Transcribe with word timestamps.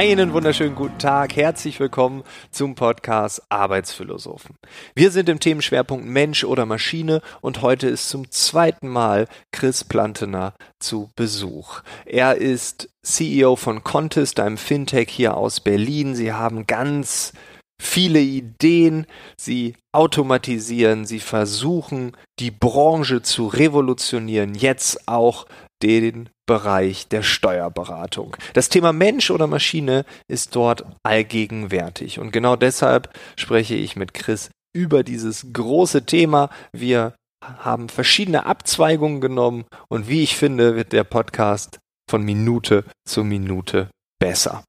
Einen 0.00 0.32
wunderschönen 0.32 0.76
guten 0.76 0.98
Tag, 0.98 1.36
herzlich 1.36 1.78
willkommen 1.78 2.24
zum 2.50 2.74
Podcast 2.74 3.42
Arbeitsphilosophen. 3.50 4.56
Wir 4.94 5.10
sind 5.10 5.28
im 5.28 5.40
Themenschwerpunkt 5.40 6.06
Mensch 6.06 6.42
oder 6.42 6.64
Maschine 6.64 7.20
und 7.42 7.60
heute 7.60 7.86
ist 7.86 8.08
zum 8.08 8.30
zweiten 8.30 8.88
Mal 8.88 9.28
Chris 9.52 9.84
Plantener 9.84 10.54
zu 10.78 11.10
Besuch. 11.16 11.82
Er 12.06 12.36
ist 12.36 12.88
CEO 13.02 13.56
von 13.56 13.84
Contest, 13.84 14.40
einem 14.40 14.56
Fintech 14.56 15.10
hier 15.10 15.36
aus 15.36 15.60
Berlin. 15.60 16.14
Sie 16.14 16.32
haben 16.32 16.66
ganz 16.66 17.34
viele 17.78 18.20
Ideen, 18.20 19.04
sie 19.36 19.74
automatisieren, 19.92 21.04
sie 21.04 21.20
versuchen, 21.20 22.16
die 22.38 22.50
Branche 22.50 23.20
zu 23.20 23.48
revolutionieren, 23.48 24.54
jetzt 24.54 25.06
auch 25.08 25.44
den 25.82 26.28
Bereich 26.46 27.08
der 27.08 27.22
Steuerberatung. 27.22 28.36
Das 28.54 28.68
Thema 28.68 28.92
Mensch 28.92 29.30
oder 29.30 29.46
Maschine 29.46 30.04
ist 30.28 30.56
dort 30.56 30.84
allgegenwärtig. 31.02 32.18
Und 32.18 32.32
genau 32.32 32.56
deshalb 32.56 33.16
spreche 33.36 33.74
ich 33.74 33.96
mit 33.96 34.14
Chris 34.14 34.50
über 34.74 35.02
dieses 35.02 35.46
große 35.52 36.06
Thema. 36.06 36.50
Wir 36.72 37.14
haben 37.42 37.88
verschiedene 37.88 38.46
Abzweigungen 38.46 39.20
genommen 39.20 39.64
und 39.88 40.08
wie 40.08 40.22
ich 40.22 40.36
finde, 40.36 40.76
wird 40.76 40.92
der 40.92 41.04
Podcast 41.04 41.78
von 42.10 42.22
Minute 42.22 42.84
zu 43.08 43.24
Minute 43.24 43.88
besser. 44.18 44.64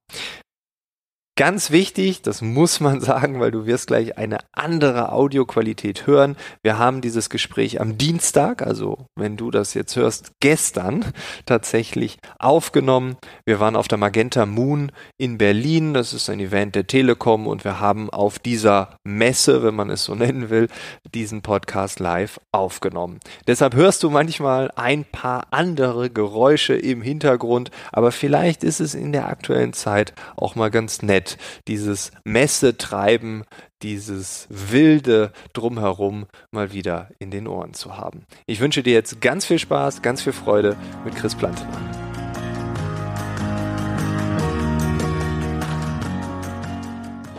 Ganz 1.34 1.70
wichtig, 1.70 2.20
das 2.20 2.42
muss 2.42 2.80
man 2.80 3.00
sagen, 3.00 3.40
weil 3.40 3.50
du 3.50 3.64
wirst 3.64 3.86
gleich 3.86 4.18
eine 4.18 4.36
andere 4.52 5.12
Audioqualität 5.12 6.06
hören. 6.06 6.36
Wir 6.62 6.76
haben 6.76 7.00
dieses 7.00 7.30
Gespräch 7.30 7.80
am 7.80 7.96
Dienstag, 7.96 8.60
also 8.60 9.06
wenn 9.16 9.38
du 9.38 9.50
das 9.50 9.72
jetzt 9.72 9.96
hörst, 9.96 10.32
gestern 10.40 11.06
tatsächlich 11.46 12.18
aufgenommen. 12.38 13.16
Wir 13.46 13.60
waren 13.60 13.76
auf 13.76 13.88
der 13.88 13.96
Magenta 13.96 14.44
Moon 14.44 14.92
in 15.16 15.38
Berlin. 15.38 15.94
Das 15.94 16.12
ist 16.12 16.28
ein 16.28 16.38
Event 16.38 16.74
der 16.74 16.86
Telekom 16.86 17.46
und 17.46 17.64
wir 17.64 17.80
haben 17.80 18.10
auf 18.10 18.38
dieser 18.38 18.98
Messe, 19.02 19.62
wenn 19.62 19.74
man 19.74 19.88
es 19.88 20.04
so 20.04 20.14
nennen 20.14 20.50
will, 20.50 20.68
diesen 21.14 21.40
Podcast 21.40 21.98
live 21.98 22.40
aufgenommen. 22.52 23.20
Deshalb 23.46 23.74
hörst 23.74 24.02
du 24.02 24.10
manchmal 24.10 24.70
ein 24.76 25.06
paar 25.06 25.46
andere 25.50 26.10
Geräusche 26.10 26.74
im 26.74 27.00
Hintergrund, 27.00 27.70
aber 27.90 28.12
vielleicht 28.12 28.62
ist 28.64 28.80
es 28.80 28.94
in 28.94 29.12
der 29.12 29.28
aktuellen 29.28 29.72
Zeit 29.72 30.12
auch 30.36 30.56
mal 30.56 30.70
ganz 30.70 31.00
nett 31.00 31.21
nett, 31.22 31.38
dieses 31.68 32.10
Messetreiben, 32.24 33.44
dieses 33.82 34.46
wilde 34.48 35.32
Drumherum 35.52 36.26
mal 36.50 36.72
wieder 36.72 37.08
in 37.18 37.30
den 37.30 37.46
Ohren 37.46 37.74
zu 37.74 37.96
haben. 37.96 38.26
Ich 38.46 38.60
wünsche 38.60 38.82
dir 38.82 38.92
jetzt 38.92 39.20
ganz 39.20 39.46
viel 39.46 39.58
Spaß, 39.58 40.02
ganz 40.02 40.22
viel 40.22 40.32
Freude 40.32 40.76
mit 41.04 41.14
Chris 41.14 41.34
Plantener. 41.34 41.68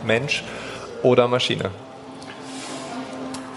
Mensch 0.04 0.44
oder 1.02 1.28
Maschine? 1.28 1.70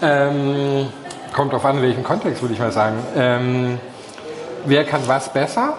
Ähm, 0.00 0.88
kommt 1.32 1.52
auf 1.52 1.64
an, 1.64 1.76
in 1.76 1.82
welchem 1.82 2.04
Kontext, 2.04 2.40
würde 2.40 2.54
ich 2.54 2.60
mal 2.60 2.72
sagen. 2.72 2.96
Ähm, 3.16 3.80
wer 4.64 4.84
kann 4.84 5.06
was 5.06 5.32
besser? 5.32 5.74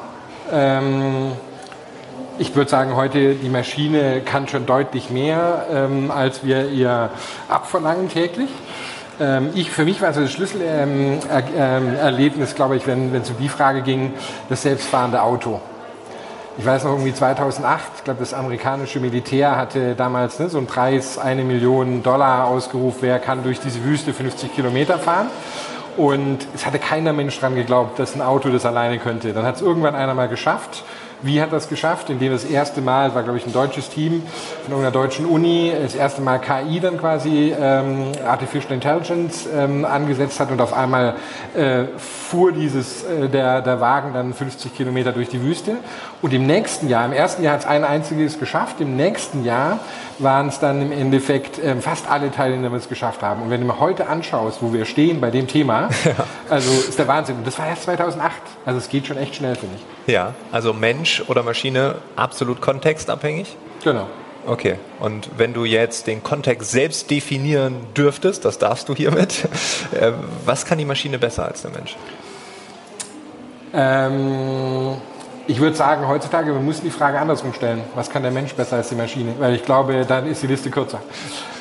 Ähm, 0.52 1.32
ich 2.40 2.56
würde 2.56 2.72
sagen, 2.72 2.96
heute 2.96 3.36
die 3.36 3.50
Maschine 3.50 4.22
kann 4.22 4.48
schon 4.48 4.66
deutlich 4.66 5.10
mehr, 5.10 5.66
ähm, 5.72 6.10
als 6.10 6.42
wir 6.44 6.70
ihr 6.70 7.10
abverlangen 7.50 8.08
täglich. 8.10 8.48
Ähm, 9.20 9.50
ich, 9.54 9.72
für 9.72 9.84
mich 9.84 10.02
war 10.02 10.14
so 10.14 10.22
das 10.22 10.32
Schlüsselerlebnis, 10.32 12.50
ähm, 12.50 12.56
glaube 12.56 12.78
ich, 12.78 12.88
wenn 12.88 13.14
es 13.14 13.30
um 13.30 13.36
die 13.38 13.50
Frage 13.50 13.82
ging, 13.82 14.14
das 14.48 14.62
selbstfahrende 14.62 15.22
Auto. 15.22 15.60
Ich 16.58 16.66
weiß 16.66 16.86
noch 16.86 16.92
irgendwie 16.92 17.14
2008, 17.14 17.82
ich 17.98 18.06
glaube, 18.06 18.22
das 18.22 18.34
amerikanische 18.34 19.02
Militär 19.02 19.58
hatte 19.58 19.96
damals 19.96 20.40
ne, 20.40 20.48
so 20.50 20.58
einen 20.58 20.68
Preis, 20.68 21.18
eine 21.18 21.44
Million 21.44 22.04
Dollar 22.04 22.48
ausgerufen, 22.48 23.00
wer 23.02 23.20
kann 23.20 23.44
durch 23.44 23.60
diese 23.60 23.84
Wüste 23.84 24.14
50 24.14 24.56
Kilometer 24.56 24.98
fahren. 24.98 25.28
Und 25.98 26.48
es 26.56 26.66
hatte 26.66 26.80
keiner 26.80 27.12
Mensch 27.12 27.38
dran 27.40 27.56
geglaubt, 27.56 28.00
dass 28.00 28.16
ein 28.16 28.22
Auto 28.22 28.48
das 28.50 28.66
alleine 28.66 29.00
könnte. 29.00 29.34
Dann 29.34 29.46
hat 29.46 29.58
es 29.58 29.62
irgendwann 29.62 29.96
einer 29.96 30.14
mal 30.14 30.30
geschafft 30.30 30.86
wie 31.22 31.42
hat 31.42 31.52
das 31.52 31.70
geschafft? 31.70 32.10
Indem 32.10 32.32
das 32.32 32.46
erste 32.46 32.82
Mal, 32.82 33.14
war 33.16 33.24
glaube 33.24 33.38
ich 33.38 33.46
ein 33.46 33.54
deutsches 33.54 33.90
Team 33.90 34.24
von 34.64 34.74
irgendeiner 34.74 34.92
deutschen 34.92 35.26
Uni, 35.26 35.72
das 35.82 35.96
erste 35.96 36.22
Mal 36.22 36.40
KI 36.40 36.80
dann 36.80 36.98
quasi, 36.98 37.54
ähm, 37.60 38.12
Artificial 38.26 38.74
Intelligence, 38.74 39.48
ähm, 39.54 39.86
angesetzt 39.86 40.40
hat 40.40 40.52
und 40.52 40.62
auf 40.62 40.74
einmal 40.74 41.16
äh, 41.56 41.86
fuhr 41.98 42.52
dieses, 42.52 43.04
äh, 43.04 43.28
der, 43.30 43.62
der 43.62 43.82
Wagen 43.82 44.14
dann 44.14 44.34
50 44.34 44.76
Kilometer 44.76 45.12
durch 45.12 45.30
die 45.30 45.42
Wüste. 45.42 45.78
Und 46.22 46.34
im 46.34 46.46
nächsten 46.46 46.90
Jahr, 46.90 47.06
im 47.06 47.14
ersten 47.14 47.44
Jahr 47.44 47.54
hat 47.54 47.62
es 47.62 47.68
ein 47.68 47.84
einziges 47.84 48.40
geschafft, 48.40 48.82
im 48.82 48.96
nächsten 48.96 49.44
Jahr 49.44 49.80
waren 50.20 50.48
es 50.48 50.60
dann 50.60 50.82
im 50.82 50.92
Endeffekt 50.92 51.60
ähm, 51.64 51.82
fast 51.82 52.10
alle 52.10 52.32
Teilnehmer, 52.32 52.70
die 52.70 52.76
es 52.84 52.90
geschafft 52.90 53.22
haben. 53.22 53.42
Und 53.42 53.50
wenn 53.50 53.62
du 53.62 53.68
mir 53.68 53.80
heute 53.80 54.08
anschaust, 54.08 54.62
wo 54.62 54.74
wir 54.74 54.86
stehen 54.86 55.22
bei 55.22 55.32
dem 55.32 55.48
Thema, 55.48 55.90
ja. 56.06 56.14
also 56.50 56.72
ist 56.72 57.00
der 57.00 57.08
Wahnsinn. 57.08 57.38
Und 57.38 57.48
das 57.48 57.58
war 57.58 57.68
erst 57.68 57.84
2008. 57.84 58.34
Also 58.66 58.78
es 58.78 58.90
geht 58.90 59.08
schon 59.08 59.18
echt 59.18 59.36
schnell, 59.36 59.56
finde 59.56 59.76
ich. 59.78 60.14
Ja, 60.14 60.34
also 60.52 60.74
Mensch 60.74 61.24
oder 61.28 61.44
Maschine 61.44 61.96
absolut 62.16 62.62
kontextabhängig? 62.62 63.56
Genau. 63.84 64.08
Okay, 64.46 64.76
und 65.00 65.30
wenn 65.38 65.54
du 65.54 65.66
jetzt 65.66 66.08
den 66.08 66.24
Kontext 66.24 66.72
selbst 66.72 67.12
definieren 67.12 67.76
dürftest, 67.96 68.46
das 68.46 68.58
darfst 68.58 68.90
du 68.90 68.96
hiermit, 68.96 69.48
äh, 70.00 70.12
was 70.46 70.66
kann 70.66 70.78
die 70.78 70.86
Maschine 70.86 71.20
besser 71.20 71.46
als 71.46 71.62
der 71.62 71.72
Mensch? 71.72 71.96
Ähm, 73.74 74.98
ich 75.50 75.60
würde 75.60 75.76
sagen, 75.76 76.08
heutzutage, 76.08 76.54
wir 76.54 76.62
müssen 76.62 76.84
die 76.84 76.92
Frage 76.92 77.20
andersrum 77.20 77.54
stellen. 77.54 77.82
Was 77.96 78.12
kann 78.12 78.22
der 78.22 78.32
Mensch 78.32 78.54
besser 78.54 78.76
als 78.76 78.90
die 78.90 78.96
Maschine? 78.96 79.34
Weil 79.40 79.56
ich 79.56 79.66
glaube, 79.66 80.06
dann 80.06 80.28
ist 80.28 80.44
die 80.44 80.48
Liste 80.48 80.70
kürzer. 80.70 81.02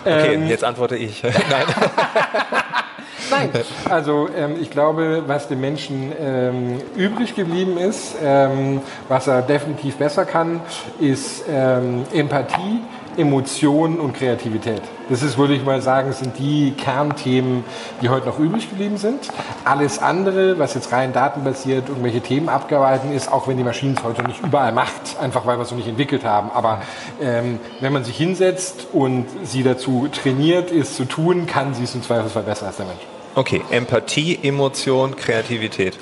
Okay, 0.05 0.35
ähm, 0.35 0.47
jetzt 0.47 0.63
antworte 0.63 0.95
ich. 0.95 1.23
Nein. 1.23 1.33
Nein, 3.31 3.51
also 3.89 4.29
ähm, 4.37 4.57
ich 4.61 4.71
glaube, 4.71 5.25
was 5.27 5.49
dem 5.49 5.61
Menschen 5.61 6.13
ähm, 6.21 6.81
übrig 6.97 7.35
geblieben 7.35 7.79
ist, 7.79 8.15
ähm, 8.23 8.83
was 9.09 9.27
er 9.27 9.43
definitiv 9.43 9.97
besser 9.97 10.25
kann, 10.25 10.61
ist 11.01 11.45
ähm, 11.51 12.05
Empathie, 12.13 12.81
Emotionen 13.19 13.99
und 13.99 14.15
Kreativität. 14.15 14.81
Das 15.09 15.23
ist, 15.23 15.37
würde 15.37 15.55
ich 15.55 15.65
mal 15.65 15.83
sagen, 15.83 16.13
sind 16.13 16.39
die 16.39 16.73
Kernthemen, 16.73 17.65
die 18.01 18.09
heute 18.09 18.27
noch 18.27 18.39
übrig 18.39 18.71
geblieben 18.71 18.97
sind. 18.97 19.29
Alles 19.65 19.99
andere, 19.99 20.59
was 20.59 20.75
jetzt 20.75 20.93
rein 20.93 21.13
datenbasiert 21.13 21.89
irgendwelche 21.89 22.21
Themen 22.21 22.49
abgearbeitet 22.49 23.11
ist, 23.13 23.31
auch 23.31 23.49
wenn 23.49 23.57
die 23.57 23.65
Maschinen 23.65 23.97
es 23.97 24.05
heute 24.05 24.23
nicht 24.23 24.43
überall 24.43 24.73
macht, 24.73 25.19
einfach 25.21 25.45
weil 25.47 25.59
wir 25.59 25.63
es 25.63 25.71
noch 25.71 25.79
nicht 25.79 25.89
entwickelt 25.89 26.25
haben. 26.25 26.51
Aber 26.53 26.81
ähm, 27.21 27.59
wenn 27.81 27.93
man 27.93 28.05
sich 28.05 28.17
hinsetzt 28.17 28.87
und 28.93 29.27
sie 29.43 29.65
dazu 29.65 30.09
trainiert, 30.13 30.71
es 30.71 30.95
zu 30.95 31.05
tun, 31.05 31.47
kann 31.47 31.75
sie 31.75 31.85
es 31.85 31.95
im 31.95 32.03
Zweifelsfall 32.03 32.45
besser 32.45 32.67
als 32.67 32.77
der 32.77 32.87
Mensch. 32.87 33.01
Okay, 33.35 33.63
Empathie, 33.71 34.39
Emotion, 34.43 35.17
Kreativität. 35.17 35.99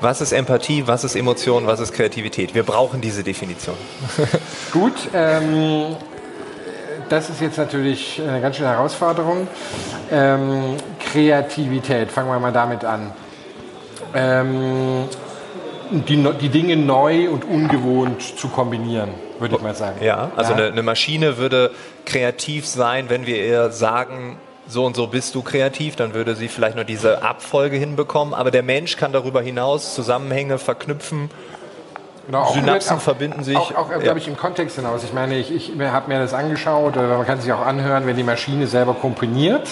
Was 0.00 0.20
ist 0.20 0.30
Empathie, 0.30 0.84
was 0.86 1.02
ist 1.02 1.16
Emotion, 1.16 1.66
was 1.66 1.80
ist 1.80 1.92
Kreativität? 1.92 2.54
Wir 2.54 2.62
brauchen 2.62 3.00
diese 3.00 3.24
Definition. 3.24 3.74
Gut, 4.72 4.92
ähm, 5.12 5.96
das 7.08 7.30
ist 7.30 7.40
jetzt 7.40 7.58
natürlich 7.58 8.20
eine 8.26 8.40
ganz 8.40 8.56
schöne 8.56 8.70
Herausforderung. 8.70 9.48
Ähm, 10.10 10.76
Kreativität, 11.00 12.10
fangen 12.10 12.28
wir 12.28 12.38
mal 12.38 12.52
damit 12.52 12.84
an. 12.84 13.12
Ähm, 14.14 15.04
die, 15.90 16.22
die, 16.40 16.48
Dinge 16.48 16.76
neu 16.76 17.30
und 17.30 17.44
ungewohnt 17.44 18.22
zu 18.22 18.48
kombinieren, 18.48 19.10
würde 19.38 19.56
ich 19.56 19.62
mal 19.62 19.74
sagen. 19.74 20.02
Ja, 20.02 20.30
also 20.36 20.52
ja. 20.52 20.58
Eine, 20.58 20.68
eine, 20.68 20.82
Maschine 20.82 21.38
würde 21.38 21.70
kreativ 22.04 22.66
sein, 22.66 23.08
wenn 23.08 23.26
wir 23.26 23.44
ihr 23.44 23.70
sagen, 23.70 24.38
so 24.66 24.84
und 24.84 24.96
so 24.96 25.06
bist 25.06 25.34
du 25.34 25.42
kreativ, 25.42 25.96
dann 25.96 26.12
würde 26.12 26.34
sie 26.34 26.48
vielleicht 26.48 26.76
nur 26.76 26.84
diese 26.84 27.22
Abfolge 27.22 27.76
hinbekommen, 27.76 28.34
aber 28.34 28.50
der 28.50 28.62
Mensch 28.62 28.98
kann 28.98 29.12
darüber 29.12 29.40
hinaus 29.40 29.94
Zusammenhänge 29.94 30.58
verknüpfen 30.58 31.30
Genau, 32.28 32.52
Synapsen 32.52 32.98
auch, 32.98 33.00
verbinden 33.00 33.42
sich. 33.42 33.56
Auch, 33.56 33.74
auch 33.74 33.90
ja. 33.90 33.96
glaube 33.96 34.18
ich, 34.18 34.28
im 34.28 34.36
Kontext 34.36 34.76
hinaus. 34.76 35.02
Ich 35.02 35.14
meine, 35.14 35.38
ich, 35.38 35.50
ich 35.50 35.72
habe 35.80 36.12
mir 36.12 36.18
das 36.18 36.34
angeschaut, 36.34 36.98
oder 36.98 37.16
man 37.16 37.26
kann 37.26 37.40
sich 37.40 37.50
auch 37.54 37.64
anhören, 37.64 38.06
wenn 38.06 38.18
die 38.18 38.22
Maschine 38.22 38.66
selber 38.66 38.92
komponiert. 38.92 39.66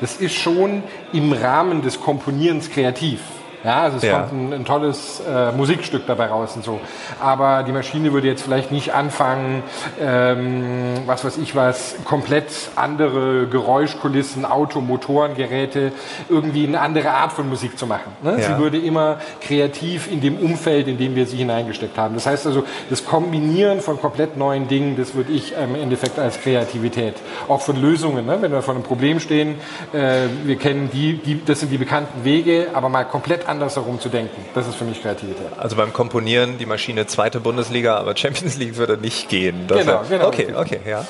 Das 0.00 0.16
ist 0.16 0.34
schon 0.34 0.82
im 1.12 1.32
Rahmen 1.32 1.80
des 1.80 2.00
Komponierens 2.00 2.70
kreativ. 2.70 3.20
Ja, 3.64 3.82
also 3.82 3.98
es 3.98 4.02
ja. 4.02 4.20
kommt 4.20 4.32
ein, 4.32 4.52
ein 4.52 4.64
tolles 4.64 5.20
äh, 5.20 5.52
Musikstück 5.52 6.06
dabei 6.06 6.26
raus 6.26 6.56
und 6.56 6.64
so. 6.64 6.80
Aber 7.20 7.62
die 7.62 7.72
Maschine 7.72 8.12
würde 8.12 8.26
jetzt 8.26 8.42
vielleicht 8.42 8.72
nicht 8.72 8.92
anfangen, 8.92 9.62
ähm, 10.00 10.94
was 11.06 11.24
weiß 11.24 11.38
ich 11.38 11.54
was, 11.54 11.94
komplett 12.04 12.46
andere 12.76 13.46
Geräuschkulissen, 13.46 14.44
Auto, 14.44 14.80
Motoren, 14.80 15.34
Geräte, 15.34 15.92
irgendwie 16.28 16.66
eine 16.66 16.80
andere 16.80 17.10
Art 17.10 17.32
von 17.32 17.48
Musik 17.48 17.78
zu 17.78 17.86
machen. 17.86 18.12
Ne? 18.22 18.38
Ja. 18.40 18.48
Sie 18.48 18.58
würde 18.58 18.78
immer 18.78 19.18
kreativ 19.40 20.10
in 20.10 20.20
dem 20.20 20.38
Umfeld, 20.38 20.88
in 20.88 20.98
dem 20.98 21.14
wir 21.14 21.26
sie 21.26 21.36
hineingesteckt 21.36 21.96
haben. 21.96 22.14
Das 22.14 22.26
heißt 22.26 22.46
also, 22.46 22.64
das 22.90 23.04
Kombinieren 23.04 23.80
von 23.80 24.00
komplett 24.00 24.36
neuen 24.36 24.68
Dingen, 24.68 24.96
das 24.96 25.14
würde 25.14 25.32
ich 25.32 25.54
im 25.56 25.74
Endeffekt 25.74 26.18
als 26.18 26.40
Kreativität. 26.40 27.14
Auch 27.48 27.60
von 27.60 27.80
Lösungen, 27.80 28.26
ne? 28.26 28.38
wenn 28.40 28.50
wir 28.50 28.62
vor 28.62 28.74
einem 28.74 28.82
Problem 28.82 29.20
stehen, 29.20 29.56
äh, 29.92 30.26
wir 30.44 30.56
kennen 30.56 30.90
die, 30.92 31.14
die, 31.14 31.44
das 31.44 31.60
sind 31.60 31.70
die 31.70 31.78
bekannten 31.78 32.24
Wege, 32.24 32.68
aber 32.74 32.88
mal 32.88 33.04
komplett 33.04 33.48
andersherum 33.52 34.00
zu 34.00 34.08
denken. 34.08 34.44
Das 34.54 34.66
ist 34.66 34.74
für 34.74 34.84
mich 34.84 35.00
Kreativität. 35.00 35.46
Also 35.56 35.76
beim 35.76 35.92
Komponieren 35.92 36.58
die 36.58 36.66
Maschine 36.66 37.06
zweite 37.06 37.40
Bundesliga, 37.40 37.96
aber 37.96 38.16
Champions 38.16 38.58
League 38.58 38.76
würde 38.76 38.98
nicht 38.98 39.28
gehen. 39.28 39.66
Genau, 39.68 40.02
genau. 40.08 40.26
Okay, 40.26 40.48
okay, 40.54 40.80
ja. 40.86 41.04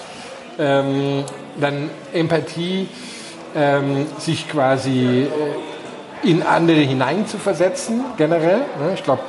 Ähm, 0.59 1.25
dann 1.59 1.91
Empathie, 2.13 2.89
ähm, 3.57 4.07
sich 4.19 4.49
quasi 4.49 5.23
äh, 5.23 6.29
in 6.29 6.43
andere 6.43 6.81
hineinzuversetzen, 6.81 8.05
generell. 8.17 8.59
Ne? 8.59 8.93
Ich 8.95 9.03
glaube, 9.03 9.23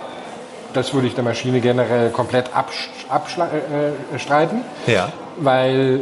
das 0.74 0.94
würde 0.94 1.07
ich 1.07 1.15
der 1.15 1.24
Maschine 1.24 1.62
generell 1.62 2.10
komplett 2.10 2.51
abstreiten. 2.54 4.62
Äh, 4.88 4.92
ja. 4.92 5.12
Weil 5.38 6.01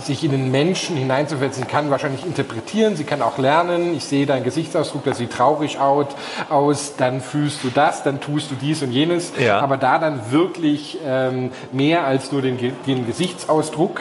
sich 0.00 0.24
in 0.24 0.30
den 0.30 0.50
Menschen 0.50 0.96
hineinzuversetzen, 0.96 1.66
kann 1.66 1.90
wahrscheinlich 1.90 2.24
interpretieren, 2.24 2.96
sie 2.96 3.04
kann 3.04 3.22
auch 3.22 3.38
lernen. 3.38 3.94
Ich 3.94 4.04
sehe 4.04 4.26
deinen 4.26 4.44
Gesichtsausdruck, 4.44 5.04
der 5.04 5.14
sieht 5.14 5.32
traurig 5.32 5.78
aus, 5.78 6.06
aus, 6.48 6.94
dann 6.96 7.20
fühlst 7.20 7.64
du 7.64 7.70
das, 7.70 8.02
dann 8.02 8.20
tust 8.20 8.50
du 8.50 8.54
dies 8.54 8.82
und 8.82 8.92
jenes. 8.92 9.32
Ja. 9.38 9.60
Aber 9.60 9.76
da 9.76 9.98
dann 9.98 10.30
wirklich 10.30 10.98
ähm, 11.04 11.50
mehr 11.72 12.04
als 12.04 12.32
nur 12.32 12.42
den, 12.42 12.58
den 12.86 13.06
Gesichtsausdruck 13.06 14.00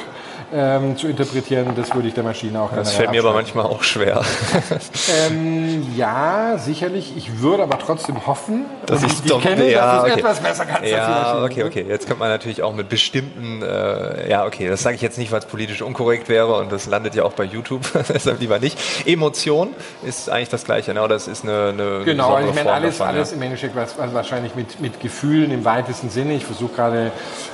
ähm, 0.54 0.98
zu 0.98 1.08
interpretieren, 1.08 1.74
das 1.76 1.94
würde 1.94 2.08
ich 2.08 2.14
der 2.14 2.24
Maschine 2.24 2.62
auch 2.62 2.72
Das 2.74 2.94
fällt 2.94 3.12
mir 3.12 3.22
aber 3.22 3.34
manchmal 3.34 3.66
auch 3.66 3.84
schwer. 3.84 4.24
ähm, 5.30 5.86
ja, 5.96 6.58
sicherlich. 6.58 7.14
Ich 7.18 7.42
würde 7.42 7.64
aber 7.64 7.80
trotzdem 7.80 8.26
hoffen, 8.28 8.66
dass 8.86 9.04
ich 9.04 9.14
es 9.14 9.42
kenne, 9.42 9.70
ja, 9.70 9.96
dass 9.96 10.04
okay. 10.04 10.20
etwas 10.20 10.40
besser 10.40 10.66
kann. 10.66 10.84
Ja, 10.84 11.44
okay, 11.44 11.64
okay. 11.64 11.86
Jetzt 11.88 12.08
könnte 12.08 12.20
man 12.20 12.30
natürlich 12.30 12.64
auch 12.64 12.74
mit 12.74 12.90
bestimmten, 12.90 13.62
äh, 13.62 14.30
ja, 14.30 14.46
okay, 14.46 14.70
das 14.70 14.84
sage 14.84 14.96
ich 14.96 15.02
jetzt 15.02 15.18
nicht, 15.18 15.32
weil 15.32 15.40
es 15.40 15.46
politisch 15.46 15.82
unkorrekt 15.82 16.30
wäre 16.30 16.56
und 16.56 16.72
das 16.72 16.86
landet 16.86 17.16
ja 17.16 17.24
auch 17.24 17.34
bei 17.34 17.44
YouTube, 17.44 17.82
deshalb 18.10 18.40
lieber 18.40 18.60
nicht. 18.60 18.78
Emotion 19.06 19.70
ist 20.06 20.30
eigentlich 20.30 20.50
das 20.50 20.66
Gleiche, 20.66 20.94
ne? 20.94 21.02
oder 21.02 21.16
es 21.16 21.28
ist 21.28 21.44
eine, 21.44 21.70
eine 21.70 22.04
Genau, 22.06 22.34
also 22.34 22.50
ich 22.50 22.56
meine, 22.56 22.72
alles, 22.72 22.98
davon, 22.98 23.16
alles 23.16 23.32
ja. 23.32 23.38
im 23.38 23.42
Endeffekt 23.44 23.76
was, 23.76 23.98
was 23.98 24.14
wahrscheinlich 24.14 24.56
mit, 24.56 24.80
mit 24.80 25.00
Gefühlen 25.00 25.52
im 25.52 25.66
weitesten 25.66 26.10
Sinne. 26.10 26.36
Ich 26.36 26.46
versuche 26.46 26.74
gerade 26.74 27.12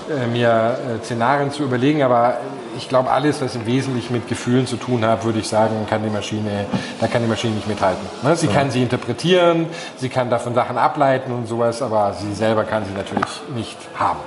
äh, 0.10 0.28
mir 0.28 0.78
äh, 1.02 1.04
Szenarien 1.04 1.52
zu 1.52 1.64
überlegen, 1.64 2.04
aber 2.04 2.38
ich 2.78 2.90
glaube, 2.90 3.10
alles, 3.10 3.42
was 3.42 3.56
im 3.56 3.66
Wesentlichen 3.66 4.14
mit 4.14 4.28
Gefühlen 4.28 4.68
zu 4.68 4.78
tun 4.78 5.06
hat, 5.06 5.24
würde 5.24 5.40
ich 5.40 5.48
sagen, 5.48 5.76
kann 5.90 6.04
die 6.04 6.10
Maschine, 6.10 6.66
da 7.00 7.08
kann 7.08 7.22
die 7.22 7.28
Maschine 7.28 7.56
nicht 7.56 7.68
mithalten. 7.68 8.06
Ne? 8.24 8.36
Sie 8.36 8.48
ja. 8.48 8.54
kann 8.54 8.72
sie 8.72 8.82
interpretieren, 8.82 9.68
sie 9.98 10.10
kann 10.10 10.30
davon 10.30 10.54
Sachen 10.54 10.78
ableiten 10.78 11.32
und 11.32 11.48
sowas, 11.48 11.82
aber 11.82 12.14
sie 12.14 12.34
selber 12.34 12.64
kann 12.64 12.86
sie 12.86 12.94
natürlich 12.94 13.42
nicht 13.56 13.78
haben. 13.96 14.20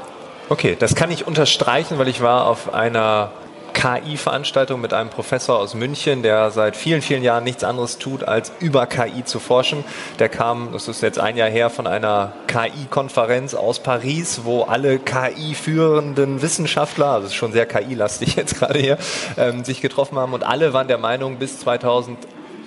Okay, 0.48 0.76
das 0.78 0.94
kann 0.94 1.10
ich 1.10 1.26
unterstreichen, 1.26 1.98
weil 1.98 2.08
ich 2.08 2.20
war 2.20 2.46
auf 2.46 2.74
einer 2.74 3.30
KI-Veranstaltung 3.74 4.80
mit 4.80 4.94
einem 4.94 5.10
Professor 5.10 5.58
aus 5.58 5.74
München, 5.74 6.22
der 6.22 6.50
seit 6.50 6.76
vielen, 6.76 7.02
vielen 7.02 7.22
Jahren 7.22 7.44
nichts 7.44 7.64
anderes 7.64 7.98
tut, 7.98 8.24
als 8.24 8.52
über 8.60 8.86
KI 8.86 9.24
zu 9.24 9.40
forschen. 9.40 9.84
Der 10.18 10.30
kam, 10.30 10.70
das 10.72 10.88
ist 10.88 11.02
jetzt 11.02 11.18
ein 11.18 11.36
Jahr 11.36 11.50
her, 11.50 11.68
von 11.68 11.86
einer 11.86 12.32
KI-Konferenz 12.46 13.54
aus 13.54 13.80
Paris, 13.80 14.40
wo 14.44 14.62
alle 14.62 14.98
KI-führenden 14.98 16.40
Wissenschaftler, 16.40 17.08
also 17.08 17.28
schon 17.28 17.52
sehr 17.52 17.66
KI-lastig 17.66 18.36
jetzt 18.36 18.58
gerade 18.58 18.78
hier, 18.78 18.96
ähm, 19.36 19.64
sich 19.64 19.82
getroffen 19.82 20.18
haben 20.18 20.32
und 20.32 20.44
alle 20.44 20.72
waren 20.72 20.88
der 20.88 20.98
Meinung, 20.98 21.36
bis 21.36 21.58
2000 21.60 22.16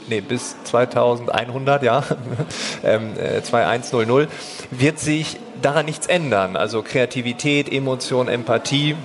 nee, 0.09 0.21
bis 0.21 0.55
2100, 0.63 1.83
ja, 1.83 2.03
ähm, 2.83 3.13
2100, 3.41 4.27
äh, 4.27 4.31
wird 4.71 4.99
sich 4.99 5.37
daran 5.61 5.85
nichts 5.85 6.07
ändern. 6.07 6.55
Also 6.55 6.81
Kreativität, 6.81 7.71
Emotion, 7.71 8.27
Empathie, 8.27 8.95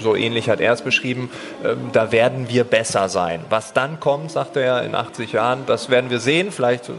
so 0.00 0.16
ähnlich 0.16 0.48
hat 0.48 0.60
er 0.60 0.72
es 0.72 0.82
beschrieben, 0.82 1.30
ähm, 1.64 1.90
da 1.92 2.12
werden 2.12 2.48
wir 2.48 2.64
besser 2.64 3.08
sein. 3.08 3.44
Was 3.50 3.72
dann 3.72 4.00
kommt, 4.00 4.30
sagt 4.30 4.56
er 4.56 4.82
in 4.82 4.94
80 4.94 5.32
Jahren, 5.32 5.64
das 5.66 5.90
werden 5.90 6.10
wir 6.10 6.20
sehen. 6.20 6.52
Vielleicht 6.52 6.88
äh, 6.88 6.92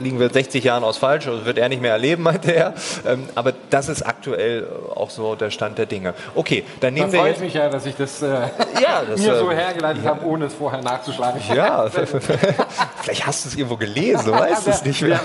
liegen 0.00 0.18
wir 0.18 0.30
60 0.30 0.64
Jahren 0.64 0.84
aus 0.84 0.98
falsch, 0.98 1.26
das 1.26 1.44
wird 1.44 1.58
er 1.58 1.68
nicht 1.68 1.82
mehr 1.82 1.92
erleben, 1.92 2.22
meinte 2.28 2.52
er. 2.52 2.74
Ähm, 3.06 3.28
aber 3.34 3.52
das 3.70 3.88
ist 3.88 4.02
aktuell 4.02 4.66
auch 4.94 5.10
so 5.10 5.34
der 5.34 5.50
Stand 5.50 5.78
der 5.78 5.86
Dinge. 5.86 6.14
Okay, 6.34 6.64
dann 6.80 6.94
nehmen 6.94 7.06
da 7.06 7.12
wir. 7.12 7.20
freut 7.20 7.40
mich 7.40 7.54
ja, 7.54 7.68
dass 7.68 7.86
ich 7.86 7.96
das, 7.96 8.22
äh, 8.22 8.26
ja, 8.82 9.02
das 9.08 9.20
mir 9.20 9.32
äh, 9.32 9.38
so 9.38 9.50
hergeleitet 9.50 10.04
ja. 10.04 10.10
habe, 10.10 10.26
ohne 10.26 10.46
es 10.46 10.54
vorher 10.54 10.82
nachzuschlagen. 10.82 11.40
Ja, 11.54 11.88
vielleicht 13.00 13.26
hast 13.26 13.44
du 13.44 13.48
es 13.48 13.56
irgendwo 13.56 13.76
gelesen, 13.76 14.26
du 14.26 14.32
weißt 14.32 14.68
es 14.68 14.84
nicht 14.84 15.02
mehr. 15.02 15.20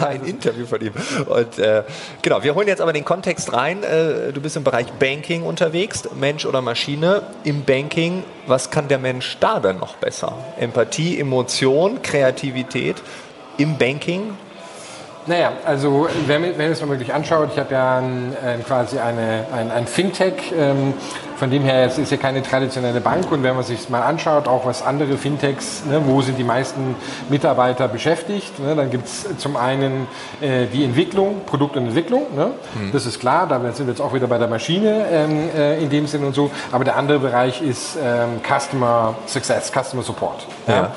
Ein 0.00 0.24
Interview 0.24 0.66
von 0.66 0.80
ihm. 0.80 0.92
Und 1.26 1.58
äh, 1.58 1.84
genau, 2.22 2.42
wir 2.42 2.54
holen 2.54 2.68
jetzt 2.68 2.80
aber 2.80 2.92
den 2.92 3.04
Kontext 3.04 3.52
rein. 3.52 3.82
Äh, 3.82 4.32
du 4.32 4.40
bist 4.40 4.56
im 4.56 4.64
Bereich 4.64 4.92
Banking 4.92 5.42
unterwegs, 5.42 6.08
Mensch 6.14 6.44
oder 6.46 6.60
Maschine. 6.60 6.71
Maschine 6.72 7.22
im 7.44 7.64
Banking, 7.66 8.24
was 8.46 8.70
kann 8.70 8.88
der 8.88 8.98
Mensch 8.98 9.36
da 9.40 9.60
denn 9.60 9.76
noch 9.76 9.96
besser? 9.96 10.32
Empathie, 10.58 11.20
Emotion, 11.20 12.00
Kreativität 12.00 12.96
im 13.58 13.76
Banking? 13.76 14.38
Naja, 15.26 15.52
also 15.64 16.08
wenn 16.26 16.40
man, 16.40 16.58
wenn 16.58 16.72
es 16.72 16.80
mal 16.80 16.90
wirklich 16.90 17.14
anschaut, 17.14 17.50
ich 17.52 17.58
habe 17.58 17.72
ja 17.72 17.98
ein, 17.98 18.36
ein, 18.44 18.64
quasi 18.64 18.98
eine, 18.98 19.44
ein, 19.54 19.70
ein 19.70 19.86
Fintech, 19.86 20.52
ähm, 20.58 20.94
von 21.36 21.50
dem 21.50 21.62
her 21.62 21.82
jetzt 21.82 21.98
ist 21.98 22.10
ja 22.10 22.16
keine 22.16 22.42
traditionelle 22.42 23.00
Bank 23.00 23.30
und 23.30 23.42
wenn 23.42 23.54
man 23.54 23.64
sich 23.64 23.88
mal 23.88 24.02
anschaut, 24.02 24.46
auch 24.46 24.66
was 24.66 24.82
andere 24.82 25.16
Fintechs, 25.16 25.84
ne, 25.84 26.00
wo 26.04 26.22
sind 26.22 26.38
die 26.38 26.44
meisten 26.44 26.94
Mitarbeiter 27.28 27.88
beschäftigt, 27.88 28.58
ne, 28.58 28.74
dann 28.74 28.90
gibt 28.90 29.06
es 29.06 29.26
zum 29.38 29.56
einen 29.56 30.06
äh, 30.40 30.66
die 30.66 30.84
Entwicklung, 30.84 31.42
Produkt 31.46 31.76
und 31.76 31.86
Entwicklung, 31.86 32.26
ne, 32.36 32.52
mhm. 32.74 32.92
das 32.92 33.06
ist 33.06 33.20
klar, 33.20 33.46
da 33.48 33.60
sind 33.72 33.86
wir 33.86 33.92
jetzt 33.92 34.00
auch 34.00 34.14
wieder 34.14 34.26
bei 34.26 34.38
der 34.38 34.48
Maschine 34.48 35.04
ähm, 35.10 35.50
äh, 35.56 35.82
in 35.82 35.90
dem 35.90 36.06
Sinn 36.06 36.24
und 36.24 36.34
so, 36.34 36.50
aber 36.70 36.84
der 36.84 36.96
andere 36.96 37.18
Bereich 37.20 37.62
ist 37.62 37.96
ähm, 37.96 38.40
Customer 38.42 39.14
Success, 39.26 39.72
Customer 39.72 40.02
Support. 40.02 40.46
Ja. 40.66 40.74
ja. 40.74 40.92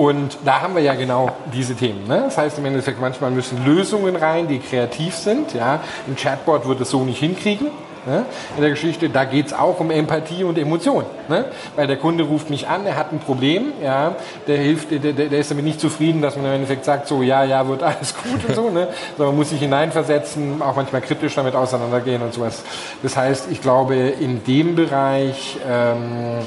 Und 0.00 0.38
da 0.46 0.62
haben 0.62 0.74
wir 0.74 0.82
ja 0.82 0.94
genau 0.94 1.30
diese 1.52 1.74
Themen. 1.74 2.08
Ne? 2.08 2.22
Das 2.24 2.38
heißt 2.38 2.56
im 2.56 2.64
Endeffekt, 2.64 2.98
manchmal 3.02 3.30
müssen 3.30 3.62
Lösungen 3.66 4.16
rein, 4.16 4.48
die 4.48 4.58
kreativ 4.58 5.14
sind. 5.14 5.52
Ja? 5.52 5.80
Ein 6.08 6.16
Chatbot 6.16 6.66
wird 6.66 6.80
es 6.80 6.88
so 6.88 7.04
nicht 7.04 7.18
hinkriegen. 7.18 7.66
Ne? 8.06 8.24
In 8.56 8.62
der 8.62 8.70
Geschichte, 8.70 9.10
da 9.10 9.24
geht 9.24 9.48
es 9.48 9.52
auch 9.52 9.78
um 9.78 9.90
Empathie 9.90 10.42
und 10.42 10.56
Emotion. 10.56 11.04
Ne? 11.28 11.44
Weil 11.76 11.86
der 11.86 11.98
Kunde 11.98 12.24
ruft 12.24 12.48
mich 12.48 12.66
an, 12.66 12.86
er 12.86 12.96
hat 12.96 13.12
ein 13.12 13.18
Problem, 13.18 13.74
ja, 13.84 14.16
der 14.46 14.56
hilft, 14.56 14.90
der, 14.90 15.00
der, 15.00 15.12
der, 15.12 15.38
ist 15.38 15.50
damit 15.50 15.66
nicht 15.66 15.82
zufrieden, 15.82 16.22
dass 16.22 16.34
man 16.34 16.46
im 16.46 16.52
Endeffekt 16.52 16.86
sagt, 16.86 17.06
so 17.06 17.20
ja, 17.20 17.44
ja, 17.44 17.68
wird 17.68 17.82
alles 17.82 18.14
gut 18.22 18.42
und 18.48 18.54
so. 18.54 18.70
Ne? 18.70 18.88
Sondern 19.18 19.34
man 19.34 19.36
muss 19.36 19.50
sich 19.50 19.60
hineinversetzen, 19.60 20.62
auch 20.62 20.76
manchmal 20.76 21.02
kritisch 21.02 21.34
damit 21.34 21.54
auseinandergehen 21.54 22.22
und 22.22 22.32
sowas. 22.32 22.62
Das 23.02 23.18
heißt, 23.18 23.48
ich 23.50 23.60
glaube, 23.60 23.96
in 23.96 24.44
dem 24.44 24.76
Bereich 24.76 25.58
ähm, 25.68 26.38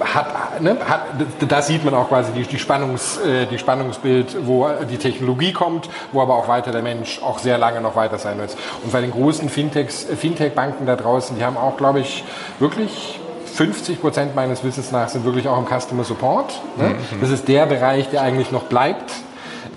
hat, 0.00 0.60
ne, 0.60 0.76
hat, 0.86 1.02
da 1.48 1.62
sieht 1.62 1.84
man 1.84 1.94
auch 1.94 2.08
quasi 2.08 2.32
die, 2.32 2.42
die, 2.42 2.58
Spannungs, 2.58 3.18
äh, 3.18 3.46
die 3.46 3.58
Spannungsbild, 3.58 4.46
wo 4.46 4.68
die 4.90 4.96
Technologie 4.98 5.52
kommt, 5.52 5.88
wo 6.12 6.22
aber 6.22 6.34
auch 6.34 6.48
weiter 6.48 6.72
der 6.72 6.82
Mensch 6.82 7.20
auch 7.22 7.38
sehr 7.38 7.58
lange 7.58 7.80
noch 7.80 7.96
weiter 7.96 8.18
sein 8.18 8.38
wird. 8.38 8.56
Und 8.82 8.92
bei 8.92 9.00
den 9.00 9.10
großen 9.10 9.48
Fintechs, 9.48 10.04
Fintech-Banken 10.04 10.86
da 10.86 10.96
draußen, 10.96 11.36
die 11.36 11.44
haben 11.44 11.56
auch, 11.56 11.76
glaube 11.76 12.00
ich, 12.00 12.24
wirklich 12.58 13.20
50 13.54 14.00
Prozent 14.00 14.34
meines 14.34 14.64
Wissens 14.64 14.90
nach 14.90 15.08
sind 15.08 15.24
wirklich 15.24 15.48
auch 15.48 15.58
im 15.58 15.66
Customer 15.66 16.02
Support. 16.02 16.60
Ne? 16.76 16.88
Mhm. 16.88 17.20
Das 17.20 17.30
ist 17.30 17.46
der 17.46 17.66
Bereich, 17.66 18.10
der 18.10 18.22
eigentlich 18.22 18.50
noch 18.50 18.64
bleibt, 18.64 19.12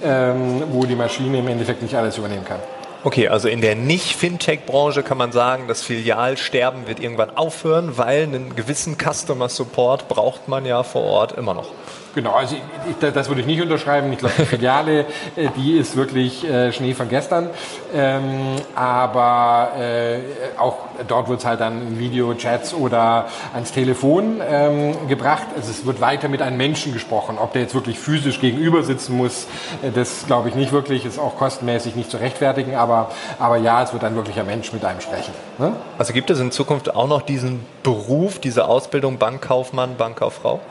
ähm, 0.03 0.63
wo 0.71 0.85
die 0.85 0.95
Maschine 0.95 1.39
im 1.39 1.47
Endeffekt 1.47 1.83
nicht 1.83 1.95
alles 1.95 2.17
übernehmen 2.17 2.45
kann. 2.45 2.59
Okay, 3.03 3.27
also 3.27 3.47
in 3.47 3.61
der 3.61 3.75
Nicht-Fintech-Branche 3.75 5.03
kann 5.03 5.17
man 5.17 5.31
sagen, 5.31 5.67
das 5.67 5.83
Filialsterben 5.83 6.87
wird 6.87 6.99
irgendwann 6.99 7.37
aufhören, 7.37 7.97
weil 7.97 8.23
einen 8.23 8.55
gewissen 8.55 8.97
Customer 8.97 9.49
Support 9.49 10.07
braucht 10.07 10.47
man 10.47 10.65
ja 10.65 10.81
vor 10.83 11.03
Ort 11.03 11.37
immer 11.37 11.53
noch. 11.53 11.71
Genau, 12.17 12.31
also 12.31 12.55
ich, 12.55 12.95
das 13.13 13.27
würde 13.27 13.41
ich 13.41 13.47
nicht 13.47 13.61
unterschreiben. 13.61 14.11
Ich 14.11 14.17
glaube, 14.17 14.33
die 14.39 14.45
Filiale, 14.45 15.01
äh, 15.35 15.49
die 15.55 15.77
ist 15.77 15.95
wirklich 15.95 16.43
äh, 16.49 16.71
Schnee 16.71 16.95
von 16.95 17.09
gestern. 17.09 17.51
Ähm, 17.93 18.55
aber 18.73 19.73
äh, 19.79 20.17
auch 20.57 20.77
dort 21.07 21.29
wird 21.29 21.41
es 21.41 21.45
halt 21.45 21.59
dann 21.59 21.79
in 21.79 21.99
Videochats 21.99 22.73
oder 22.73 23.27
ans 23.53 23.71
Telefon 23.71 24.41
ähm, 24.49 25.07
gebracht. 25.07 25.45
Also 25.55 25.69
es 25.69 25.85
wird 25.85 26.01
weiter 26.01 26.27
mit 26.27 26.41
einem 26.41 26.57
Menschen 26.57 26.91
gesprochen. 26.91 27.37
Ob 27.37 27.53
der 27.53 27.61
jetzt 27.61 27.75
wirklich 27.75 27.99
physisch 27.99 28.41
gegenüber 28.41 28.81
sitzen 28.81 29.15
muss, 29.15 29.45
äh, 29.83 29.91
das 29.93 30.25
glaube 30.25 30.49
ich 30.49 30.55
nicht 30.55 30.71
wirklich. 30.71 31.05
Ist 31.05 31.19
auch 31.19 31.37
kostenmäßig 31.37 31.95
nicht 31.95 32.09
zu 32.09 32.17
rechtfertigen. 32.17 32.73
Aber, 32.73 33.11
aber 33.37 33.57
ja, 33.57 33.83
es 33.83 33.93
wird 33.93 34.03
ein 34.03 34.15
Mensch 34.47 34.73
mit 34.73 34.83
einem 34.83 35.01
sprechen. 35.01 35.35
Ne? 35.59 35.73
Also 35.99 36.13
gibt 36.13 36.31
es 36.31 36.39
in 36.39 36.49
Zukunft 36.49 36.95
auch 36.95 37.07
noch 37.07 37.21
diesen 37.21 37.63
Beruf, 37.83 38.39
diese 38.39 38.67
Ausbildung 38.67 39.19
Bankkaufmann, 39.19 39.97
Bankkauffrau? 39.97 40.61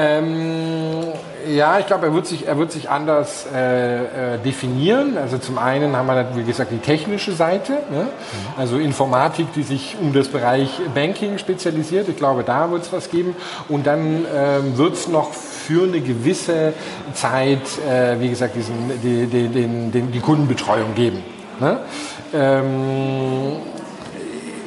Ähm, 0.00 1.12
ja, 1.48 1.80
ich 1.80 1.86
glaube, 1.86 2.06
er 2.06 2.14
wird 2.14 2.24
sich, 2.24 2.46
er 2.46 2.56
wird 2.56 2.70
sich 2.70 2.88
anders 2.88 3.46
äh, 3.52 4.34
äh, 4.34 4.38
definieren. 4.38 5.18
Also 5.18 5.38
zum 5.38 5.58
einen 5.58 5.96
haben 5.96 6.06
wir, 6.06 6.36
wie 6.36 6.44
gesagt, 6.44 6.70
die 6.70 6.78
technische 6.78 7.32
Seite, 7.32 7.72
ne? 7.90 8.02
mhm. 8.02 8.08
also 8.56 8.78
Informatik, 8.78 9.52
die 9.54 9.64
sich 9.64 9.96
um 10.00 10.12
das 10.12 10.28
Bereich 10.28 10.70
Banking 10.94 11.38
spezialisiert. 11.38 12.08
Ich 12.08 12.16
glaube, 12.16 12.44
da 12.44 12.70
wird 12.70 12.82
es 12.82 12.92
was 12.92 13.10
geben. 13.10 13.34
Und 13.68 13.88
dann 13.88 14.24
ähm, 14.32 14.78
wird 14.78 14.94
es 14.94 15.08
noch 15.08 15.32
für 15.32 15.82
eine 15.82 16.00
gewisse 16.00 16.74
Zeit, 17.14 17.62
äh, 17.88 18.20
wie 18.20 18.28
gesagt, 18.28 18.54
diesen, 18.54 19.00
die, 19.02 19.26
die, 19.26 19.48
den, 19.48 19.90
den, 19.90 20.12
die 20.12 20.20
Kundenbetreuung 20.20 20.94
geben. 20.94 21.24
Ne? 21.58 21.80
Ähm, 22.32 23.56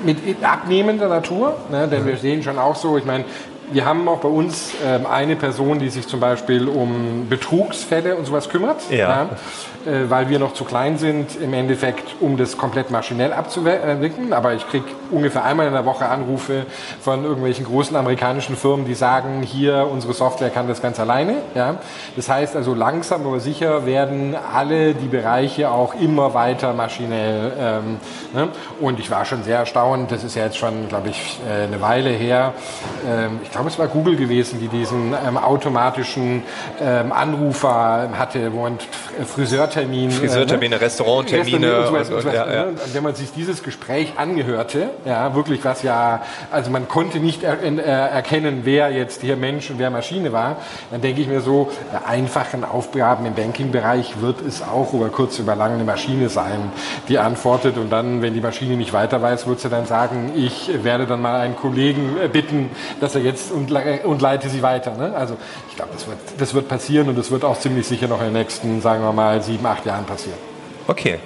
mit 0.04 0.44
abnehmender 0.44 1.08
Natur, 1.08 1.56
ne? 1.70 1.88
denn 1.88 2.04
mhm. 2.04 2.08
wir 2.08 2.18
sehen 2.18 2.44
schon 2.44 2.58
auch 2.58 2.76
so, 2.76 2.98
ich 2.98 3.06
meine, 3.06 3.24
wir 3.72 3.86
haben 3.86 4.08
auch 4.08 4.20
bei 4.20 4.30
uns 4.30 4.74
ähm, 4.86 5.06
eine 5.06 5.36
Person, 5.36 5.80
die 5.80 5.90
sich 5.90 6.08
zum 6.08 6.20
Beispiel 6.20 6.68
um 6.68 7.28
Betrugsfälle 7.30 8.16
und 8.16 8.26
sowas 8.26 8.50
kümmert. 8.50 8.90
Ja. 8.90 8.98
ja 8.98 9.30
äh, 9.86 10.10
weil 10.10 10.30
wir 10.30 10.38
noch 10.38 10.54
zu 10.54 10.64
klein 10.64 10.98
sind, 10.98 11.36
im 11.42 11.54
Endeffekt, 11.54 12.16
um 12.20 12.38
das 12.38 12.58
komplett 12.58 12.92
maschinell 12.92 13.34
abzuwickeln. 13.34 14.32
Aber 14.32 14.54
ich 14.54 14.68
kriege 14.68 14.86
ungefähr 15.10 15.44
einmal 15.44 15.66
in 15.66 15.74
der 15.74 15.86
Woche 15.86 16.08
Anrufe 16.08 16.66
von 17.02 17.24
irgendwelchen 17.24 17.66
großen 17.66 17.96
amerikanischen 17.96 18.56
Firmen, 18.56 18.86
die 18.86 18.94
sagen, 18.94 19.42
hier, 19.42 19.88
unsere 19.92 20.14
Software 20.14 20.52
kann 20.52 20.68
das 20.68 20.82
ganz 20.82 21.00
alleine. 21.00 21.38
Ja? 21.56 21.78
Das 22.16 22.30
heißt 22.30 22.56
also, 22.56 22.76
langsam 22.76 23.26
aber 23.26 23.40
sicher 23.40 23.86
werden 23.86 24.36
alle 24.54 24.94
die 24.94 25.08
Bereiche 25.08 25.72
auch 25.72 25.96
immer 25.96 26.34
weiter 26.34 26.74
maschinell. 26.74 27.52
Ähm, 27.60 27.98
ne? 28.34 28.50
Und 28.80 29.00
ich 29.00 29.10
war 29.10 29.26
schon 29.26 29.44
sehr 29.44 29.58
erstaunt, 29.58 30.12
das 30.12 30.24
ist 30.24 30.36
ja 30.36 30.44
jetzt 30.44 30.58
schon, 30.58 30.90
glaube 30.90 31.10
ich, 31.10 31.40
äh, 31.50 31.64
eine 31.64 31.82
Weile 31.82 32.10
her. 32.10 32.54
Ähm, 33.08 33.40
ich 33.44 33.52
glaube, 33.52 33.61
es 33.68 33.80
war 33.80 33.88
Google 33.88 34.16
gewesen, 34.16 34.60
die 34.60 34.68
diesen 34.68 35.14
ähm, 35.14 35.38
automatischen 35.38 36.44
ähm, 36.82 37.12
Anrufer 37.12 38.10
hatte, 38.18 38.52
wo 38.54 38.68
Friseur 39.26 39.62
Friseurtermin. 39.62 40.12
Friseurtermine, 40.12 40.76
äh, 40.76 40.80
ne? 40.80 40.82
Restauranttermine. 40.82 41.78
Und 41.78 41.88
so 41.88 41.96
und 41.96 42.14
und 42.14 42.22
so 42.22 42.30
ja, 42.30 42.54
ja. 42.54 42.64
Und 42.64 42.94
wenn 42.94 43.04
man 43.04 43.16
sich 43.16 43.32
dieses 43.34 43.64
Gespräch 43.64 44.14
angehörte, 44.18 44.90
ja, 45.06 45.36
wirklich 45.36 45.64
was 45.64 45.84
ja, 45.84 46.22
also 46.52 46.72
man 46.72 46.88
konnte 46.88 47.20
nicht 47.20 47.44
er, 47.44 47.62
er, 47.62 48.10
erkennen, 48.10 48.62
wer 48.64 48.92
jetzt 48.92 49.22
hier 49.22 49.36
Mensch 49.36 49.70
und 49.70 49.80
wer 49.80 49.90
Maschine 49.90 50.32
war, 50.32 50.58
dann 50.92 51.02
denke 51.02 51.22
ich 51.22 51.28
mir 51.28 51.42
so, 51.42 51.72
bei 51.92 52.08
einfachen 52.08 52.64
Aufgaben 52.64 53.26
im 53.26 53.34
Banking-Bereich 53.34 54.22
wird 54.22 54.42
es 54.46 54.62
auch 54.62 54.94
über 54.94 55.10
kurz 55.10 55.40
über 55.40 55.56
lang 55.56 55.74
eine 55.74 55.84
Maschine 55.84 56.30
sein, 56.30 56.72
die 57.08 57.20
antwortet 57.20 57.78
und 57.78 57.90
dann, 57.90 58.22
wenn 58.22 58.34
die 58.34 58.42
Maschine 58.42 58.76
nicht 58.78 58.94
weiter 58.94 59.22
weiß, 59.22 59.48
wird 59.48 59.60
sie 59.60 59.70
dann 59.70 59.86
sagen, 59.86 60.34
ich 60.36 60.84
werde 60.84 61.06
dann 61.06 61.22
mal 61.22 61.40
einen 61.40 61.56
Kollegen 61.56 62.18
äh, 62.24 62.28
bitten, 62.28 62.70
dass 63.00 63.16
er 63.16 63.22
jetzt 63.22 63.51
und, 63.52 63.72
und 63.72 64.22
leite 64.22 64.50
sie 64.50 64.62
weiter. 64.62 64.96
Ne? 64.96 65.14
Also 65.16 65.38
ich 65.70 65.76
glaube, 65.76 65.92
das 65.94 66.08
wird, 66.08 66.18
das 66.38 66.54
wird 66.54 66.68
passieren 66.68 67.10
und 67.10 67.18
das 67.18 67.32
wird 67.32 67.44
auch 67.44 67.60
ziemlich 67.60 67.88
sicher 67.88 68.08
noch 68.08 68.20
in 68.20 68.28
den 68.28 68.34
nächsten, 68.34 68.82
sagen 68.82 69.04
wir 69.04 69.14
mal, 69.14 69.42
sieben, 69.42 69.66
acht 69.66 69.86
Jahren 69.86 70.06
passieren. 70.06 70.38
Okay. 70.88 71.20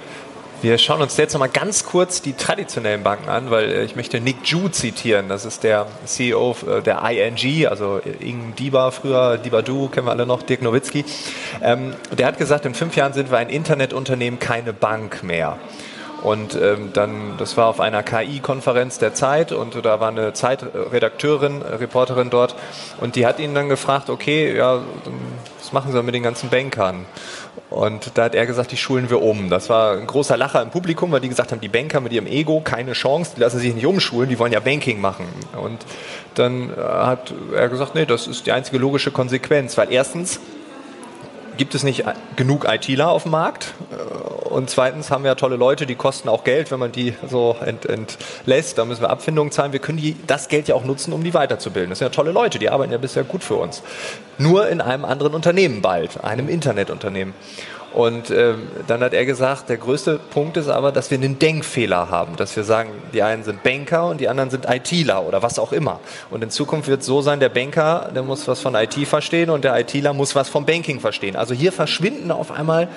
Wir 0.62 0.78
schauen 0.78 1.02
uns 1.02 1.18
jetzt 1.18 1.34
noch 1.34 1.40
mal 1.40 1.50
ganz 1.50 1.84
kurz 1.84 2.22
die 2.22 2.32
traditionellen 2.32 3.02
Banken 3.02 3.28
an, 3.28 3.50
weil 3.50 3.70
äh, 3.70 3.84
ich 3.84 3.94
möchte 3.94 4.20
Nick 4.20 4.46
Ju 4.46 4.68
zitieren. 4.68 5.28
Das 5.28 5.44
ist 5.44 5.64
der 5.64 5.86
CEO 6.06 6.56
äh, 6.66 6.80
der 6.80 7.02
ING, 7.08 7.66
also 7.66 8.00
Ing 8.20 8.54
Diba 8.58 8.90
früher, 8.90 9.36
Diba 9.36 9.60
Du, 9.60 9.88
kennen 9.88 10.06
wir 10.06 10.12
alle 10.12 10.24
noch, 10.24 10.42
Dirk 10.42 10.62
Nowitzki. 10.62 11.04
Ähm, 11.62 11.94
der 12.16 12.26
hat 12.26 12.38
gesagt, 12.38 12.64
in 12.64 12.72
fünf 12.72 12.96
Jahren 12.96 13.12
sind 13.12 13.30
wir 13.30 13.36
ein 13.36 13.50
Internetunternehmen, 13.50 14.40
keine 14.40 14.72
Bank 14.72 15.22
mehr. 15.22 15.58
Und 16.26 16.56
ähm, 16.60 16.90
dann, 16.92 17.34
das 17.38 17.56
war 17.56 17.68
auf 17.68 17.78
einer 17.78 18.02
KI-Konferenz 18.02 18.98
der 18.98 19.14
Zeit 19.14 19.52
und 19.52 19.76
da 19.84 20.00
war 20.00 20.08
eine 20.08 20.32
Zeitredakteurin, 20.32 21.62
Reporterin 21.62 22.30
dort 22.30 22.56
und 23.00 23.14
die 23.14 23.24
hat 23.26 23.38
ihn 23.38 23.54
dann 23.54 23.68
gefragt, 23.68 24.10
okay, 24.10 24.56
ja, 24.56 24.80
was 25.60 25.72
machen 25.72 25.92
Sie 25.92 26.02
mit 26.02 26.16
den 26.16 26.24
ganzen 26.24 26.48
Bankern? 26.48 27.06
Und 27.70 28.10
da 28.14 28.24
hat 28.24 28.34
er 28.34 28.44
gesagt, 28.44 28.72
die 28.72 28.76
schulen 28.76 29.08
wir 29.08 29.22
um. 29.22 29.50
Das 29.50 29.70
war 29.70 29.92
ein 29.92 30.08
großer 30.08 30.36
Lacher 30.36 30.60
im 30.62 30.70
Publikum, 30.70 31.12
weil 31.12 31.20
die 31.20 31.28
gesagt 31.28 31.52
haben, 31.52 31.60
die 31.60 31.68
Banker 31.68 32.00
mit 32.00 32.12
ihrem 32.12 32.26
Ego, 32.26 32.60
keine 32.60 32.94
Chance, 32.94 33.34
die 33.36 33.40
lassen 33.40 33.60
sich 33.60 33.72
nicht 33.72 33.86
umschulen, 33.86 34.28
die 34.28 34.40
wollen 34.40 34.52
ja 34.52 34.58
Banking 34.58 35.00
machen. 35.00 35.26
Und 35.62 35.78
dann 36.34 36.70
äh, 36.70 36.74
hat 36.76 37.32
er 37.54 37.68
gesagt, 37.68 37.94
nee, 37.94 38.04
das 38.04 38.26
ist 38.26 38.46
die 38.46 38.52
einzige 38.52 38.78
logische 38.78 39.12
Konsequenz, 39.12 39.78
weil 39.78 39.92
erstens 39.92 40.40
gibt 41.56 41.74
es 41.74 41.82
nicht 41.82 42.04
genug 42.36 42.66
ITler 42.68 43.10
auf 43.10 43.24
dem 43.24 43.32
Markt 43.32 43.74
und 44.46 44.70
zweitens 44.70 45.10
haben 45.10 45.24
wir 45.24 45.32
ja 45.32 45.34
tolle 45.34 45.56
Leute, 45.56 45.86
die 45.86 45.96
kosten 45.96 46.28
auch 46.28 46.44
Geld, 46.44 46.70
wenn 46.70 46.78
man 46.78 46.92
die 46.92 47.14
so 47.28 47.56
ent, 47.64 47.84
entlässt, 47.84 48.78
da 48.78 48.84
müssen 48.84 49.02
wir 49.02 49.10
Abfindungen 49.10 49.52
zahlen. 49.52 49.72
Wir 49.72 49.80
können 49.80 49.98
die, 49.98 50.16
das 50.26 50.48
Geld 50.48 50.68
ja 50.68 50.74
auch 50.74 50.84
nutzen, 50.84 51.12
um 51.12 51.22
die 51.22 51.34
weiterzubilden. 51.34 51.90
Das 51.90 51.98
sind 51.98 52.06
ja 52.06 52.14
tolle 52.14 52.32
Leute, 52.32 52.58
die 52.58 52.70
arbeiten 52.70 52.92
ja 52.92 52.98
bisher 52.98 53.24
gut 53.24 53.44
für 53.44 53.56
uns. 53.56 53.82
Nur 54.38 54.68
in 54.68 54.80
einem 54.80 55.04
anderen 55.04 55.34
Unternehmen 55.34 55.82
bald, 55.82 56.24
einem 56.24 56.48
Internetunternehmen. 56.48 57.34
Und 57.92 58.30
ähm, 58.30 58.68
dann 58.86 59.00
hat 59.00 59.14
er 59.14 59.24
gesagt, 59.24 59.68
der 59.68 59.78
größte 59.78 60.18
Punkt 60.30 60.56
ist 60.56 60.68
aber, 60.68 60.92
dass 60.92 61.10
wir 61.10 61.18
einen 61.18 61.38
Denkfehler 61.38 62.10
haben, 62.10 62.36
dass 62.36 62.54
wir 62.54 62.64
sagen, 62.64 62.90
die 63.14 63.22
einen 63.22 63.42
sind 63.42 63.62
Banker 63.62 64.06
und 64.06 64.20
die 64.20 64.28
anderen 64.28 64.50
sind 64.50 64.66
ITler 64.68 65.24
oder 65.24 65.42
was 65.42 65.58
auch 65.58 65.72
immer. 65.72 66.00
Und 66.30 66.44
in 66.44 66.50
Zukunft 66.50 66.88
wird 66.88 67.00
es 67.00 67.06
so 67.06 67.22
sein, 67.22 67.40
der 67.40 67.48
Banker, 67.48 68.10
der 68.14 68.22
muss 68.22 68.46
was 68.48 68.60
von 68.60 68.74
IT 68.74 68.94
verstehen 69.06 69.48
und 69.48 69.64
der 69.64 69.78
ITler 69.78 70.12
muss 70.12 70.34
was 70.34 70.48
vom 70.48 70.66
Banking 70.66 71.00
verstehen. 71.00 71.36
Also 71.36 71.54
hier 71.54 71.72
verschwinden 71.72 72.30
auf 72.30 72.50
einmal 72.50 72.88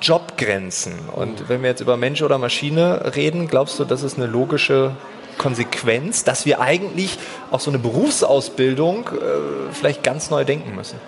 Jobgrenzen. 0.00 0.94
Und 1.14 1.48
wenn 1.48 1.62
wir 1.62 1.70
jetzt 1.70 1.80
über 1.80 1.96
Mensch 1.96 2.22
oder 2.22 2.38
Maschine 2.38 3.12
reden, 3.14 3.48
glaubst 3.48 3.78
du, 3.78 3.84
das 3.84 4.02
ist 4.02 4.16
eine 4.16 4.26
logische 4.26 4.92
Konsequenz, 5.38 6.24
dass 6.24 6.46
wir 6.46 6.60
eigentlich 6.60 7.18
auch 7.50 7.60
so 7.60 7.70
eine 7.70 7.78
Berufsausbildung 7.78 9.08
äh, 9.08 9.72
vielleicht 9.72 10.02
ganz 10.02 10.30
neu 10.30 10.44
denken 10.44 10.74
müssen? 10.74 10.98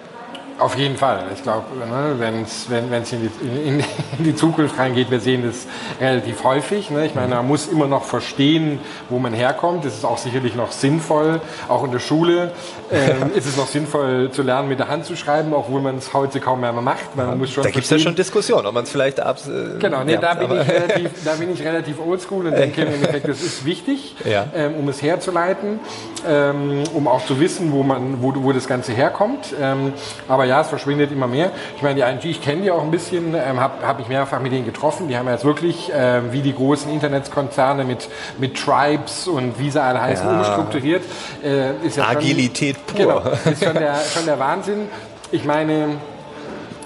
Auf 0.58 0.76
jeden 0.76 0.96
Fall. 0.96 1.24
Ich 1.34 1.42
glaube, 1.44 1.66
ne, 1.78 2.14
wenn's, 2.18 2.66
wenn 2.68 2.92
es 2.92 3.12
in, 3.12 3.30
in, 3.40 3.78
in, 3.78 4.24
die 4.24 4.34
Zukunft 4.34 4.76
reingeht, 4.76 5.08
wir 5.08 5.20
sehen 5.20 5.44
das 5.46 5.68
relativ 6.00 6.42
häufig. 6.42 6.90
Ne? 6.90 7.06
Ich 7.06 7.14
meine, 7.14 7.36
man 7.36 7.46
muss 7.46 7.68
immer 7.68 7.86
noch 7.86 8.02
verstehen, 8.02 8.80
wo 9.08 9.20
man 9.20 9.32
herkommt. 9.32 9.84
Das 9.84 9.94
ist 9.94 10.04
auch 10.04 10.18
sicherlich 10.18 10.56
noch 10.56 10.72
sinnvoll. 10.72 11.40
Auch 11.68 11.84
in 11.84 11.92
der 11.92 12.00
Schule 12.00 12.50
ähm, 12.90 13.30
ist 13.36 13.46
es 13.46 13.56
noch 13.56 13.68
sinnvoll 13.68 14.32
zu 14.32 14.42
lernen, 14.42 14.68
mit 14.68 14.80
der 14.80 14.88
Hand 14.88 15.04
zu 15.04 15.14
schreiben, 15.14 15.52
obwohl 15.52 15.80
man 15.80 15.98
es 15.98 16.12
heute 16.12 16.40
kaum 16.40 16.60
mehr 16.60 16.72
macht. 16.72 17.14
Man 17.14 17.38
muss 17.38 17.52
schon 17.52 17.62
da 17.62 17.70
gibt 17.70 17.84
es 17.84 17.90
ja 17.90 17.98
schon 18.00 18.16
Diskussionen, 18.16 18.66
ob 18.66 18.74
man 18.74 18.82
es 18.82 18.90
vielleicht 18.90 19.20
ab. 19.20 19.38
Äh, 19.46 19.78
genau, 19.78 20.02
nee, 20.02 20.14
ja, 20.14 20.20
da, 20.20 20.34
bin 20.34 20.60
ich 20.60 20.68
relativ, 20.68 21.24
da 21.24 21.34
bin 21.34 21.52
ich 21.52 21.62
relativ 21.62 22.00
oldschool 22.00 22.46
und 22.46 22.56
denke 22.56 22.82
im 22.82 22.94
Endeffekt, 22.94 23.28
das 23.28 23.42
ist 23.42 23.64
wichtig, 23.64 24.16
ja. 24.24 24.46
ähm, 24.54 24.74
um 24.74 24.88
es 24.88 25.02
herzuleiten, 25.02 25.78
ähm, 26.26 26.82
um 26.94 27.06
auch 27.06 27.24
zu 27.24 27.38
wissen, 27.38 27.70
wo, 27.70 27.84
man, 27.84 28.20
wo, 28.22 28.32
wo 28.36 28.52
das 28.52 28.66
Ganze 28.66 28.92
herkommt. 28.92 29.54
Ähm, 29.60 29.92
aber 30.26 30.47
ja, 30.48 30.60
es 30.60 30.68
verschwindet 30.68 31.12
immer 31.12 31.26
mehr. 31.26 31.52
Ich 31.76 31.82
meine, 31.82 31.94
die 31.94 32.00
ING, 32.00 32.18
ich 32.22 32.42
kenne 32.42 32.62
die 32.62 32.70
auch 32.70 32.82
ein 32.82 32.90
bisschen, 32.90 33.34
ähm, 33.34 33.60
habe 33.60 33.86
hab 33.86 34.00
ich 34.00 34.08
mehrfach 34.08 34.40
mit 34.40 34.52
denen 34.52 34.64
getroffen. 34.64 35.08
Die 35.08 35.16
haben 35.16 35.28
jetzt 35.28 35.44
wirklich, 35.44 35.90
ähm, 35.94 36.32
wie 36.32 36.42
die 36.42 36.54
großen 36.54 36.90
Internetkonzerne 36.90 37.84
mit, 37.84 38.08
mit 38.38 38.56
Tribes 38.56 39.28
und 39.28 39.58
wie 39.58 39.70
sie 39.70 39.82
alle 39.82 40.00
heißen, 40.00 40.26
ja. 40.26 40.38
umstrukturiert. 40.38 41.04
Äh, 41.44 41.86
ist 41.86 41.96
ja 41.96 42.08
Agilität 42.08 42.76
schon, 42.76 42.96
pur. 42.96 43.22
Genau, 43.22 43.50
ist 43.50 43.64
schon 43.64 43.74
der, 43.74 43.94
schon 43.96 44.26
der 44.26 44.38
Wahnsinn. 44.38 44.88
Ich 45.30 45.44
meine, 45.44 45.96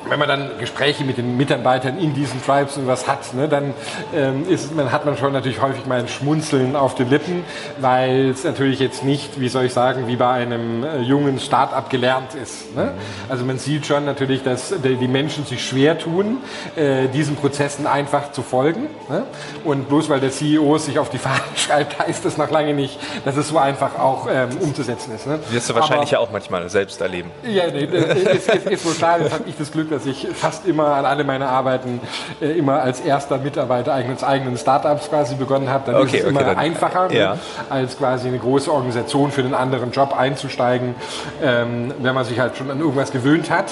wenn 0.09 0.19
man 0.19 0.29
dann 0.29 0.51
Gespräche 0.59 1.05
mit 1.05 1.19
den 1.19 1.37
Mitarbeitern 1.37 1.99
in 1.99 2.15
diesen 2.15 2.43
Tribes 2.45 2.77
und 2.77 2.87
was 2.87 3.07
hat, 3.07 3.35
ne, 3.35 3.49
dann 3.49 3.75
ähm, 4.15 4.49
ist, 4.49 4.75
man, 4.75 4.93
hat 4.93 5.05
man 5.05 5.17
schon 5.17 5.33
natürlich 5.33 5.61
häufig 5.61 5.87
mal 5.87 6.01
ein 6.01 6.09
Schmunzeln 6.09 6.77
auf 6.77 6.95
den 6.95 7.11
Lippen, 7.11 7.45
weil 7.81 8.31
es 8.31 8.45
natürlich 8.45 8.81
jetzt 8.81 9.05
nicht, 9.05 9.41
wie 9.41 9.49
soll 9.49 9.65
ich 9.65 9.73
sagen, 9.73 10.07
wie 10.09 10.17
bei 10.17 10.31
einem 10.31 10.85
äh, 10.85 11.01
jungen 11.01 11.39
Start-up 11.39 11.91
gelernt 11.91 12.35
ist. 12.35 12.75
Ne? 12.75 12.93
Also 13.29 13.45
man 13.45 13.59
sieht 13.59 13.87
schon 13.87 14.05
natürlich, 14.05 14.43
dass 14.43 14.75
die, 14.85 14.97
die 14.97 15.09
Menschen 15.09 15.45
sich 15.47 15.65
schwer 15.65 15.99
tun, 15.99 16.39
äh, 16.77 17.09
diesen 17.09 17.37
Prozessen 17.37 17.87
einfach 17.87 18.33
zu 18.33 18.43
folgen. 18.43 18.89
Ne? 19.09 19.25
Und 19.65 19.89
bloß 19.89 20.09
weil 20.09 20.21
der 20.21 20.31
CEO 20.31 20.79
sich 20.79 20.99
auf 20.99 21.11
die 21.11 21.19
Fahne 21.19 21.41
schreibt, 21.57 21.99
heißt 21.99 22.25
das 22.25 22.37
noch 22.37 22.51
lange 22.51 22.75
nicht, 22.75 22.99
dass 23.25 23.37
es 23.37 23.49
so 23.49 23.59
einfach 23.59 23.99
auch 23.99 24.27
ähm, 24.31 24.51
umzusetzen 24.61 25.15
ist. 25.15 25.27
Ne? 25.27 25.39
Wirst 25.51 25.71
du 25.71 25.75
wahrscheinlich 25.75 26.09
Aber, 26.09 26.13
ja 26.13 26.19
auch 26.19 26.33
manchmal 26.33 26.69
selbst 26.69 27.01
erleben. 27.01 27.31
Ja, 27.45 27.65
nee, 27.69 27.85
ist, 27.85 28.49
ist, 28.49 28.67
ist 28.67 28.85
wohl 28.85 28.95
klar, 28.95 29.21
jetzt 29.21 29.33
habe 29.33 29.45
ich 29.47 29.57
das 29.57 29.71
Glück, 29.71 29.92
dass 29.93 30.07
ich 30.07 30.27
fast 30.33 30.67
immer 30.67 30.95
an 30.95 31.05
alle 31.05 31.25
meine 31.25 31.49
Arbeiten 31.49 32.01
äh, 32.41 32.53
immer 32.59 32.83
als 32.83 33.01
erster 33.01 33.39
Mitarbeiter 33.39 33.95
eines 33.95 34.25
eigenen 34.25 34.57
Startups 34.57 35.09
quasi 35.09 35.37
begonnen 35.37 35.71
habe. 35.71 35.93
Dann 35.93 36.03
okay, 36.03 36.05
ist 36.05 36.15
es 36.15 36.21
okay, 36.21 36.31
immer 36.31 36.45
dann, 36.45 36.59
einfacher, 36.59 37.09
ne, 37.09 37.19
ja. 37.19 37.37
als 37.71 37.99
quasi 37.99 38.29
eine 38.29 38.39
große 38.39 38.73
Organisation 38.73 39.31
für 39.31 39.43
einen 39.43 39.55
anderen 39.55 39.93
Job 39.93 40.19
einzusteigen, 40.19 40.95
ähm, 41.43 41.93
wenn 41.99 42.15
man 42.15 42.25
sich 42.25 42.39
halt 42.41 42.57
schon 42.57 42.71
an 42.71 42.81
irgendwas 42.81 43.13
gewöhnt 43.13 43.51
hat 43.51 43.71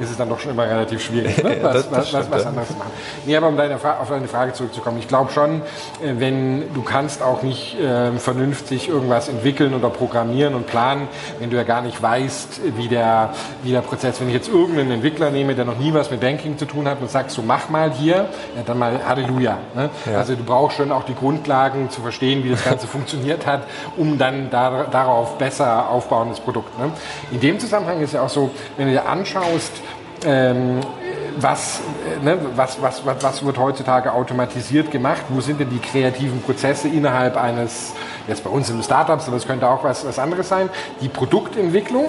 ist 0.00 0.10
es 0.10 0.16
dann 0.16 0.28
doch 0.28 0.38
schon 0.38 0.52
immer 0.52 0.64
relativ 0.64 1.02
schwierig, 1.02 1.42
ne? 1.42 1.58
was, 1.62 1.74
das, 1.74 1.90
das 1.90 2.12
was, 2.12 2.30
was, 2.30 2.46
anderes 2.46 2.68
zu 2.68 2.74
machen. 2.74 2.90
Nee, 3.26 3.36
aber 3.36 3.48
um 3.48 3.56
deine 3.56 3.76
auf 3.76 4.08
deine 4.08 4.28
Frage 4.28 4.52
zurückzukommen, 4.52 4.98
ich 4.98 5.08
glaube 5.08 5.32
schon, 5.32 5.62
äh, 6.02 6.14
wenn 6.18 6.72
du 6.74 6.82
kannst 6.82 7.22
auch 7.22 7.42
nicht 7.42 7.78
äh, 7.80 8.12
vernünftig 8.12 8.88
irgendwas 8.88 9.28
entwickeln 9.28 9.74
oder 9.74 9.90
programmieren 9.90 10.54
und 10.54 10.66
planen, 10.66 11.08
wenn 11.38 11.50
du 11.50 11.56
ja 11.56 11.64
gar 11.64 11.82
nicht 11.82 12.00
weißt, 12.00 12.60
wie 12.76 12.88
der, 12.88 13.30
wie 13.62 13.72
der 13.72 13.80
Prozess, 13.80 14.20
wenn 14.20 14.28
ich 14.28 14.34
jetzt 14.34 14.48
irgendeinen 14.48 14.92
Entwickler 14.92 15.30
nehme, 15.30 15.54
der 15.54 15.64
noch 15.64 15.78
nie 15.78 15.92
was 15.92 16.10
mit 16.10 16.20
Banking 16.20 16.58
zu 16.58 16.64
tun 16.64 16.88
hat 16.88 17.00
und 17.00 17.10
sagst, 17.10 17.34
so 17.36 17.42
mach 17.42 17.68
mal 17.68 17.90
hier, 17.90 18.28
ja, 18.56 18.62
dann 18.64 18.78
mal 18.78 19.00
Halleluja. 19.06 19.58
Ne? 19.74 19.90
Ja. 20.10 20.18
Also 20.18 20.34
du 20.34 20.44
brauchst 20.44 20.76
schon 20.76 20.92
auch 20.92 21.04
die 21.04 21.14
Grundlagen 21.14 21.90
zu 21.90 22.00
verstehen, 22.00 22.44
wie 22.44 22.50
das 22.50 22.64
Ganze 22.64 22.86
funktioniert 22.98 23.46
hat, 23.46 23.62
um 23.96 24.18
dann 24.18 24.50
da, 24.50 24.84
darauf 24.84 25.38
besser 25.38 25.90
aufbauendes 25.90 26.40
Produkt. 26.40 26.78
Ne? 26.78 26.90
In 27.30 27.40
dem 27.40 27.58
Zusammenhang 27.58 28.00
ist 28.00 28.14
ja 28.14 28.22
auch 28.22 28.28
so, 28.28 28.50
wenn 28.76 28.86
du 28.86 28.92
dir 28.92 29.06
anschaust, 29.06 29.72
ähm, 30.24 30.80
was, 31.40 31.80
äh, 32.20 32.24
ne, 32.24 32.38
was, 32.56 32.80
was, 32.82 33.04
was, 33.04 33.22
was 33.22 33.44
wird 33.44 33.58
heutzutage 33.58 34.12
automatisiert 34.12 34.90
gemacht? 34.90 35.22
Wo 35.28 35.40
sind 35.40 35.60
denn 35.60 35.70
die 35.70 35.78
kreativen 35.78 36.42
Prozesse 36.42 36.88
innerhalb 36.88 37.36
eines, 37.36 37.92
jetzt 38.26 38.44
bei 38.44 38.50
uns 38.50 38.70
im 38.70 38.82
Startups, 38.82 39.28
aber 39.28 39.36
es 39.36 39.46
könnte 39.46 39.68
auch 39.68 39.84
was, 39.84 40.06
was 40.06 40.18
anderes 40.18 40.48
sein, 40.48 40.68
die 41.00 41.08
Produktentwicklung, 41.08 42.06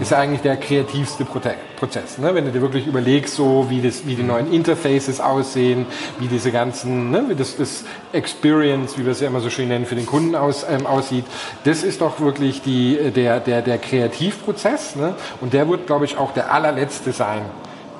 ist 0.00 0.12
eigentlich 0.12 0.40
der 0.40 0.56
kreativste 0.56 1.24
Prozess. 1.24 2.18
Ne? 2.18 2.34
Wenn 2.34 2.46
du 2.46 2.52
dir 2.52 2.62
wirklich 2.62 2.86
überlegst, 2.86 3.34
so 3.34 3.66
wie, 3.68 3.82
das, 3.82 4.06
wie 4.06 4.14
die 4.14 4.22
neuen 4.22 4.52
Interfaces 4.52 5.20
aussehen, 5.20 5.86
wie 6.18 6.28
diese 6.28 6.50
ganzen, 6.50 7.10
ne? 7.10 7.24
wie 7.28 7.34
das, 7.34 7.56
das 7.56 7.84
Experience, 8.12 8.96
wie 8.96 9.04
wir 9.04 9.12
es 9.12 9.20
ja 9.20 9.26
immer 9.26 9.40
so 9.40 9.50
schön 9.50 9.68
nennen, 9.68 9.84
für 9.84 9.94
den 9.94 10.06
Kunden 10.06 10.34
aus, 10.34 10.64
ähm, 10.68 10.86
aussieht, 10.86 11.24
das 11.64 11.82
ist 11.82 12.00
doch 12.00 12.20
wirklich 12.20 12.62
die, 12.62 13.10
der, 13.14 13.40
der, 13.40 13.62
der 13.62 13.78
Kreativprozess. 13.78 14.96
Ne? 14.96 15.14
Und 15.40 15.52
der 15.52 15.68
wird, 15.68 15.86
glaube 15.86 16.04
ich, 16.04 16.16
auch 16.16 16.32
der 16.32 16.52
allerletzte 16.52 17.12
sein 17.12 17.42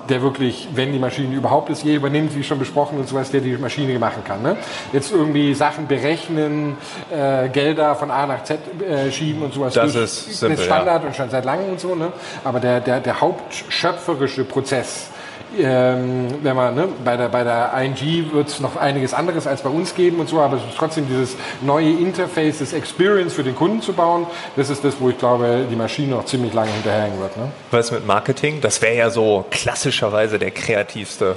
der 0.08 0.22
wirklich, 0.22 0.68
wenn 0.74 0.92
die 0.92 0.98
Maschine 0.98 1.34
überhaupt 1.34 1.70
es 1.70 1.82
je 1.82 1.94
übernimmt, 1.94 2.34
wie 2.34 2.42
schon 2.42 2.58
besprochen 2.58 2.98
und 2.98 3.08
sowas, 3.08 3.30
der 3.30 3.40
die 3.40 3.56
Maschine 3.56 3.98
machen 3.98 4.24
kann. 4.24 4.42
Ne? 4.42 4.56
Jetzt 4.92 5.12
irgendwie 5.12 5.54
Sachen 5.54 5.86
berechnen, 5.86 6.76
äh, 7.10 7.48
Gelder 7.48 7.94
von 7.94 8.10
A 8.10 8.26
nach 8.26 8.44
Z 8.44 8.58
äh, 8.82 9.10
schieben 9.10 9.42
und 9.42 9.54
sowas. 9.54 9.74
Das 9.74 9.94
ist 9.94 10.38
simpel, 10.38 10.56
das 10.56 10.66
Standard 10.66 11.02
ja. 11.02 11.08
und 11.08 11.16
schon 11.16 11.30
seit 11.30 11.44
langem 11.44 11.70
und 11.70 11.80
so. 11.80 11.94
Ne? 11.94 12.12
Aber 12.44 12.60
der, 12.60 12.80
der, 12.80 13.00
der 13.00 13.20
hauptschöpferische 13.20 14.44
Prozess, 14.44 15.08
ähm, 15.58 16.28
wenn 16.42 16.56
man 16.56 16.74
ne, 16.74 16.88
bei 17.04 17.16
der 17.16 17.28
bei 17.28 17.44
der 17.44 17.72
ING 17.74 18.32
wird 18.32 18.48
es 18.48 18.60
noch 18.60 18.76
einiges 18.76 19.14
anderes 19.14 19.46
als 19.46 19.62
bei 19.62 19.70
uns 19.70 19.94
geben 19.94 20.18
und 20.18 20.28
so, 20.28 20.40
aber 20.40 20.58
trotzdem 20.76 21.06
dieses 21.08 21.36
neue 21.60 21.90
Interface, 21.90 22.58
das 22.58 22.72
Experience 22.72 23.34
für 23.34 23.44
den 23.44 23.54
Kunden 23.54 23.82
zu 23.82 23.92
bauen, 23.92 24.26
das 24.56 24.70
ist 24.70 24.84
das, 24.84 25.00
wo 25.00 25.10
ich 25.10 25.18
glaube, 25.18 25.66
die 25.70 25.76
Maschine 25.76 26.16
noch 26.16 26.24
ziemlich 26.24 26.52
lange 26.54 26.70
hinterherhängen 26.72 27.20
wird. 27.20 27.36
Ne? 27.36 27.48
Was 27.70 27.90
mit 27.90 28.06
Marketing? 28.06 28.60
Das 28.60 28.80
wäre 28.80 28.96
ja 28.96 29.10
so 29.10 29.44
klassischerweise 29.50 30.38
der 30.38 30.50
kreativste 30.50 31.36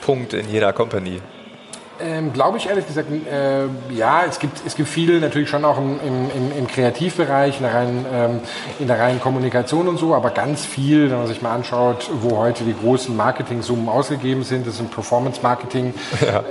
Punkt 0.00 0.32
in 0.32 0.50
jeder 0.50 0.72
Company. 0.72 1.20
Ähm, 2.02 2.32
Glaube 2.32 2.58
ich 2.58 2.68
ehrlich 2.68 2.86
gesagt, 2.86 3.08
äh, 3.10 3.94
ja, 3.94 4.22
es 4.28 4.38
gibt, 4.38 4.64
es 4.66 4.74
gibt 4.74 4.88
viel 4.88 5.20
natürlich 5.20 5.48
schon 5.48 5.64
auch 5.64 5.78
im, 5.78 5.98
im, 6.06 6.58
im 6.58 6.66
Kreativbereich, 6.66 7.56
in 7.56 7.62
der, 7.62 7.74
reinen, 7.74 8.06
ähm, 8.12 8.40
in 8.78 8.86
der 8.86 8.98
reinen 8.98 9.20
Kommunikation 9.20 9.88
und 9.88 9.98
so, 9.98 10.14
aber 10.14 10.30
ganz 10.30 10.64
viel, 10.64 11.10
wenn 11.10 11.18
man 11.18 11.26
sich 11.26 11.42
mal 11.42 11.54
anschaut, 11.54 12.10
wo 12.22 12.38
heute 12.38 12.64
die 12.64 12.74
großen 12.74 13.14
Marketing-Summen 13.16 13.88
ausgegeben 13.88 14.44
sind, 14.44 14.66
das 14.66 14.74
ist 14.74 14.80
im 14.80 14.88
Performance-Marketing. 14.88 15.94
Ja. 16.20 16.44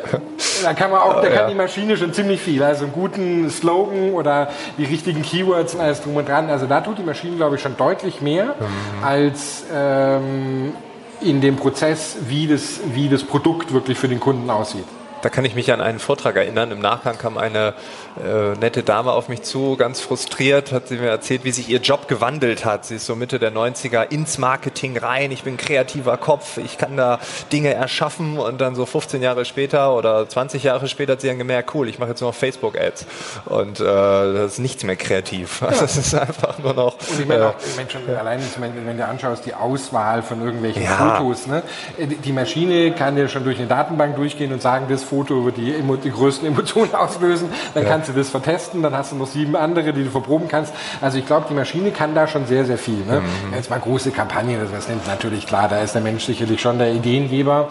Da 0.64 0.74
kann 0.74 0.92
man 0.92 1.00
auch, 1.00 1.22
da 1.22 1.30
kann 1.30 1.50
die 1.50 1.56
Maschine 1.56 1.96
schon 1.96 2.12
ziemlich 2.12 2.42
viel. 2.42 2.64
Also 2.64 2.86
einen 2.86 2.94
guten 2.94 3.50
Slogan 3.50 4.12
oder 4.12 4.50
die 4.78 4.84
richtigen 4.84 5.22
Keywords 5.22 5.76
und 5.76 5.82
alles 5.82 6.02
drum 6.02 6.16
und 6.16 6.28
dran. 6.28 6.50
Also 6.50 6.66
da 6.66 6.82
tut 6.82 6.98
die 6.98 7.04
Maschine, 7.04 7.38
glaube 7.38 7.56
ich, 7.56 7.62
schon 7.62 7.78
deutlich 7.78 8.20
mehr 8.20 8.56
mhm. 8.60 9.04
als 9.04 9.64
ähm, 9.74 10.74
in 11.22 11.40
dem 11.40 11.56
Prozess, 11.56 12.18
wie 12.28 12.48
das, 12.48 12.80
wie 12.94 13.10
das 13.10 13.24
Produkt 13.24 13.74
wirklich 13.74 13.98
für 13.98 14.08
den 14.08 14.20
Kunden 14.20 14.50
aussieht 14.50 14.86
da 15.22 15.30
kann 15.30 15.46
ich 15.46 15.56
mich 15.56 15.72
an 15.72 15.82
einen 15.82 16.00
Vortrag 16.00 16.36
erinnern. 16.36 16.72
Im 16.72 16.80
Nachgang 16.80 17.18
kam 17.18 17.38
eine 17.38 17.74
äh, 18.24 18.58
nette 18.60 18.84
Dame 18.84 19.12
auf 19.12 19.30
mich 19.30 19.44
zu, 19.44 19.76
ganz 19.76 20.02
frustriert, 20.02 20.72
hat 20.72 20.88
sie 20.88 20.98
mir 20.98 21.10
erzählt, 21.10 21.44
wie 21.44 21.52
sich 21.52 21.70
ihr 21.70 21.80
Job 21.80 22.08
gewandelt 22.08 22.66
hat. 22.66 22.86
Sie 22.86 22.96
ist 22.96 23.06
so 23.06 23.16
Mitte 23.16 23.40
der 23.40 23.52
90er 23.52 24.10
ins 24.10 24.38
Marketing 24.38 24.98
rein. 24.98 25.32
Ich 25.32 25.44
bin 25.44 25.58
kreativer 25.58 26.18
Kopf, 26.18 26.58
ich 26.58 26.78
kann 26.78 26.98
da 26.98 27.20
Dinge 27.52 27.74
erschaffen 27.74 28.38
und 28.38 28.60
dann 28.62 28.76
so 28.76 28.86
15 28.86 29.22
Jahre 29.22 29.46
später 29.46 29.96
oder 29.96 30.28
20 30.28 30.64
Jahre 30.64 30.88
später 30.88 31.14
hat 31.14 31.22
sie 31.22 31.28
dann 31.28 31.38
gemerkt, 31.38 31.74
cool, 31.74 31.88
ich 31.90 32.00
mache 32.00 32.12
jetzt 32.12 32.22
nur 32.22 32.30
noch 32.30 32.36
Facebook-Ads 32.36 33.06
und 33.46 33.80
äh, 33.80 33.84
das 33.84 34.54
ist 34.54 34.60
nichts 34.60 34.84
mehr 34.84 34.96
kreativ. 34.96 35.62
Ja. 35.62 35.70
Das 35.80 35.98
ist 35.98 36.14
einfach 36.14 36.60
nur 36.60 36.74
noch. 36.74 36.94
Und 36.94 37.20
ich 37.20 37.26
meine, 37.26 37.48
auch, 37.48 37.54
ich 37.66 37.76
meine 37.78 37.90
schon 37.90 38.02
ja. 38.08 38.20
allein, 38.20 38.42
wenn 38.86 38.98
du 38.98 39.06
anschaust, 39.06 39.46
die 39.46 39.56
Auswahl 39.56 40.22
von 40.22 40.42
irgendwelchen 40.44 40.84
ja. 40.84 41.16
Fotos, 41.16 41.48
ne? 41.48 41.64
die 41.98 42.32
Maschine 42.34 42.92
kann 42.92 43.18
ja 43.18 43.28
schon 43.28 43.44
durch 43.44 43.58
eine 43.58 43.68
Datenbank 43.68 44.16
durchgehen 44.18 44.52
und 44.52 44.62
sagen, 44.62 44.86
das 44.90 45.04
Foto 45.10 45.46
wird 45.46 45.58
die, 45.58 45.74
die 46.04 46.12
größten 46.12 46.48
Emotionen 46.48 46.94
auslösen, 46.96 47.50
dann 47.74 47.84
ja. 47.84 47.90
kannst 47.90 48.10
du 48.10 48.14
das 48.14 48.30
vertesten, 48.30 48.82
dann 48.82 48.94
hast 48.94 49.12
du 49.12 49.16
noch 49.16 49.28
sieben 49.28 49.56
andere, 49.56 49.94
die 49.94 50.04
du 50.04 50.10
verproben 50.10 50.48
kannst. 50.48 50.74
Also 51.02 51.18
ich 51.18 51.26
glaube, 51.26 51.48
die 51.50 51.54
Maschine 51.54 51.92
kann 51.92 52.14
da 52.16 52.28
schon 52.28 52.46
sehr, 52.46 52.66
sehr 52.66 52.78
viel. 52.78 53.04
Ne? 53.06 53.22
Mhm. 53.22 53.54
Jetzt 53.54 53.70
mal 53.70 53.80
große 53.80 54.12
Kampagne, 54.12 54.60
das 54.60 54.88
ist 54.88 55.08
natürlich 55.08 55.46
klar, 55.46 55.68
da 55.68 55.82
ist 55.82 55.96
der 55.96 56.02
Mensch 56.02 56.26
sicherlich 56.26 56.62
schon 56.62 56.78
der 56.78 56.94
Ideengeber, 56.94 57.70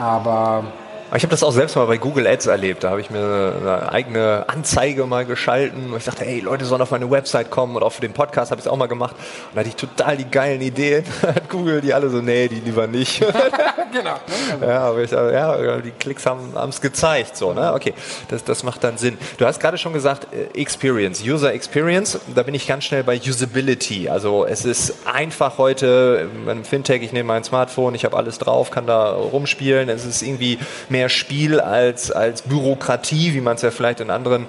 aber 0.00 0.64
ich 1.14 1.22
habe 1.24 1.30
das 1.30 1.42
auch 1.42 1.52
selbst 1.52 1.76
mal 1.76 1.86
bei 1.86 1.98
Google 1.98 2.26
Ads 2.26 2.46
erlebt. 2.46 2.84
Da 2.84 2.90
habe 2.90 3.00
ich 3.00 3.10
mir 3.10 3.54
eine 3.60 3.92
eigene 3.92 4.44
Anzeige 4.48 5.04
mal 5.06 5.26
geschalten 5.26 5.92
und 5.92 5.98
ich 5.98 6.04
dachte, 6.04 6.24
hey, 6.24 6.40
Leute 6.40 6.64
sollen 6.64 6.80
auf 6.80 6.90
meine 6.90 7.10
Website 7.10 7.50
kommen 7.50 7.76
und 7.76 7.82
auch 7.82 7.92
für 7.92 8.00
den 8.00 8.14
Podcast 8.14 8.50
habe 8.50 8.60
ich 8.60 8.66
es 8.66 8.70
auch 8.70 8.76
mal 8.76 8.86
gemacht. 8.86 9.14
Und 9.16 9.56
da 9.56 9.60
hatte 9.60 9.68
ich 9.68 9.76
total 9.76 10.16
die 10.16 10.30
geilen 10.30 10.62
Ideen. 10.62 11.04
Hat 11.22 11.50
Google 11.50 11.82
die 11.82 11.92
alle 11.92 12.08
so, 12.08 12.22
nee, 12.22 12.48
die 12.48 12.60
lieber 12.60 12.86
nicht. 12.86 13.20
genau. 13.92 14.16
Ja, 14.62 14.80
aber 14.80 15.02
ich, 15.02 15.10
ja, 15.10 15.78
die 15.78 15.90
Klicks 15.90 16.24
haben 16.26 16.52
es 16.68 16.80
gezeigt. 16.80 17.36
So, 17.36 17.52
ne? 17.52 17.72
Okay, 17.72 17.94
das, 18.28 18.44
das 18.44 18.62
macht 18.62 18.84
dann 18.84 18.96
Sinn. 18.96 19.18
Du 19.38 19.46
hast 19.46 19.60
gerade 19.60 19.76
schon 19.76 19.92
gesagt, 19.92 20.28
äh, 20.32 20.58
Experience, 20.58 21.22
User 21.22 21.52
Experience. 21.52 22.20
Da 22.34 22.42
bin 22.42 22.54
ich 22.54 22.66
ganz 22.66 22.84
schnell 22.84 23.02
bei 23.02 23.18
Usability. 23.18 24.08
Also 24.08 24.44
es 24.44 24.64
ist 24.64 25.06
einfach 25.06 25.58
heute, 25.58 26.28
im 26.46 26.64
Fintech, 26.64 27.02
ich 27.02 27.12
nehme 27.12 27.28
mein 27.28 27.44
Smartphone, 27.44 27.94
ich 27.94 28.04
habe 28.04 28.16
alles 28.16 28.38
drauf, 28.38 28.70
kann 28.70 28.86
da 28.86 29.12
rumspielen. 29.12 29.88
Es 29.88 30.04
ist 30.04 30.22
irgendwie 30.22 30.58
mehr 30.88 31.01
mehr 31.02 31.08
Spiel 31.08 31.58
als, 31.58 32.12
als 32.12 32.42
Bürokratie, 32.42 33.34
wie 33.34 33.40
man 33.40 33.56
es 33.56 33.62
ja 33.62 33.72
vielleicht 33.72 33.98
in 33.98 34.08
anderen 34.08 34.46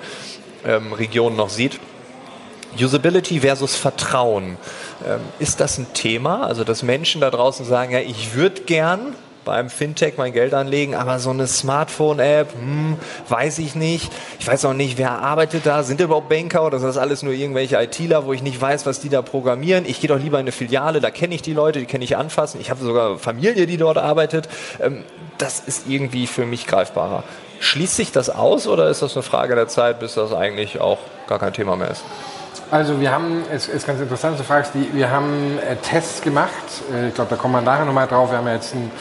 ähm, 0.63 0.93
Regionen 0.93 1.35
noch 1.35 1.49
sieht. 1.49 1.79
Usability 2.79 3.39
versus 3.39 3.75
Vertrauen. 3.75 4.57
Ähm, 5.03 5.19
ist 5.39 5.59
das 5.59 5.79
ein 5.79 5.87
Thema? 5.95 6.45
Also, 6.45 6.63
dass 6.63 6.83
Menschen 6.83 7.21
da 7.21 7.31
draußen 7.31 7.65
sagen, 7.65 7.91
ja, 7.91 8.01
ich 8.01 8.35
würde 8.35 8.61
gern 8.61 9.15
beim 9.45 9.69
Fintech 9.69 10.15
mein 10.17 10.33
Geld 10.33 10.53
anlegen, 10.53 10.95
aber 10.95 11.19
so 11.19 11.29
eine 11.29 11.47
Smartphone-App, 11.47 12.53
hm, 12.53 12.97
weiß 13.29 13.59
ich 13.59 13.75
nicht. 13.75 14.11
Ich 14.39 14.47
weiß 14.47 14.65
auch 14.65 14.73
nicht, 14.73 14.97
wer 14.97 15.11
arbeitet 15.11 15.65
da. 15.65 15.83
Sind 15.83 16.01
überhaupt 16.01 16.29
Banker 16.29 16.65
oder 16.65 16.79
sind 16.79 16.87
das 16.87 16.97
alles 16.97 17.23
nur 17.23 17.33
irgendwelche 17.33 17.81
ITler, 17.81 18.25
wo 18.25 18.33
ich 18.33 18.41
nicht 18.41 18.59
weiß, 18.59 18.85
was 18.85 18.99
die 18.99 19.09
da 19.09 19.21
programmieren? 19.21 19.85
Ich 19.85 19.99
gehe 20.01 20.07
doch 20.07 20.19
lieber 20.19 20.37
in 20.39 20.43
eine 20.43 20.51
Filiale, 20.51 21.01
da 21.01 21.11
kenne 21.11 21.35
ich 21.35 21.41
die 21.41 21.53
Leute, 21.53 21.79
die 21.79 21.85
kenne 21.85 22.03
ich 22.03 22.17
anfassen. 22.17 22.59
Ich 22.61 22.69
habe 22.69 22.83
sogar 22.83 23.17
Familie, 23.17 23.65
die 23.67 23.77
dort 23.77 23.97
arbeitet. 23.97 24.47
Ähm, 24.81 25.03
das 25.37 25.59
ist 25.59 25.87
irgendwie 25.87 26.27
für 26.27 26.45
mich 26.45 26.67
greifbarer. 26.67 27.23
Schließt 27.59 27.95
sich 27.95 28.11
das 28.11 28.29
aus 28.29 28.67
oder 28.67 28.89
ist 28.89 29.01
das 29.01 29.15
eine 29.15 29.23
Frage 29.23 29.55
der 29.55 29.67
Zeit, 29.67 29.99
bis 29.99 30.15
das 30.15 30.33
eigentlich 30.33 30.81
auch 30.81 30.99
gar 31.27 31.39
kein 31.39 31.53
Thema 31.53 31.75
mehr 31.75 31.91
ist? 31.91 32.03
Also 32.73 32.99
wir 32.99 33.11
haben, 33.11 33.43
es 33.51 33.67
ist 33.67 33.85
ganz 33.85 34.01
interessant, 34.01 34.39
du 34.39 34.43
fragst, 34.43 34.73
die, 34.73 34.95
wir 34.95 35.11
haben 35.11 35.59
äh, 35.59 35.75
Tests 35.75 36.23
gemacht, 36.23 36.49
äh, 36.91 37.09
ich 37.09 37.13
glaube, 37.13 37.29
da 37.29 37.35
kommen 37.35 37.53
wir 37.53 37.61
nachher 37.61 37.85
nochmal 37.85 38.07
drauf, 38.07 38.31
wir 38.31 38.39
haben 38.39 38.47
ja 38.47 38.55
jetzt 38.55 38.73
einen, 38.73 38.91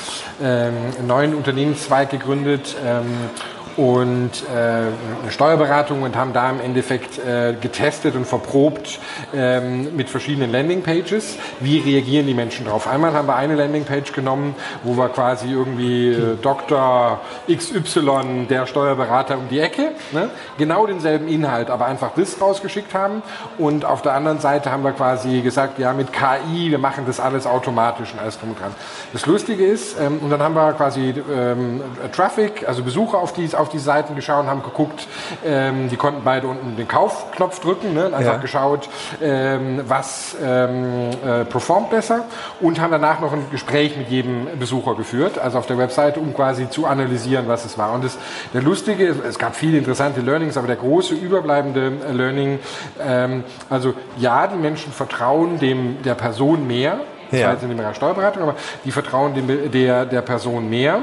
ähm, 0.42 1.06
neuen 1.06 1.35
Unternehmenszweig 1.35 2.11
gegründet 2.11 2.76
ähm, 2.85 3.30
und 3.76 4.30
äh, 4.50 4.56
eine 4.56 5.30
Steuerberatung 5.30 6.02
und 6.02 6.16
haben 6.16 6.32
da 6.32 6.50
im 6.50 6.61
Endeffekt 6.61 7.18
äh, 7.18 7.54
getestet 7.61 8.14
und 8.16 8.26
verprobt 8.26 8.98
ähm, 9.35 9.96
mit 9.96 10.11
verschiedenen 10.11 10.52
Landingpages, 10.52 11.38
wie 11.61 11.78
reagieren 11.78 12.26
die 12.26 12.35
Menschen 12.35 12.66
drauf. 12.66 12.87
Einmal 12.87 13.12
haben 13.14 13.28
wir 13.28 13.37
eine 13.37 13.54
Landingpage 13.54 14.12
genommen, 14.12 14.54
wo 14.82 14.96
wir 14.96 15.08
quasi 15.08 15.50
irgendwie 15.50 16.08
äh, 16.08 16.37
Dr. 16.40 17.20
XY, 17.50 18.46
der 18.48 18.66
Steuerberater 18.66 19.38
um 19.38 19.48
die 19.48 19.61
Ecke, 19.61 19.92
ne? 20.12 20.30
genau 20.58 20.87
denselben 20.87 21.28
Inhalt, 21.28 21.70
aber 21.70 21.87
einfach 21.87 22.11
das 22.16 22.40
rausgeschickt 22.40 22.94
haben. 22.94 23.22
Und 23.58 23.85
auf 23.85 24.02
der 24.02 24.14
anderen 24.14 24.40
Seite 24.40 24.70
haben 24.70 24.85
wir 24.85 24.92
quasi 24.92 25.40
gesagt, 25.40 25.78
ja, 25.78 25.92
mit 25.92 26.08
KI, 26.12 26.70
wir 26.70 26.78
machen 26.78 27.04
das 27.06 27.20
alles 27.20 27.46
automatisch 27.46 28.12
und 28.12 28.18
alles 28.18 28.38
drum 28.38 28.50
und 28.50 28.61
dran. 28.61 28.74
Das 29.12 29.26
Lustige 29.26 29.64
ist, 29.64 29.98
ähm, 30.00 30.18
und 30.18 30.30
dann 30.30 30.42
haben 30.42 30.54
wir 30.54 30.72
quasi 30.72 31.14
ähm, 31.32 31.80
Traffic, 32.12 32.68
also 32.68 32.82
Besucher 32.82 33.18
auf 33.18 33.32
die 33.32 33.42
auf 33.54 33.62
die 33.68 33.79
Seiten 33.79 34.14
geschaut 34.14 34.44
und 34.44 34.51
haben 34.51 34.62
geguckt, 34.62 35.07
ähm, 35.44 35.88
die 35.88 35.96
konnten 35.96 36.22
beide 36.25 36.46
unten 36.46 36.77
den 36.77 36.88
Kaufknopf 36.88 37.61
drücken, 37.61 37.94
ne? 37.94 38.07
einfach 38.07 38.35
ja. 38.35 38.37
geschaut, 38.37 38.88
ähm, 39.20 39.83
was 39.87 40.37
ähm, 40.42 41.11
äh, 41.25 41.44
performt 41.44 41.90
besser 41.90 42.25
und 42.61 42.81
haben 42.81 42.90
danach 42.90 43.20
noch 43.20 43.33
ein 43.33 43.46
Gespräch 43.51 43.96
mit 43.96 44.09
jedem 44.09 44.46
Besucher 44.59 44.94
geführt, 44.94 45.38
also 45.38 45.59
auf 45.59 45.66
der 45.66 45.79
Webseite, 45.79 46.20
um 46.20 46.35
quasi 46.35 46.68
zu 46.70 46.87
analysieren, 46.87 47.48
was 47.48 47.64
es 47.64 47.79
war. 47.79 47.92
Und 47.92 48.05
das, 48.05 48.18
der 48.55 48.62
lustige, 48.62 49.09
es 49.09 49.38
gab 49.38 49.55
viele 49.55 49.79
interessante 49.79 50.20
Learnings, 50.20 50.57
aber 50.57 50.66
der 50.66 50.77
große 50.77 51.14
überbleibende 51.14 51.92
Learning, 52.12 52.59
ähm, 53.01 53.44
also 53.70 53.94
ja, 54.16 54.46
die 54.46 54.57
Menschen 54.57 54.92
vertrauen 54.92 55.59
dem 55.59 56.03
der 56.03 56.14
Person 56.14 56.66
mehr, 56.66 57.01
das 57.31 57.40
ja. 57.40 57.46
war 57.46 57.55
jetzt 57.55 57.62
in 57.62 57.70
dem 57.70 57.79
Bereich 57.79 57.96
Steuerberatung, 57.96 58.42
aber 58.42 58.55
die 58.85 58.92
vertrauen 58.92 59.35
dem, 59.35 59.70
der, 59.70 60.05
der 60.05 60.20
Person 60.20 60.68
mehr. 60.68 61.01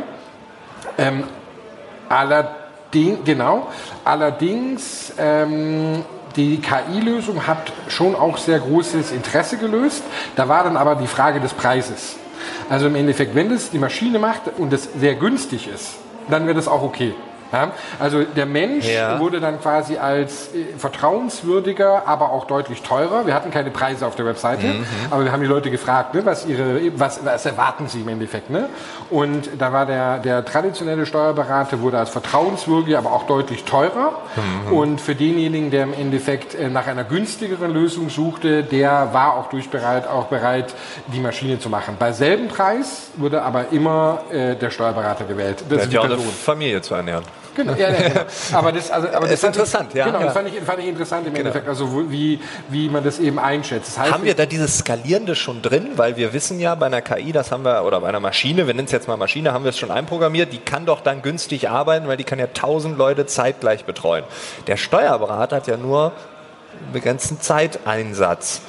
Ähm, 0.97 1.23
allerdings, 2.09 3.19
genau, 3.23 3.67
allerdings, 4.03 5.13
ähm, 5.17 6.03
die 6.35 6.61
KI-Lösung 6.61 7.47
hat 7.47 7.71
schon 7.87 8.15
auch 8.15 8.37
sehr 8.37 8.59
großes 8.59 9.11
Interesse 9.11 9.57
gelöst. 9.57 10.03
Da 10.35 10.47
war 10.47 10.63
dann 10.63 10.77
aber 10.77 10.95
die 10.95 11.07
Frage 11.07 11.39
des 11.39 11.53
Preises. 11.53 12.17
Also 12.69 12.87
im 12.87 12.95
Endeffekt, 12.95 13.35
wenn 13.35 13.49
das 13.49 13.71
die 13.71 13.79
Maschine 13.79 14.19
macht 14.19 14.43
und 14.57 14.71
es 14.71 14.89
sehr 14.97 15.15
günstig 15.15 15.67
ist, 15.67 15.95
dann 16.29 16.45
wird 16.47 16.57
es 16.57 16.67
auch 16.67 16.83
okay. 16.83 17.15
Ja? 17.51 17.71
Also 17.99 18.23
der 18.23 18.45
Mensch 18.45 18.87
Ja. 18.87 19.19
wurde 19.19 19.39
dann 19.39 19.59
quasi 19.61 19.97
als 19.97 20.49
äh, 20.53 20.77
vertrauenswürdiger, 20.77 22.03
aber 22.07 22.31
auch 22.31 22.45
deutlich 22.45 22.81
teurer. 22.81 23.25
Wir 23.25 23.33
hatten 23.33 23.51
keine 23.51 23.71
Preise 23.71 24.05
auf 24.07 24.15
der 24.15 24.25
Webseite, 24.25 24.65
Mhm. 24.67 24.85
aber 25.09 25.23
wir 25.25 25.31
haben 25.31 25.41
die 25.41 25.47
Leute 25.47 25.69
gefragt, 25.71 26.13
ne, 26.13 26.25
was, 26.25 26.45
ihre, 26.45 26.79
was, 26.99 27.25
was 27.25 27.45
erwarten 27.45 27.87
sie 27.87 28.01
im 28.01 28.07
Endeffekt. 28.07 28.49
Ne? 28.49 28.69
Und 29.09 29.49
da 29.57 29.73
war 29.73 29.85
der, 29.85 30.19
der 30.19 30.45
traditionelle 30.45 31.05
Steuerberater 31.05 31.81
wurde 31.81 31.97
als 31.99 32.09
vertrauenswürdiger, 32.09 32.97
aber 32.97 33.11
auch 33.11 33.23
deutlich 33.27 33.63
teurer. 33.63 34.13
Mhm. 34.67 34.73
Und 34.73 35.01
für 35.01 35.15
denjenigen, 35.15 35.71
der 35.71 35.83
im 35.83 35.93
Endeffekt 35.93 36.55
äh, 36.55 36.69
nach 36.69 36.87
einer 36.87 37.03
günstigeren 37.03 37.71
Lösung 37.71 38.09
suchte, 38.09 38.63
der 38.63 39.09
war 39.13 39.33
auch 39.35 39.49
durchbereit, 39.49 40.07
auch 40.07 40.25
bereit, 40.25 40.73
die 41.07 41.19
Maschine 41.19 41.59
zu 41.59 41.69
machen. 41.69 41.95
Bei 41.99 42.11
selben 42.11 42.47
Preis 42.47 43.09
wurde 43.15 43.41
aber 43.41 43.65
immer 43.71 44.21
äh, 44.31 44.55
der 44.55 44.69
Steuerberater 44.69 45.25
gewählt. 45.25 45.59
Das 45.61 45.67
Der 45.69 45.77
ist 45.79 45.91
die 45.91 45.95
ja. 45.95 46.17
Familie 46.45 46.81
zu 46.81 46.93
ernähren. 46.95 47.23
Genau, 47.59 47.73
ja, 47.73 47.89
ja, 47.89 48.07
genau. 48.07 48.21
Aber 48.53 48.71
das, 48.71 48.89
also, 48.89 49.09
aber 49.09 49.25
das 49.27 49.33
Ist 49.33 49.43
interessant, 49.43 49.89
ich, 49.89 49.95
ja, 49.95 50.05
Genau, 50.05 50.21
das 50.21 50.33
fand 50.33 50.47
ich, 50.47 50.61
fand 50.61 50.79
ich 50.79 50.87
interessant 50.87 51.27
im 51.27 51.35
Endeffekt, 51.35 51.67
also 51.67 52.09
wie, 52.09 52.39
wie 52.69 52.89
man 52.89 53.03
das 53.03 53.19
eben 53.19 53.37
einschätzt. 53.37 53.89
Das 53.89 53.99
heißt, 53.99 54.13
Haben 54.13 54.23
wir 54.23 54.33
da 54.33 54.45
dieses 54.45 54.77
Skalierende 54.77 55.35
schon 55.35 55.61
drin? 55.61 55.89
Weil 55.97 56.15
wir 56.15 56.31
wissen 56.31 56.59
ja 56.59 56.73
bei 56.75 56.85
einer 56.85 57.01
KI, 57.01 57.33
das 57.33 57.51
haben 57.51 57.65
wir, 57.65 57.83
oder 57.83 57.99
bei 57.99 58.07
einer 58.07 58.21
Maschine, 58.21 58.65
wir 58.65 58.73
nennen 58.73 58.85
es 58.85 58.93
jetzt 58.93 59.09
mal 59.09 59.17
Maschine, 59.17 59.51
haben 59.51 59.65
wir 59.65 59.69
es 59.69 59.77
schon 59.77 59.91
einprogrammiert, 59.91 60.53
die 60.53 60.59
kann 60.59 60.85
doch 60.85 61.01
dann 61.01 61.21
günstig 61.21 61.69
arbeiten, 61.69 62.07
weil 62.07 62.17
die 62.17 62.23
kann 62.23 62.39
ja 62.39 62.47
tausend 62.47 62.97
Leute 62.97 63.25
zeitgleich 63.25 63.83
betreuen. 63.83 64.23
Der 64.67 64.77
Steuerberater 64.77 65.57
hat 65.57 65.67
ja 65.67 65.75
nur 65.75 66.13
einen 66.81 66.93
begrenzten 66.93 67.41
Zeiteinsatz. 67.41 68.61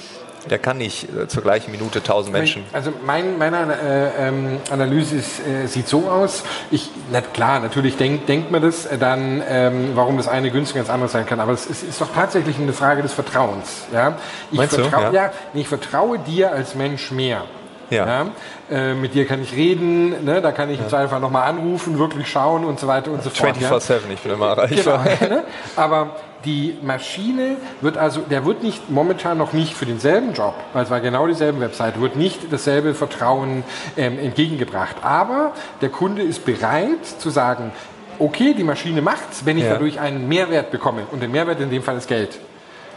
Der 0.48 0.58
kann 0.58 0.78
nicht 0.78 1.08
äh, 1.14 1.28
zur 1.28 1.42
gleichen 1.42 1.70
Minute 1.70 2.02
tausend 2.02 2.32
Menschen. 2.32 2.64
Also 2.72 2.92
mein, 3.04 3.38
meine 3.38 3.74
äh, 3.74 4.28
ähm, 4.28 4.58
Analyse 4.70 5.16
ist, 5.16 5.40
äh, 5.40 5.66
sieht 5.66 5.88
so 5.88 6.08
aus. 6.08 6.42
Ich, 6.70 6.90
na 7.12 7.20
klar, 7.20 7.60
natürlich 7.60 7.96
denk, 7.96 8.26
denkt 8.26 8.50
man 8.50 8.62
das 8.62 8.86
äh, 8.86 8.96
dann, 8.98 9.42
ähm, 9.48 9.90
warum 9.94 10.16
das 10.16 10.28
eine 10.28 10.50
günstiger 10.50 10.80
als 10.80 10.88
das 10.88 10.94
andere 10.94 11.08
sein 11.10 11.26
kann. 11.26 11.40
Aber 11.40 11.52
es 11.52 11.66
ist, 11.66 11.82
ist 11.82 12.00
doch 12.00 12.12
tatsächlich 12.14 12.58
eine 12.58 12.72
Frage 12.72 13.02
des 13.02 13.12
Vertrauens. 13.12 13.86
Ja? 13.92 14.16
Ich, 14.50 14.58
Meinst 14.58 14.78
du? 14.78 14.82
vertrau, 14.84 15.02
Ja. 15.02 15.12
ja, 15.12 15.32
ich 15.54 15.68
vertraue 15.68 16.18
dir 16.18 16.52
als 16.52 16.74
Mensch 16.74 17.10
mehr. 17.10 17.44
Ja. 17.90 18.26
Äh, 18.70 18.94
mit 18.94 19.14
dir 19.14 19.26
kann 19.26 19.42
ich 19.42 19.54
reden, 19.54 20.24
ne? 20.24 20.40
da 20.40 20.52
kann 20.52 20.70
ich 20.70 20.78
im 20.80 20.88
Zweifel 20.88 21.18
nochmal 21.20 21.48
anrufen, 21.48 21.98
wirklich 21.98 22.28
schauen 22.30 22.64
und 22.64 22.78
so 22.80 22.86
weiter 22.86 23.10
und 23.10 23.22
so 23.22 23.30
fort. 23.30 23.56
ja. 23.60 23.70
24-7, 23.72 23.98
ich 24.14 24.20
bin 24.20 24.32
immer 24.32 24.48
erreichbar. 24.48 25.04
Genau. 25.18 25.34
ne? 25.34 25.44
Aber 25.76 26.16
die 26.44 26.78
Maschine 26.82 27.56
wird 27.80 27.98
also, 27.98 28.20
der 28.20 28.44
wird 28.46 28.62
nicht 28.62 28.88
momentan 28.90 29.36
noch 29.38 29.52
nicht 29.52 29.74
für 29.74 29.86
denselben 29.86 30.32
Job, 30.32 30.54
weil 30.72 30.84
es 30.84 30.90
war 30.90 31.00
genau 31.00 31.26
dieselbe 31.26 31.60
Webseite, 31.60 32.00
wird 32.00 32.16
nicht 32.16 32.52
dasselbe 32.52 32.94
Vertrauen 32.94 33.64
ähm, 33.96 34.18
entgegengebracht. 34.18 34.96
Aber 35.02 35.52
der 35.82 35.90
Kunde 35.90 36.22
ist 36.22 36.46
bereit 36.46 37.04
zu 37.18 37.28
sagen, 37.30 37.72
okay, 38.18 38.54
die 38.56 38.64
Maschine 38.64 39.02
macht's, 39.02 39.44
wenn 39.44 39.58
ich 39.58 39.64
Ja. 39.64 39.70
dadurch 39.72 39.98
einen 40.00 40.28
Mehrwert 40.28 40.70
bekomme. 40.70 41.02
Und 41.10 41.20
der 41.20 41.28
Mehrwert 41.28 41.60
in 41.60 41.70
dem 41.70 41.82
Fall 41.82 41.96
ist 41.96 42.06
Geld. 42.08 42.38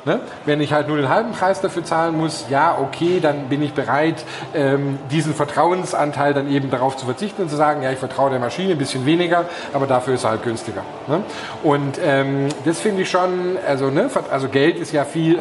Ne? 0.05 0.19
Wenn 0.45 0.59
ich 0.59 0.73
halt 0.73 0.89
nur 0.89 0.97
den 0.97 1.07
halben 1.07 1.31
Preis 1.31 1.61
dafür 1.61 1.85
zahlen 1.85 2.17
muss, 2.17 2.45
ja, 2.49 2.77
okay, 2.77 3.19
dann 3.21 3.47
bin 3.47 3.61
ich 3.61 3.73
bereit, 3.73 4.25
ähm, 4.53 4.99
diesen 5.09 5.33
Vertrauensanteil 5.33 6.33
dann 6.33 6.51
eben 6.51 6.69
darauf 6.69 6.97
zu 6.97 7.05
verzichten 7.05 7.43
und 7.43 7.49
zu 7.49 7.55
sagen, 7.55 7.83
ja, 7.83 7.91
ich 7.91 7.99
vertraue 7.99 8.29
der 8.29 8.39
Maschine 8.39 8.73
ein 8.73 8.77
bisschen 8.77 9.05
weniger, 9.05 9.45
aber 9.71 9.87
dafür 9.87 10.15
ist 10.15 10.25
er 10.25 10.31
halt 10.31 10.43
günstiger. 10.43 10.83
Ne? 11.07 11.23
Und 11.63 11.99
ähm, 12.03 12.49
das 12.65 12.81
finde 12.81 13.03
ich 13.03 13.09
schon, 13.09 13.57
also, 13.65 13.89
ne, 13.89 14.09
also 14.29 14.49
Geld 14.49 14.77
ist 14.77 14.91
ja 14.91 15.05
viel, 15.05 15.39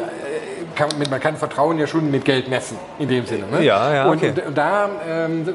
kann, 0.75 0.89
man- 1.09 1.19
kann 1.19 1.35
Vertrauen 1.37 1.77
ja 1.79 1.87
schon 1.87 2.09
mit 2.11 2.25
Geld 2.25 2.47
messen, 2.49 2.77
in 2.99 3.07
dem 3.07 3.25
Sinne. 3.25 3.45
Ne? 3.51 3.63
Ja, 3.63 3.93
ja, 3.93 4.05
und, 4.09 4.17
okay. 4.17 4.29
und, 4.29 4.47
und 4.47 4.57
da 4.57 4.89
ähm, 5.07 5.47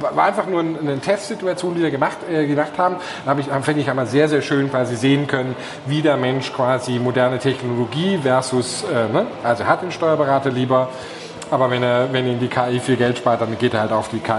war 0.00 0.24
einfach 0.24 0.46
nur 0.46 0.60
ein- 0.60 0.78
eine 0.80 0.98
Testsituation, 0.98 1.74
die 1.74 1.82
wir 1.82 1.90
gemacht, 1.90 2.18
äh, 2.30 2.46
gemacht 2.46 2.72
haben. 2.78 2.96
Da 3.24 3.30
habe 3.30 3.40
ich, 3.40 3.46
finde 3.62 3.80
ich, 3.80 3.88
einmal 3.90 4.06
sehr, 4.06 4.28
sehr 4.28 4.42
schön 4.42 4.70
quasi 4.70 4.96
sehen 4.96 5.26
können, 5.26 5.54
wie 5.86 6.02
der 6.02 6.16
Mensch 6.16 6.52
quasi 6.52 6.98
moderne 6.98 7.38
Technologie 7.38 8.18
versus, 8.22 8.84
äh, 8.84 9.12
ne? 9.12 9.26
also 9.42 9.64
hat 9.66 9.82
den 9.82 9.92
Steuerberater 9.92 10.50
lieber, 10.50 10.88
aber 11.50 11.70
wenn 11.70 11.82
er, 11.82 12.12
wenn 12.12 12.26
ihn 12.26 12.40
die 12.40 12.48
KI 12.48 12.80
viel 12.80 12.96
Geld 12.96 13.18
spart, 13.18 13.40
dann 13.40 13.56
geht 13.58 13.74
er 13.74 13.80
halt 13.80 13.92
auf 13.92 14.08
die 14.08 14.18
KI. 14.20 14.32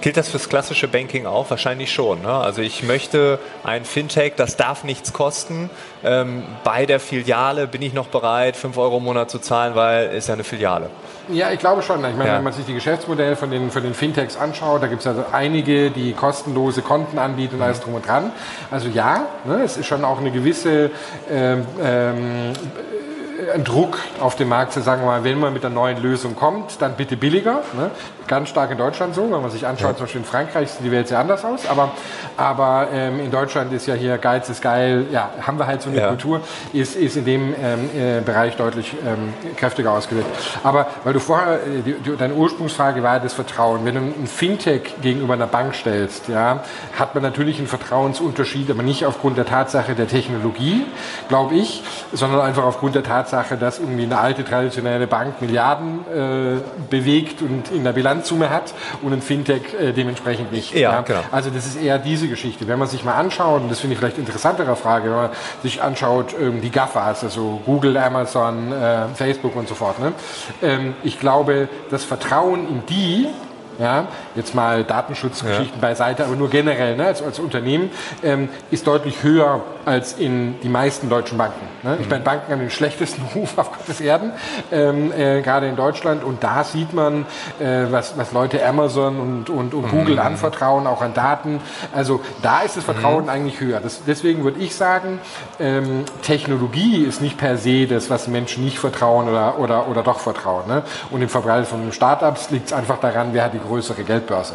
Gilt 0.00 0.16
das 0.16 0.28
fürs 0.30 0.48
klassische 0.48 0.88
Banking 0.88 1.26
auch? 1.26 1.50
Wahrscheinlich 1.50 1.92
schon. 1.92 2.22
Ne? 2.22 2.32
Also 2.32 2.62
ich 2.62 2.82
möchte 2.82 3.38
ein 3.64 3.84
Fintech, 3.84 4.32
das 4.36 4.56
darf 4.56 4.82
nichts 4.82 5.12
kosten. 5.12 5.68
Ähm, 6.02 6.42
bei 6.64 6.86
der 6.86 7.00
Filiale 7.00 7.66
bin 7.66 7.82
ich 7.82 7.92
noch 7.92 8.06
bereit, 8.06 8.56
5 8.56 8.78
Euro 8.78 8.96
im 8.96 9.04
Monat 9.04 9.30
zu 9.30 9.38
zahlen, 9.38 9.74
weil 9.74 10.10
ist 10.10 10.28
ja 10.28 10.34
eine 10.34 10.44
Filiale. 10.44 10.88
Ja, 11.28 11.50
ich 11.52 11.58
glaube 11.60 11.82
schon. 11.82 11.98
Ich 12.04 12.16
meine, 12.16 12.30
Ja. 12.30 12.36
wenn 12.36 12.44
man 12.44 12.52
sich 12.54 12.64
die 12.64 12.74
Geschäftsmodelle 12.74 13.36
von 13.36 13.50
den, 13.50 13.70
von 13.70 13.82
den 13.82 13.94
Fintechs 13.94 14.36
anschaut, 14.36 14.82
da 14.82 14.86
gibt 14.86 15.02
es 15.02 15.06
also 15.06 15.24
einige, 15.32 15.90
die 15.90 16.12
kostenlose 16.12 16.80
Konten 16.82 17.18
anbieten 17.18 17.56
und 17.56 17.62
alles 17.62 17.80
drum 17.80 17.94
und 17.94 18.06
dran. 18.06 18.32
Also 18.70 18.88
ja, 18.88 19.26
ne, 19.44 19.62
es 19.62 19.76
ist 19.76 19.86
schon 19.86 20.04
auch 20.04 20.18
eine 20.18 20.30
gewisse 20.30 20.90
ähm, 21.30 21.66
ähm, 21.82 22.52
Druck 23.64 23.98
auf 24.20 24.36
dem 24.36 24.48
Markt 24.48 24.72
zu 24.72 24.80
sagen, 24.82 25.04
mal, 25.04 25.24
wenn 25.24 25.38
man 25.38 25.52
mit 25.52 25.64
einer 25.64 25.74
neuen 25.74 26.00
Lösung 26.02 26.36
kommt, 26.36 26.80
dann 26.80 26.94
bitte 26.94 27.16
billiger. 27.16 27.62
Ne? 27.76 27.90
Ganz 28.30 28.48
stark 28.48 28.70
in 28.70 28.78
Deutschland 28.78 29.12
so, 29.12 29.24
wenn 29.24 29.42
man 29.42 29.50
sich 29.50 29.66
anschaut, 29.66 29.96
zum 29.96 30.04
Beispiel 30.04 30.20
in 30.20 30.24
Frankreich 30.24 30.70
sieht 30.70 30.84
die 30.86 30.92
Welt 30.92 31.08
sehr 31.08 31.18
anders 31.18 31.44
aus, 31.44 31.68
aber, 31.68 31.90
aber 32.36 32.86
ähm, 32.92 33.18
in 33.18 33.32
Deutschland 33.32 33.72
ist 33.72 33.88
ja 33.88 33.94
hier 33.94 34.18
Geiz 34.18 34.48
ist 34.48 34.62
geil, 34.62 35.06
ja, 35.10 35.30
haben 35.44 35.58
wir 35.58 35.66
halt 35.66 35.82
so 35.82 35.90
eine 35.90 35.98
Ja. 35.98 36.06
Kultur, 36.06 36.40
ist, 36.72 36.94
ist 36.94 37.16
in 37.16 37.24
dem 37.24 37.54
ähm, 37.60 37.90
äh, 37.92 38.20
Bereich 38.20 38.54
deutlich 38.54 38.94
ähm, 39.04 39.34
kräftiger 39.56 39.90
ausgewirkt. 39.90 40.28
Aber 40.62 40.86
weil 41.02 41.12
du 41.12 41.18
vorher, 41.18 41.54
äh, 41.54 41.82
die, 41.84 41.94
die, 41.94 42.16
deine 42.16 42.34
Ursprungsfrage 42.34 43.02
war 43.02 43.14
ja 43.14 43.18
das 43.18 43.32
Vertrauen. 43.32 43.84
Wenn 43.84 43.96
du 43.96 44.00
ein 44.00 44.28
Fintech 44.28 44.94
gegenüber 45.02 45.34
einer 45.34 45.48
Bank 45.48 45.74
stellst, 45.74 46.28
ja, 46.28 46.62
hat 46.96 47.14
man 47.16 47.24
natürlich 47.24 47.58
einen 47.58 47.66
Vertrauensunterschied, 47.66 48.70
aber 48.70 48.84
nicht 48.84 49.06
aufgrund 49.06 49.38
der 49.38 49.46
Tatsache 49.46 49.96
der 49.96 50.06
Technologie, 50.06 50.86
glaube 51.28 51.56
ich, 51.56 51.82
sondern 52.12 52.42
einfach 52.42 52.62
aufgrund 52.62 52.94
der 52.94 53.02
Tatsache, 53.02 53.56
dass 53.56 53.80
irgendwie 53.80 54.04
eine 54.04 54.18
alte 54.18 54.44
traditionelle 54.44 55.08
Bank 55.08 55.40
Milliarden 55.40 56.04
äh, 56.14 56.60
bewegt 56.88 57.42
und 57.42 57.72
in 57.72 57.82
der 57.82 57.96
Bilanzsumme 58.20 58.50
hat 58.50 58.74
und 59.02 59.12
ein 59.12 59.22
Fintech 59.22 59.74
äh, 59.78 59.92
dementsprechend 59.92 60.52
nicht. 60.52 60.74
Ja, 60.74 61.00
genau. 61.00 61.20
Also 61.30 61.50
das 61.50 61.66
ist 61.66 61.80
eher 61.80 61.98
diese 61.98 62.28
Geschichte. 62.28 62.68
Wenn 62.68 62.78
man 62.78 62.88
sich 62.88 63.04
mal 63.04 63.14
anschaut, 63.14 63.62
und 63.62 63.70
das 63.70 63.80
finde 63.80 63.94
ich 63.94 63.98
vielleicht 63.98 64.18
interessantere 64.18 64.76
Frage, 64.76 65.10
wenn 65.10 65.16
man 65.16 65.30
sich 65.62 65.82
anschaut, 65.82 66.34
ähm, 66.38 66.60
die 66.60 66.70
GAFAs, 66.70 67.24
also 67.24 67.60
Google, 67.64 67.96
Amazon, 67.96 68.72
äh, 68.72 69.08
Facebook 69.14 69.56
und 69.56 69.68
so 69.68 69.74
fort. 69.74 69.98
Ne? 69.98 70.12
Ähm, 70.62 70.94
ich 71.02 71.18
glaube, 71.18 71.68
das 71.90 72.04
Vertrauen 72.04 72.68
in 72.68 72.86
die, 72.86 73.28
ja, 73.78 74.08
jetzt 74.34 74.54
mal 74.54 74.84
Datenschutzgeschichten 74.84 75.80
beiseite, 75.80 76.24
aber 76.24 76.36
nur 76.36 76.50
generell 76.50 76.96
ne, 76.96 77.06
als, 77.06 77.22
als 77.22 77.38
Unternehmen, 77.38 77.90
ähm, 78.22 78.48
ist 78.70 78.86
deutlich 78.86 79.22
höher 79.22 79.62
als 79.84 80.12
in 80.14 80.60
die 80.62 80.68
meisten 80.68 81.08
deutschen 81.08 81.38
Banken. 81.38 81.66
Ne? 81.82 81.98
Ich 82.00 82.08
meine, 82.08 82.22
Banken 82.22 82.52
haben 82.52 82.60
den 82.60 82.70
schlechtesten 82.70 83.22
Ruf 83.34 83.56
auf 83.56 83.72
Gottes 83.72 84.00
Erden, 84.00 84.32
ähm, 84.70 85.12
äh, 85.12 85.40
gerade 85.42 85.68
in 85.68 85.76
Deutschland. 85.76 86.22
Und 86.24 86.42
da 86.42 86.64
sieht 86.64 86.92
man, 86.92 87.26
äh, 87.58 87.86
was, 87.90 88.16
was 88.16 88.32
Leute 88.32 88.64
Amazon 88.64 89.18
und, 89.18 89.50
und, 89.50 89.74
und 89.74 89.90
Google 89.90 90.18
anvertrauen, 90.18 90.86
auch 90.86 91.02
an 91.02 91.14
Daten. 91.14 91.60
Also 91.94 92.20
da 92.42 92.60
ist 92.60 92.76
das 92.76 92.84
Vertrauen 92.84 93.28
eigentlich 93.28 93.60
höher. 93.60 93.80
Das, 93.80 94.02
deswegen 94.06 94.44
würde 94.44 94.60
ich 94.60 94.74
sagen, 94.74 95.20
ähm, 95.58 96.04
Technologie 96.22 97.04
ist 97.04 97.20
nicht 97.20 97.38
per 97.38 97.56
se 97.56 97.86
das, 97.86 98.10
was 98.10 98.28
Menschen 98.28 98.64
nicht 98.64 98.78
vertrauen 98.78 99.28
oder, 99.28 99.58
oder, 99.58 99.88
oder 99.88 100.02
doch 100.02 100.20
vertrauen. 100.20 100.68
Ne? 100.68 100.82
Und 101.10 101.22
im 101.22 101.28
Verbreiten 101.28 101.66
von 101.66 101.92
Startups 101.92 102.50
liegt 102.50 102.66
es 102.66 102.72
einfach 102.72 103.00
daran, 103.00 103.30
wer 103.32 103.44
hat 103.44 103.54
die 103.54 103.60
größere 103.60 104.02
Geldbörse. 104.20 104.54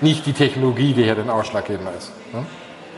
Nicht 0.00 0.26
die 0.26 0.32
Technologie, 0.32 0.94
die 0.94 1.04
hier 1.04 1.14
den 1.14 1.30
Ausschlag 1.30 1.66
geben 1.66 1.86
ist. 1.96 2.12
Ne? 2.32 2.44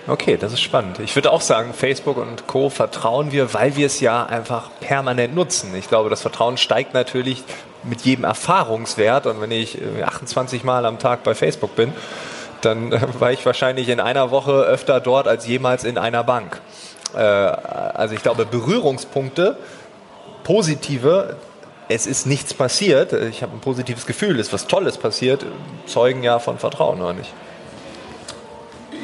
Okay, 0.06 0.36
das 0.36 0.52
ist 0.52 0.60
spannend. 0.60 0.98
Ich 0.98 1.14
würde 1.16 1.32
auch 1.32 1.40
sagen, 1.40 1.72
Facebook 1.72 2.18
und 2.18 2.46
Co. 2.46 2.68
vertrauen 2.68 3.32
wir, 3.32 3.54
weil 3.54 3.76
wir 3.76 3.86
es 3.86 4.00
ja 4.00 4.24
einfach 4.26 4.68
permanent 4.80 5.34
nutzen. 5.34 5.74
Ich 5.74 5.88
glaube, 5.88 6.10
das 6.10 6.20
Vertrauen 6.20 6.58
steigt 6.58 6.92
natürlich 6.92 7.42
mit 7.82 8.02
jedem 8.02 8.24
Erfahrungswert. 8.24 9.26
Und 9.26 9.40
wenn 9.40 9.50
ich 9.50 9.80
äh, 9.80 10.02
28 10.02 10.62
Mal 10.64 10.84
am 10.84 10.98
Tag 10.98 11.22
bei 11.24 11.34
Facebook 11.34 11.74
bin, 11.74 11.92
dann 12.60 12.92
äh, 12.92 13.00
war 13.18 13.32
ich 13.32 13.44
wahrscheinlich 13.46 13.88
in 13.88 14.00
einer 14.00 14.30
Woche 14.30 14.52
öfter 14.52 15.00
dort 15.00 15.26
als 15.26 15.46
jemals 15.46 15.84
in 15.84 15.96
einer 15.96 16.22
Bank. 16.22 16.60
Äh, 17.14 17.18
also 17.18 18.14
ich 18.14 18.22
glaube, 18.22 18.44
Berührungspunkte, 18.44 19.56
positive, 20.42 21.36
es 21.88 22.06
ist 22.06 22.26
nichts 22.26 22.54
passiert, 22.54 23.12
ich 23.12 23.42
habe 23.42 23.52
ein 23.52 23.60
positives 23.60 24.06
Gefühl, 24.06 24.38
es 24.40 24.48
ist 24.48 24.52
was 24.52 24.66
Tolles 24.66 24.98
passiert, 24.98 25.44
zeugen 25.86 26.22
ja 26.22 26.38
von 26.38 26.58
Vertrauen, 26.58 27.00
oder 27.00 27.12
nicht? 27.12 27.32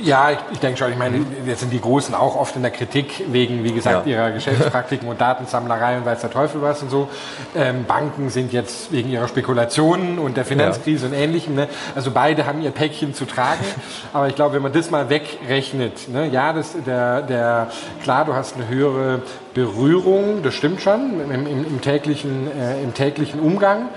Ja, 0.02 0.30
ich, 0.30 0.38
ich 0.52 0.58
denke 0.60 0.78
schon. 0.78 0.90
Ich 0.92 0.98
meine, 0.98 1.24
jetzt 1.44 1.60
sind 1.60 1.72
die 1.72 1.80
Großen 1.80 2.14
auch 2.14 2.34
oft 2.36 2.56
in 2.56 2.62
der 2.62 2.70
Kritik 2.70 3.24
wegen, 3.30 3.64
wie 3.64 3.72
gesagt, 3.72 4.06
Ja. 4.06 4.12
ihrer 4.12 4.30
Geschäftspraktiken 4.30 5.06
und 5.08 5.20
Datensammlerei 5.20 5.98
und 5.98 6.06
weiß 6.06 6.22
der 6.22 6.30
Teufel 6.30 6.62
was 6.62 6.82
und 6.82 6.90
so. 6.90 7.08
Ähm, 7.54 7.84
Banken 7.84 8.30
sind 8.30 8.52
jetzt 8.52 8.92
wegen 8.92 9.10
ihrer 9.10 9.28
Spekulationen 9.28 10.18
und 10.18 10.36
der 10.36 10.44
Finanzkrise 10.46 11.06
und 11.06 11.12
Ähnlichem. 11.12 11.54
Ne? 11.54 11.68
Also 11.94 12.12
beide 12.12 12.46
haben 12.46 12.62
ihr 12.62 12.70
Päckchen 12.70 13.12
zu 13.12 13.26
tragen. 13.26 13.64
Aber 14.12 14.28
ich 14.28 14.34
glaube, 14.34 14.54
wenn 14.54 14.62
man 14.62 14.72
das 14.72 14.90
mal 14.90 15.10
wegrechnet, 15.10 16.08
ne? 16.08 16.28
ja, 16.28 16.54
das, 16.54 16.74
der, 16.86 17.20
der, 17.22 17.70
klar, 18.02 18.24
du 18.24 18.32
hast 18.32 18.56
eine 18.56 18.68
höhere 18.68 19.20
Berührung, 19.54 20.42
das 20.42 20.54
stimmt 20.54 20.80
schon, 20.80 21.20
im, 21.20 21.46
im, 21.46 21.66
im 21.66 21.80
täglichen, 21.80 22.48
äh, 22.56 22.82
im 22.82 22.94
täglichen 22.94 23.40
Umgang. 23.40 23.88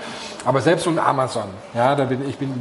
Aber 0.44 0.60
selbst 0.60 0.86
ein 0.86 0.98
Amazon, 0.98 1.44
ja, 1.74 1.94
da 1.94 2.04
bin 2.04 2.28
ich 2.28 2.36
bin, 2.36 2.52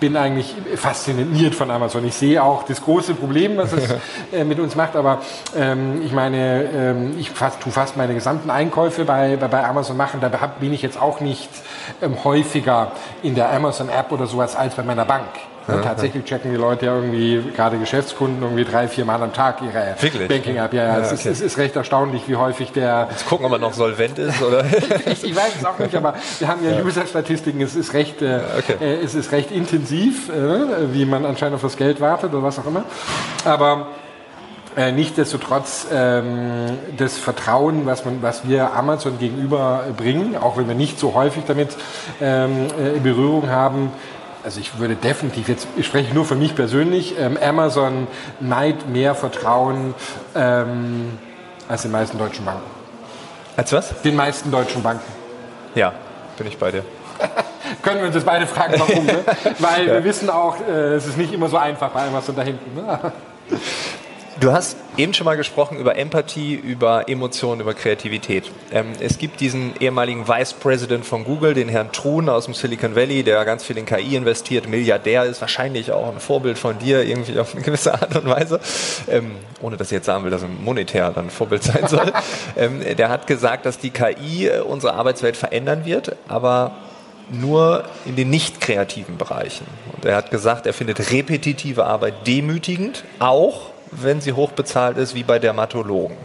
bin 0.00 0.16
eigentlich 0.16 0.54
fasziniert 0.76 1.54
von 1.54 1.70
Amazon. 1.70 2.06
Ich 2.06 2.14
sehe 2.14 2.42
auch 2.42 2.62
das 2.62 2.82
große 2.82 3.14
Problem, 3.14 3.58
was 3.58 3.72
es 3.72 3.94
äh, 4.32 4.44
mit 4.44 4.58
uns 4.58 4.74
macht. 4.74 4.96
Aber 4.96 5.20
ähm, 5.54 6.00
ich 6.02 6.12
meine, 6.12 6.64
ähm, 6.74 7.14
ich 7.18 7.30
fast, 7.30 7.60
tu 7.60 7.70
fast 7.70 7.96
meine 7.96 8.14
gesamten 8.14 8.48
Einkäufe 8.48 9.04
bei, 9.04 9.36
bei, 9.36 9.48
bei 9.48 9.64
Amazon 9.64 9.96
machen. 9.96 10.20
Da 10.20 10.28
bin 10.60 10.72
ich 10.72 10.80
jetzt 10.80 11.00
auch 11.00 11.20
nicht 11.20 11.50
ähm, 12.00 12.24
häufiger 12.24 12.92
in 13.22 13.34
der 13.34 13.52
Amazon 13.52 13.90
App 13.90 14.12
oder 14.12 14.26
sowas 14.26 14.56
als 14.56 14.74
bei 14.74 14.82
meiner 14.82 15.04
Bank. 15.04 15.26
Ja, 15.68 15.78
tatsächlich 15.78 16.24
checken 16.24 16.52
die 16.52 16.56
Leute 16.56 16.86
ja 16.86 16.94
irgendwie, 16.94 17.42
gerade 17.54 17.78
Geschäftskunden, 17.78 18.42
irgendwie 18.42 18.64
drei, 18.64 18.86
vier 18.86 19.04
Mal 19.04 19.20
am 19.22 19.32
Tag 19.32 19.60
ihre 19.62 19.96
Banking-App. 20.28 20.72
Ja, 20.72 20.84
ja, 20.84 20.98
ja 20.98 21.00
es, 21.00 21.06
okay. 21.06 21.14
ist, 21.14 21.26
es, 21.26 21.40
ist, 21.40 21.58
recht 21.58 21.74
erstaunlich, 21.74 22.22
wie 22.28 22.36
häufig 22.36 22.70
der... 22.72 23.08
Jetzt 23.10 23.26
gucken, 23.26 23.46
ob 23.46 23.52
man 23.52 23.60
noch 23.60 23.72
solvent 23.72 24.18
ist, 24.18 24.40
oder? 24.42 24.64
ich, 25.06 25.24
ich, 25.24 25.36
weiß 25.36 25.56
es 25.58 25.64
auch 25.64 25.78
nicht, 25.78 25.94
aber 25.94 26.14
wir 26.38 26.48
haben 26.48 26.64
ja, 26.64 26.72
ja. 26.72 26.84
User-Statistiken, 26.84 27.60
es 27.60 27.74
ist 27.74 27.94
recht, 27.94 28.22
äh, 28.22 28.40
okay. 28.58 28.76
äh, 28.80 29.04
es 29.04 29.14
ist 29.14 29.32
recht 29.32 29.50
intensiv, 29.50 30.28
äh, 30.28 30.92
wie 30.92 31.04
man 31.04 31.24
anscheinend 31.24 31.56
auf 31.56 31.62
das 31.62 31.76
Geld 31.76 32.00
wartet 32.00 32.32
oder 32.32 32.42
was 32.42 32.58
auch 32.58 32.66
immer. 32.66 32.84
Aber... 33.44 33.88
Äh, 34.76 34.92
nichtsdestotrotz 34.92 35.86
ähm, 35.90 36.76
das 36.98 37.16
Vertrauen, 37.16 37.86
was, 37.86 38.04
man, 38.04 38.20
was 38.20 38.46
wir 38.46 38.74
Amazon 38.74 39.18
gegenüber 39.18 39.84
bringen, 39.96 40.36
auch 40.36 40.58
wenn 40.58 40.68
wir 40.68 40.74
nicht 40.74 40.98
so 40.98 41.14
häufig 41.14 41.44
damit 41.46 41.70
ähm, 42.20 42.66
äh, 42.78 42.96
in 42.96 43.02
Berührung 43.02 43.48
haben, 43.48 43.90
also 44.46 44.60
ich 44.60 44.78
würde 44.78 44.94
definitiv, 44.94 45.48
jetzt 45.48 45.66
ich 45.76 45.86
spreche 45.86 46.14
nur 46.14 46.24
für 46.24 46.36
mich 46.36 46.54
persönlich, 46.54 47.18
ähm, 47.18 47.36
Amazon 47.36 48.06
neigt 48.38 48.88
mehr 48.88 49.16
Vertrauen 49.16 49.92
ähm, 50.36 51.18
als 51.68 51.82
den 51.82 51.90
meisten 51.90 52.16
deutschen 52.16 52.44
Banken. 52.44 52.70
Als 53.56 53.72
was? 53.72 54.00
Den 54.02 54.14
meisten 54.14 54.52
deutschen 54.52 54.84
Banken. 54.84 55.12
Ja, 55.74 55.92
bin 56.38 56.46
ich 56.46 56.58
bei 56.58 56.70
dir. 56.70 56.84
Können 57.82 57.98
wir 57.98 58.06
uns 58.06 58.14
jetzt 58.14 58.24
beide 58.24 58.46
fragen, 58.46 58.74
warum? 58.78 59.04
Ne? 59.04 59.24
Weil 59.58 59.88
ja. 59.88 59.94
wir 59.94 60.04
wissen 60.04 60.30
auch, 60.30 60.56
äh, 60.60 60.94
es 60.94 61.06
ist 61.06 61.18
nicht 61.18 61.32
immer 61.32 61.48
so 61.48 61.56
einfach 61.56 61.90
bei 61.90 62.06
Amazon 62.06 62.36
da 62.36 62.42
hinten. 62.42 62.72
Ne? 62.76 63.12
Du 64.38 64.52
hast 64.52 64.76
eben 64.98 65.14
schon 65.14 65.24
mal 65.24 65.38
gesprochen 65.38 65.78
über 65.78 65.96
Empathie, 65.96 66.54
über 66.54 67.08
Emotionen, 67.08 67.62
über 67.62 67.72
Kreativität. 67.72 68.50
Ähm, 68.70 68.92
es 69.00 69.16
gibt 69.16 69.40
diesen 69.40 69.72
ehemaligen 69.80 70.28
Vice 70.28 70.52
President 70.52 71.06
von 71.06 71.24
Google, 71.24 71.54
den 71.54 71.70
Herrn 71.70 71.90
Truhn 71.90 72.28
aus 72.28 72.44
dem 72.44 72.52
Silicon 72.52 72.94
Valley, 72.94 73.22
der 73.22 73.42
ganz 73.46 73.64
viel 73.64 73.78
in 73.78 73.86
KI 73.86 74.14
investiert, 74.14 74.68
Milliardär 74.68 75.24
ist, 75.24 75.40
wahrscheinlich 75.40 75.90
auch 75.90 76.12
ein 76.12 76.20
Vorbild 76.20 76.58
von 76.58 76.78
dir 76.78 77.02
irgendwie 77.02 77.38
auf 77.38 77.54
eine 77.54 77.64
gewisse 77.64 77.94
Art 77.94 78.14
und 78.14 78.28
Weise, 78.28 78.60
ähm, 79.08 79.36
ohne 79.62 79.78
dass 79.78 79.88
ich 79.88 79.92
jetzt 79.92 80.06
sagen 80.06 80.24
will, 80.24 80.30
dass 80.30 80.42
er 80.42 80.48
monetär 80.48 81.12
dann 81.12 81.30
Vorbild 81.30 81.62
sein 81.62 81.88
soll. 81.88 82.12
ähm, 82.58 82.82
der 82.94 83.08
hat 83.08 83.26
gesagt, 83.26 83.64
dass 83.64 83.78
die 83.78 83.90
KI 83.90 84.48
äh, 84.48 84.60
unsere 84.60 84.92
Arbeitswelt 84.92 85.38
verändern 85.38 85.86
wird, 85.86 86.14
aber 86.28 86.72
nur 87.30 87.84
in 88.04 88.16
den 88.16 88.28
nicht 88.28 88.60
kreativen 88.60 89.16
Bereichen. 89.16 89.66
Und 89.94 90.04
er 90.04 90.14
hat 90.14 90.30
gesagt, 90.30 90.66
er 90.66 90.74
findet 90.74 91.10
repetitive 91.10 91.86
Arbeit 91.86 92.26
demütigend, 92.26 93.02
auch 93.18 93.70
wenn 93.90 94.20
sie 94.20 94.32
hochbezahlt 94.32 94.98
ist, 94.98 95.14
wie 95.14 95.22
bei 95.22 95.38
Dermatologen. 95.38 96.16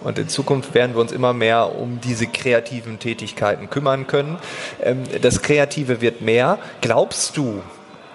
Und 0.00 0.18
in 0.18 0.28
Zukunft 0.28 0.74
werden 0.74 0.94
wir 0.94 1.00
uns 1.00 1.12
immer 1.12 1.32
mehr 1.32 1.76
um 1.76 2.00
diese 2.00 2.26
kreativen 2.26 2.98
Tätigkeiten 2.98 3.70
kümmern 3.70 4.06
können. 4.06 4.38
Ähm, 4.82 5.04
das 5.20 5.42
Kreative 5.42 6.00
wird 6.00 6.20
mehr. 6.20 6.58
Glaubst 6.80 7.36
du 7.36 7.62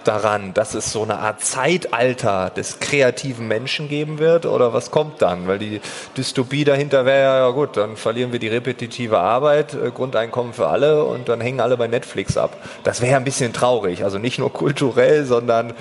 daran, 0.07 0.53
dass 0.53 0.73
es 0.73 0.91
so 0.91 1.03
eine 1.03 1.19
Art 1.19 1.41
Zeitalter 1.41 2.49
des 2.49 2.79
kreativen 2.79 3.47
Menschen 3.47 3.89
geben 3.89 4.19
wird? 4.19 4.45
Oder 4.45 4.73
was 4.73 4.89
kommt 4.91 5.21
dann? 5.21 5.47
Weil 5.47 5.59
die 5.59 5.81
Dystopie 6.15 6.63
dahinter 6.63 7.05
wäre 7.05 7.39
ja 7.39 7.49
gut, 7.49 7.75
dann 7.75 7.97
verlieren 7.97 8.31
wir 8.31 8.39
die 8.39 8.47
repetitive 8.47 9.19
Arbeit, 9.19 9.73
äh, 9.73 9.91
Grundeinkommen 9.91 10.53
für 10.53 10.67
alle 10.67 11.03
und 11.03 11.29
dann 11.29 11.41
hängen 11.41 11.59
alle 11.59 11.77
bei 11.77 11.87
Netflix 11.87 12.37
ab. 12.37 12.57
Das 12.83 13.01
wäre 13.01 13.17
ein 13.17 13.23
bisschen 13.23 13.53
traurig. 13.53 14.03
Also 14.03 14.17
nicht 14.17 14.39
nur 14.39 14.51
kulturell, 14.51 15.25
sondern 15.25 15.73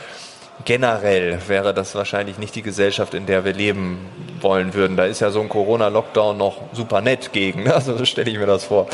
generell 0.64 1.38
wäre 1.47 1.75
das 1.75 1.95
wahrscheinlich 1.95 2.38
nicht 2.38 2.55
die 2.55 2.62
Gesellschaft, 2.62 3.14
in 3.14 3.27
der 3.27 3.45
wir 3.45 3.53
leben 3.53 3.99
wollen 4.40 4.75
würden. 4.75 4.97
Da 4.97 5.05
ist 5.05 5.21
ja 5.21 5.31
so 5.31 5.40
ein 5.40 5.49
Corona-Lockdown 5.49 6.37
noch 6.37 6.62
super 6.73 7.01
nett 7.01 7.33
gegen. 7.33 7.64
Ne? 7.64 7.75
Also 7.75 7.97
so 7.97 8.05
stelle 8.05 8.31
ich 8.31 8.38
mir 8.38 8.47
das 8.47 8.64
vor. 8.64 8.87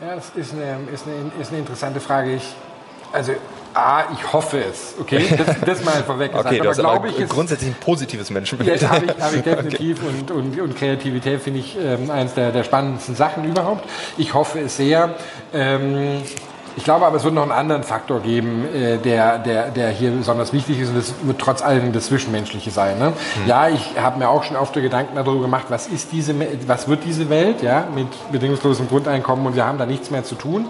Ja, 0.00 0.14
das 0.16 0.30
ist 0.34 0.52
eine, 0.52 0.78
ist 0.92 1.06
eine, 1.06 1.32
ist 1.40 1.50
eine 1.50 1.60
interessante 1.60 2.00
Frage. 2.00 2.34
Ich, 2.34 2.44
also 3.12 3.32
A, 3.74 4.04
ich 4.12 4.32
hoffe 4.32 4.58
es. 4.58 4.94
Okay, 5.00 5.24
das, 5.36 5.60
das 5.64 5.84
mal 5.84 6.02
vorweg 6.02 6.32
gesagt. 6.32 6.46
Okay, 6.46 6.60
aber 6.60 6.74
glaube 6.74 7.08
ich, 7.08 7.18
ist, 7.18 7.30
grundsätzlich 7.30 7.70
ein 7.70 7.76
positives 7.80 8.30
Menschenbild. 8.30 8.82
Ja, 8.82 8.90
habe 8.90 9.06
ich, 9.06 9.22
hab 9.22 9.32
ich 9.32 9.42
definitiv 9.44 9.98
okay. 10.02 10.08
und, 10.08 10.30
und, 10.30 10.60
und, 10.60 10.76
Kreativität 10.76 11.40
finde 11.40 11.60
ich 11.60 11.76
ähm, 11.78 12.10
eines 12.10 12.34
der, 12.34 12.52
der 12.52 12.64
spannendsten 12.64 13.14
Sachen 13.14 13.44
überhaupt. 13.44 13.88
Ich 14.18 14.34
hoffe 14.34 14.60
es 14.60 14.76
sehr. 14.76 15.14
Ähm, 15.54 16.22
ich 16.76 16.84
glaube 16.84 17.06
aber, 17.06 17.16
es 17.16 17.24
wird 17.24 17.34
noch 17.34 17.42
einen 17.42 17.52
anderen 17.52 17.82
Faktor 17.82 18.20
geben, 18.20 18.66
äh, 18.74 18.98
der, 18.98 19.38
der, 19.38 19.70
der 19.70 19.90
hier 19.90 20.10
besonders 20.10 20.52
wichtig 20.52 20.80
ist 20.80 20.90
und 20.90 20.96
das 20.96 21.14
wird 21.22 21.38
trotz 21.38 21.62
allem 21.62 21.92
das 21.92 22.06
Zwischenmenschliche 22.06 22.70
sein. 22.70 22.98
Ne? 22.98 23.10
Mhm. 23.10 23.48
Ja, 23.48 23.68
ich 23.68 23.98
habe 24.00 24.18
mir 24.18 24.28
auch 24.28 24.44
schon 24.44 24.56
oft 24.56 24.74
Gedanken 24.74 25.16
darüber 25.16 25.42
gemacht, 25.42 25.66
was 25.68 25.86
ist 25.86 26.12
diese, 26.12 26.34
was 26.66 26.88
wird 26.88 27.04
diese 27.04 27.28
Welt, 27.28 27.62
ja, 27.62 27.86
mit 27.94 28.08
bedingungslosem 28.32 28.88
Grundeinkommen 28.88 29.46
und 29.46 29.56
wir 29.56 29.66
haben 29.66 29.78
da 29.78 29.86
nichts 29.86 30.10
mehr 30.10 30.24
zu 30.24 30.34
tun. 30.34 30.66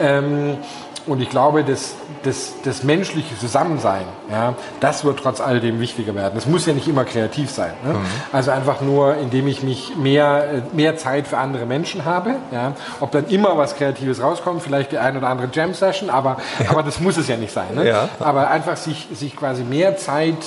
Ähm, 0.00 0.58
und 1.06 1.20
ich 1.20 1.28
glaube, 1.28 1.64
das, 1.64 1.94
das, 2.22 2.54
das 2.64 2.82
menschliche 2.82 3.38
Zusammensein, 3.38 4.04
ja, 4.30 4.54
das 4.80 5.04
wird 5.04 5.18
trotz 5.18 5.40
alledem 5.40 5.78
wichtiger 5.80 6.14
werden. 6.14 6.34
Es 6.38 6.46
muss 6.46 6.64
ja 6.64 6.72
nicht 6.72 6.88
immer 6.88 7.04
kreativ 7.04 7.50
sein. 7.50 7.72
Ne? 7.84 7.94
Mhm. 7.94 8.06
Also 8.32 8.50
einfach 8.50 8.80
nur, 8.80 9.16
indem 9.16 9.46
ich 9.46 9.62
mich 9.62 9.96
mehr, 9.96 10.62
mehr 10.72 10.96
Zeit 10.96 11.28
für 11.28 11.36
andere 11.36 11.66
Menschen 11.66 12.04
habe. 12.04 12.36
Ja? 12.52 12.72
Ob 13.00 13.10
dann 13.10 13.26
immer 13.28 13.58
was 13.58 13.76
Kreatives 13.76 14.22
rauskommt, 14.22 14.62
vielleicht 14.62 14.92
die 14.92 14.98
ein 14.98 15.16
oder 15.16 15.28
andere 15.28 15.48
Jam-Session, 15.52 16.08
aber, 16.08 16.38
ja. 16.58 16.66
aber 16.70 16.82
das 16.82 17.00
muss 17.00 17.16
es 17.18 17.28
ja 17.28 17.36
nicht 17.36 17.52
sein. 17.52 17.74
Ne? 17.74 17.86
Ja. 17.86 18.08
Aber 18.18 18.50
einfach 18.50 18.76
sich, 18.76 19.08
sich 19.12 19.36
quasi 19.36 19.62
mehr 19.62 19.98
Zeit 19.98 20.38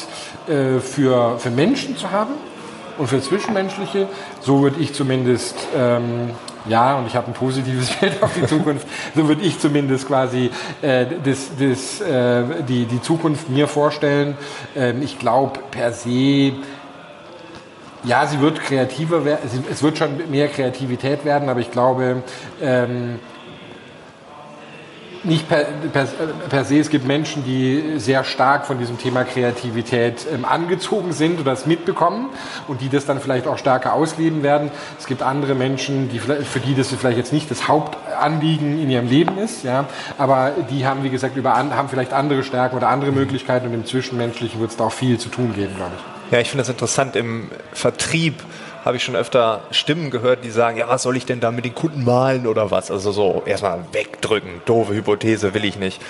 äh, 0.48 0.80
für, 0.80 1.38
für 1.38 1.52
Menschen 1.52 1.98
zu 1.98 2.10
haben 2.12 2.34
und 2.98 3.08
für 3.08 3.22
Zwischenmenschliche, 3.22 4.08
so 4.42 4.64
würde 4.64 4.80
ich 4.80 4.94
zumindest 4.94 5.56
ähm, 5.78 6.32
ja, 6.70 6.98
und 6.98 7.08
ich 7.08 7.16
habe 7.16 7.28
ein 7.28 7.34
positives 7.34 7.90
Bild 8.00 8.22
auf 8.22 8.34
die 8.34 8.46
Zukunft. 8.46 8.88
So 9.16 9.28
würde 9.28 9.42
ich 9.42 9.60
zumindest 9.60 10.08
quasi 10.08 10.52
äh, 10.82 11.06
das, 11.24 11.50
das, 11.60 12.02
äh, 12.02 12.64
die, 12.68 12.86
die 12.86 13.02
Zukunft 13.02 13.50
mir 13.50 13.68
vorstellen. 13.68 14.38
Ähm, 14.76 15.02
ich 15.02 15.20
glaube 15.20 15.60
per 15.72 15.92
se, 15.94 16.54
ja, 18.04 18.26
sie 18.26 18.40
wird 18.40 18.62
kreativer 18.62 19.26
werden, 19.26 19.50
es 19.70 19.84
wird 19.84 19.98
schon 19.98 20.30
mehr 20.30 20.48
Kreativität 20.48 21.26
werden, 21.26 21.50
aber 21.50 21.60
ich 21.60 21.72
glaube, 21.72 22.24
ähm, 22.62 23.20
nicht 25.28 25.48
per, 25.48 25.66
per, 25.94 26.06
per, 26.50 26.66
se, 26.66 26.80
es 26.80 26.90
gibt 26.90 27.06
Menschen, 27.06 27.44
die 27.44 28.00
sehr 28.00 28.24
stark 28.24 28.66
von 28.66 28.80
diesem 28.80 28.98
Thema 28.98 29.24
Kreativität 29.24 30.26
ähm, 30.34 30.46
angezogen 30.46 31.12
sind 31.12 31.40
oder 31.40 31.52
es 31.52 31.66
mitbekommen 31.66 32.30
und 32.68 32.82
die 32.82 32.90
das 32.90 33.06
dann 33.06 33.20
vielleicht 33.20 33.48
auch 33.48 33.58
stärker 33.58 33.94
ausleben 33.94 34.44
werden. 34.44 34.72
Es 34.98 35.06
gibt 35.06 35.22
andere 35.22 35.54
Menschen, 35.54 36.10
die, 36.10 36.20
für 36.20 36.60
die 36.60 36.76
das 36.76 36.88
vielleicht 36.88 37.18
jetzt 37.18 37.34
nicht 37.34 37.52
das 37.52 37.68
Hauptanliegen 37.68 38.82
in 38.82 38.90
ihrem 38.90 39.08
Leben 39.08 39.38
ist, 39.38 39.64
ja, 39.64 39.86
aber 40.18 40.54
die 40.70 40.86
haben, 40.86 41.04
wie 41.04 41.10
gesagt, 41.10 41.36
über, 41.36 41.56
haben 41.56 41.90
vielleicht 41.90 42.14
andere 42.14 42.44
Stärken 42.44 42.78
oder 42.78 42.90
andere 42.90 43.12
Möglichkeiten 43.12 43.68
und 43.68 43.74
im 43.74 43.86
Zwischenmenschlichen 43.86 44.60
wird 44.60 44.72
es 44.72 44.78
da 44.78 44.86
auch 44.86 44.92
viel 44.92 45.20
zu 45.20 45.30
tun 45.30 45.54
geben, 45.54 45.76
glaube 45.76 45.92
ich. 45.98 46.32
Ja, 46.32 46.40
ich 46.40 46.50
finde 46.50 46.64
das 46.64 46.70
interessant 46.70 47.16
im 47.16 47.50
Vertrieb 47.72 48.44
habe 48.88 48.96
ich 48.96 49.04
schon 49.04 49.18
öfter 49.18 49.64
Stimmen 49.70 50.12
gehört, 50.12 50.46
die 50.46 50.50
sagen, 50.50 50.78
ja, 50.78 50.88
was 50.88 51.04
soll 51.04 51.18
ich 51.18 51.26
denn 51.26 51.42
da 51.42 51.52
mit 51.52 51.66
den 51.66 51.76
Kunden 51.76 52.06
malen 52.06 52.48
oder 52.48 52.72
was? 52.72 52.90
Also 52.90 53.12
so 53.12 53.44
erstmal 53.46 53.80
wegdrücken, 53.92 54.62
doofe 54.64 54.94
Hypothese 54.94 55.54
will 55.54 55.66
ich 55.66 55.78
nicht. 55.78 56.02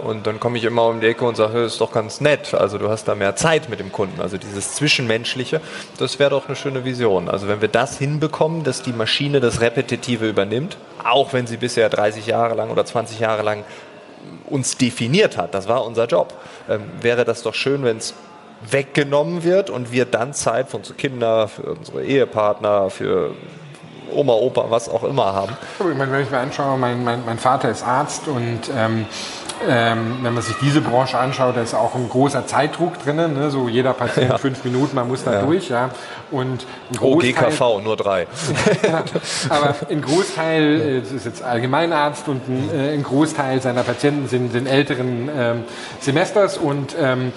Und 0.00 0.26
dann 0.26 0.40
komme 0.40 0.58
ich 0.58 0.64
immer 0.64 0.86
um 0.86 1.00
die 1.00 1.06
Ecke 1.06 1.24
und 1.24 1.36
sage, 1.36 1.62
das 1.62 1.74
ist 1.74 1.80
doch 1.80 1.92
ganz 1.92 2.20
nett. 2.20 2.54
Also 2.54 2.76
du 2.78 2.88
hast 2.88 3.04
da 3.04 3.14
mehr 3.14 3.36
Zeit 3.36 3.68
mit 3.68 3.78
dem 3.78 3.92
Kunden. 3.92 4.20
Also 4.20 4.36
dieses 4.36 4.74
Zwischenmenschliche, 4.74 5.60
das 5.98 6.18
wäre 6.18 6.30
doch 6.30 6.48
eine 6.48 6.56
schöne 6.56 6.84
Vision. 6.84 7.28
Also 7.28 7.46
wenn 7.46 7.60
wir 7.60 7.68
das 7.68 7.98
hinbekommen, 7.98 8.64
dass 8.64 8.82
die 8.82 8.92
Maschine 8.92 9.38
das 9.38 9.60
Repetitive 9.60 10.28
übernimmt, 10.28 10.76
auch 11.04 11.32
wenn 11.32 11.46
sie 11.46 11.56
bisher 11.56 11.88
30 11.88 12.26
Jahre 12.26 12.56
lang 12.56 12.70
oder 12.70 12.84
20 12.84 13.20
Jahre 13.20 13.42
lang 13.44 13.62
uns 14.46 14.76
definiert 14.76 15.36
hat, 15.36 15.54
das 15.54 15.68
war 15.68 15.84
unser 15.84 16.06
Job, 16.06 16.34
ähm, 16.68 16.82
wäre 17.00 17.24
das 17.24 17.42
doch 17.42 17.54
schön, 17.54 17.84
wenn 17.84 17.98
es 17.98 18.12
weggenommen 18.70 19.44
wird 19.44 19.70
und 19.70 19.92
wir 19.92 20.04
dann 20.04 20.34
Zeit 20.34 20.70
für 20.70 20.78
unsere 20.78 20.96
Kinder, 20.96 21.48
für 21.48 21.74
unsere 21.74 22.04
Ehepartner, 22.04 22.90
für 22.90 23.32
Oma, 24.12 24.32
Opa, 24.32 24.70
was 24.70 24.88
auch 24.88 25.04
immer 25.04 25.32
haben. 25.34 25.56
Ich 25.78 25.96
meine, 25.96 26.12
wenn 26.12 26.22
ich 26.22 26.30
mir 26.30 26.38
anschaue, 26.38 26.78
mein, 26.78 27.04
mein, 27.04 27.24
mein 27.24 27.38
Vater 27.38 27.70
ist 27.70 27.84
Arzt 27.84 28.26
und 28.26 28.60
ähm, 28.76 29.06
ähm, 29.66 30.18
wenn 30.22 30.34
man 30.34 30.42
sich 30.42 30.56
diese 30.62 30.80
Branche 30.80 31.18
anschaut, 31.18 31.56
da 31.56 31.62
ist 31.62 31.74
auch 31.74 31.94
ein 31.94 32.08
großer 32.08 32.46
Zeitdruck 32.46 33.02
drin. 33.02 33.16
Ne? 33.16 33.50
So 33.50 33.68
jeder 33.68 33.92
Patient 33.92 34.30
ja. 34.30 34.38
fünf 34.38 34.64
Minuten, 34.64 34.94
man 34.94 35.08
muss 35.08 35.24
da 35.24 35.34
ja. 35.34 35.42
durch. 35.42 35.68
Ja? 35.68 35.90
Und 36.30 36.66
OGKV, 37.00 37.80
nur 37.82 37.96
drei. 37.96 38.26
ja, 38.82 39.02
aber 39.48 39.74
ein 39.90 40.00
Großteil, 40.00 40.80
äh, 40.80 41.00
das 41.00 41.12
ist 41.12 41.26
jetzt 41.26 41.42
Allgemeinarzt 41.42 42.28
und 42.28 42.48
ein, 42.48 42.70
äh, 42.72 42.94
ein 42.94 43.02
Großteil 43.02 43.60
seiner 43.60 43.82
Patienten 43.82 44.28
sind, 44.28 44.52
sind 44.52 44.66
älteren 44.66 45.28
ähm, 45.36 45.64
Semesters 46.00 46.56
und 46.56 46.94
ähm, 46.98 47.32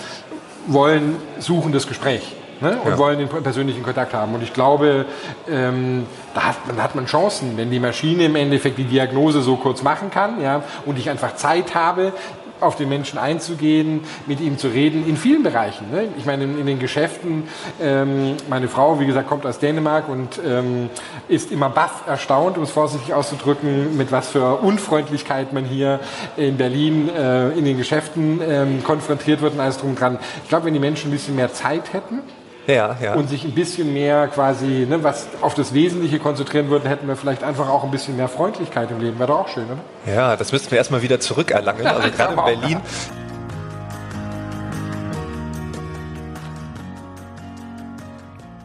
wollen 0.68 1.16
suchen 1.40 1.72
das 1.72 1.88
Gespräch. 1.88 2.36
ne? 2.62 2.78
und 2.84 2.92
ja. 2.92 2.98
wollen 2.98 3.20
den 3.20 3.28
persönlichen 3.28 3.84
Kontakt 3.84 4.14
haben. 4.14 4.34
Und 4.34 4.44
ich 4.44 4.54
glaube, 4.54 5.06
ähm, 5.50 6.06
da 6.34 6.44
hat, 6.44 6.56
dann 6.68 6.82
hat 6.82 6.96
man 6.96 7.06
Chancen, 7.06 7.58
wenn 7.58 7.72
die 7.72 7.80
Maschine 7.80 8.26
im 8.26 8.36
Endeffekt 8.36 8.78
die 8.78 8.86
Diagnose 8.86 9.42
so 9.42 9.56
kurz 9.56 9.82
machen 9.82 10.12
kann 10.12 10.42
ja, 10.42 10.64
und 10.86 10.98
ich 10.98 11.10
einfach 11.10 11.36
Zeit 11.36 11.76
habe, 11.76 12.14
auf 12.62 12.76
den 12.76 12.90
Menschen 12.90 13.18
einzugehen, 13.20 14.02
mit 14.28 14.40
ihm 14.40 14.58
zu 14.58 14.68
reden, 14.68 15.08
in 15.08 15.18
vielen 15.18 15.44
Bereichen. 15.44 15.90
Ne? 15.92 16.08
Ich 16.18 16.26
meine, 16.26 16.44
in, 16.44 16.60
in 16.60 16.66
den 16.66 16.80
Geschäften, 16.80 17.44
ähm, 17.82 18.36
meine 18.50 18.68
Frau, 18.68 19.00
wie 19.00 19.06
gesagt, 19.06 19.28
kommt 19.28 19.46
aus 19.46 19.60
Dänemark 19.60 20.10
und 20.10 20.40
ähm, 20.46 20.90
ist 21.28 21.52
immer 21.52 21.70
baff 21.70 22.04
erstaunt, 22.08 22.58
um 22.58 22.64
es 22.64 22.72
vorsichtig 22.72 23.14
auszudrücken, 23.14 23.98
mit 23.98 24.12
was 24.12 24.30
für 24.30 24.58
Unfreundlichkeit 24.58 25.54
man 25.54 25.66
hier 25.66 26.00
in 26.38 26.58
Berlin 26.58 27.10
äh, 27.10 27.50
in 27.52 27.66
den 27.66 27.78
Geschäften 27.78 28.42
ähm, 28.48 28.84
konfrontiert 28.84 29.42
wird 29.42 29.54
und 29.54 29.60
alles 29.60 29.78
drum 29.78 29.96
dran. 29.96 30.20
Ich 30.44 30.50
glaube, 30.50 30.66
wenn 30.66 30.74
die 30.74 30.80
Menschen 30.80 31.10
ein 31.10 31.14
bisschen 31.14 31.36
mehr 31.36 31.54
Zeit 31.54 31.94
hätten, 31.94 32.22
ja, 32.68 32.98
ja. 33.02 33.14
und 33.16 33.30
sich 33.30 33.44
ein 33.44 33.52
bisschen 33.52 33.94
mehr 33.94 34.28
quasi 34.28 34.86
ne, 34.88 35.04
was 35.04 35.28
auf 35.42 35.54
das 35.56 35.74
Wesentliche 35.74 36.20
konzentrieren 36.20 36.70
würden, 36.70 36.88
hätten 36.88 37.08
wir 37.08 37.16
vielleicht 37.16 37.44
einfach 37.44 37.70
auch 37.70 37.84
ein 37.84 37.92
bisschen 37.92 38.18
mehr 38.18 38.28
Freundlichkeit 38.28 38.92
im 38.92 39.00
Leben. 39.00 39.20
Wäre 39.20 39.28
doch 39.28 39.40
auch 39.40 39.48
schön, 39.48 39.66
oder? 39.66 40.14
Ja, 40.14 40.36
das 40.36 40.52
müssten 40.52 40.72
wir 40.72 40.78
erstmal 40.78 41.02
wieder 41.02 41.20
zurückerlangen. 41.20 41.86
Also 41.92 42.10
gerade 42.10 42.34
in 42.34 42.62
Berlin. 42.62 42.82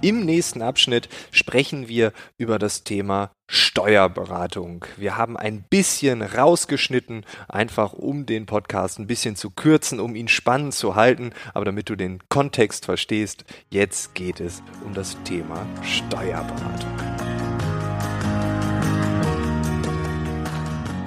Im 0.02 0.26
nächsten 0.26 0.60
Abschnitt 0.60 1.08
sprechen 1.30 1.88
wir 1.88 2.12
über 2.36 2.58
das 2.58 2.84
Thema 2.84 3.30
Steuerberatung. 3.48 4.84
Wir 4.98 5.16
haben 5.16 5.38
ein 5.38 5.64
bisschen 5.70 6.20
rausgeschnitten, 6.20 7.24
einfach 7.48 7.94
um 7.94 8.26
den 8.26 8.44
Podcast 8.44 8.98
ein 8.98 9.06
bisschen 9.06 9.36
zu 9.36 9.50
kürzen, 9.50 9.98
um 9.98 10.14
ihn 10.14 10.28
spannend 10.28 10.74
zu 10.74 10.96
halten. 10.96 11.30
Aber 11.54 11.64
damit 11.64 11.88
du 11.88 11.96
den 11.96 12.20
Kontext 12.28 12.84
verstehst, 12.84 13.46
jetzt 13.70 14.14
geht 14.14 14.40
es 14.40 14.62
um 14.84 14.92
das 14.92 15.16
Thema 15.24 15.66
Steuerberatung. 15.82 16.94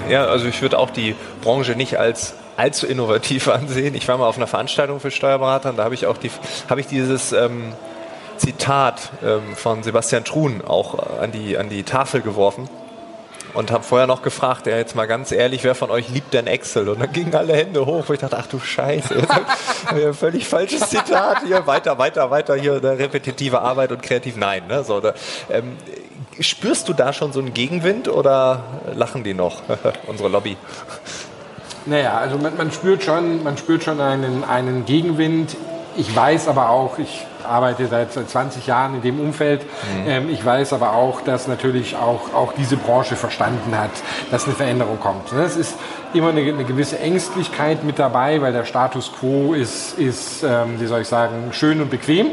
Ja, 0.10 0.26
also 0.26 0.48
ich 0.48 0.64
würde 0.64 0.80
auch 0.80 0.90
die 0.90 1.14
Branche 1.44 1.76
nicht 1.76 2.00
als 2.00 2.34
allzu 2.58 2.88
innovativ 2.88 3.48
ansehen. 3.50 3.94
Ich 3.94 4.08
war 4.08 4.18
mal 4.18 4.28
auf 4.28 4.38
einer 4.38 4.48
Veranstaltung 4.48 5.00
für 5.00 5.12
Steuerberater 5.12 5.70
und 5.70 5.78
da 5.78 5.84
habe 5.84 5.94
ich 5.94 6.08
auch 6.08 6.18
die, 6.18 6.32
habe 6.68 6.82
ich 6.82 6.88
dieses 6.88 7.34
ähm, 7.34 7.74
Zitat 8.40 9.12
ähm, 9.24 9.56
von 9.56 9.84
Sebastian 9.84 10.24
Truhn 10.24 10.62
auch 10.66 11.20
an 11.20 11.32
die, 11.32 11.58
an 11.58 11.70
die 11.70 11.84
Tafel 11.84 12.22
geworfen 12.22 12.70
und 13.54 13.72
habe 13.72 13.84
vorher 13.84 14.08
noch 14.08 14.22
gefragt, 14.22 14.68
ja 14.68 14.78
jetzt 14.78 14.96
mal 14.96 15.06
ganz 15.06 15.32
ehrlich, 15.32 15.64
wer 15.64 15.76
von 15.76 15.92
euch 15.92 16.10
liebt 16.10 16.34
denn 16.34 16.48
Excel? 16.48 16.90
Und 16.90 17.00
dann 17.00 17.12
gingen 17.12 17.36
alle 17.36 17.56
Hände 17.56 17.86
hoch, 17.86 18.06
wo 18.08 18.14
ich 18.14 18.20
dachte, 18.20 18.38
ach 18.38 18.48
du 18.48 18.60
Scheiße, 18.60 19.16
ein 19.88 20.14
völlig 20.14 20.48
falsches 20.48 20.90
Zitat 20.90 21.44
hier, 21.46 21.66
weiter, 21.68 21.98
weiter, 21.98 22.32
weiter, 22.32 22.56
hier 22.56 22.76
eine 22.76 22.98
repetitive 22.98 23.62
Arbeit 23.62 23.92
und 23.92 24.02
kreativ, 24.02 24.36
nein. 24.38 24.64
Ne? 24.68 24.84
So, 24.84 25.00
da, 25.00 25.14
ähm, 25.50 25.78
spürst 26.40 26.88
du 26.90 26.94
da 26.94 27.14
schon 27.14 27.34
so 27.34 27.40
einen 27.40 27.54
Gegenwind 27.54 28.08
oder 28.08 28.64
lachen 28.96 29.24
die 29.24 29.34
noch, 29.34 29.62
unsere 30.08 30.30
Lobby? 30.30 30.58
Naja, 31.86 32.18
also 32.18 32.38
man, 32.38 32.56
man, 32.56 32.72
spürt 32.72 33.04
schon, 33.04 33.44
man 33.44 33.58
spürt 33.58 33.84
schon 33.84 34.00
einen, 34.00 34.44
einen 34.44 34.86
Gegenwind. 34.86 35.56
Ich 36.00 36.16
weiß 36.16 36.48
aber 36.48 36.70
auch, 36.70 36.98
ich 36.98 37.26
arbeite 37.46 37.88
seit, 37.88 38.14
seit 38.14 38.30
20 38.30 38.66
Jahren 38.68 38.96
in 38.96 39.02
dem 39.02 39.20
Umfeld. 39.20 39.64
Mhm. 39.64 40.08
Ähm, 40.08 40.30
ich 40.30 40.46
weiß 40.46 40.72
aber 40.72 40.94
auch, 40.94 41.20
dass 41.20 41.50
natürlich 41.50 41.98
auch, 41.98 42.34
auch 42.34 42.54
diese 42.54 42.78
Branche 42.78 43.18
verstanden 43.18 43.78
hat, 43.78 43.92
dass 44.32 44.46
eine 44.46 44.56
Veränderung 44.56 44.98
kommt. 45.02 45.34
Ne? 45.34 45.42
Es 45.42 45.58
ist 45.58 45.76
immer 46.14 46.30
eine, 46.30 46.40
eine 46.40 46.64
gewisse 46.64 47.00
Ängstlichkeit 47.00 47.84
mit 47.84 48.00
dabei, 48.00 48.42
weil 48.42 48.54
der 48.54 48.64
Status 48.64 49.12
quo 49.20 49.54
ist, 49.54 50.00
ist 50.00 50.42
ähm, 50.42 50.80
wie 50.80 50.86
soll 50.86 51.02
ich 51.02 51.08
sagen, 51.10 51.50
schön 51.52 51.82
und 51.82 51.90
bequem. 51.90 52.28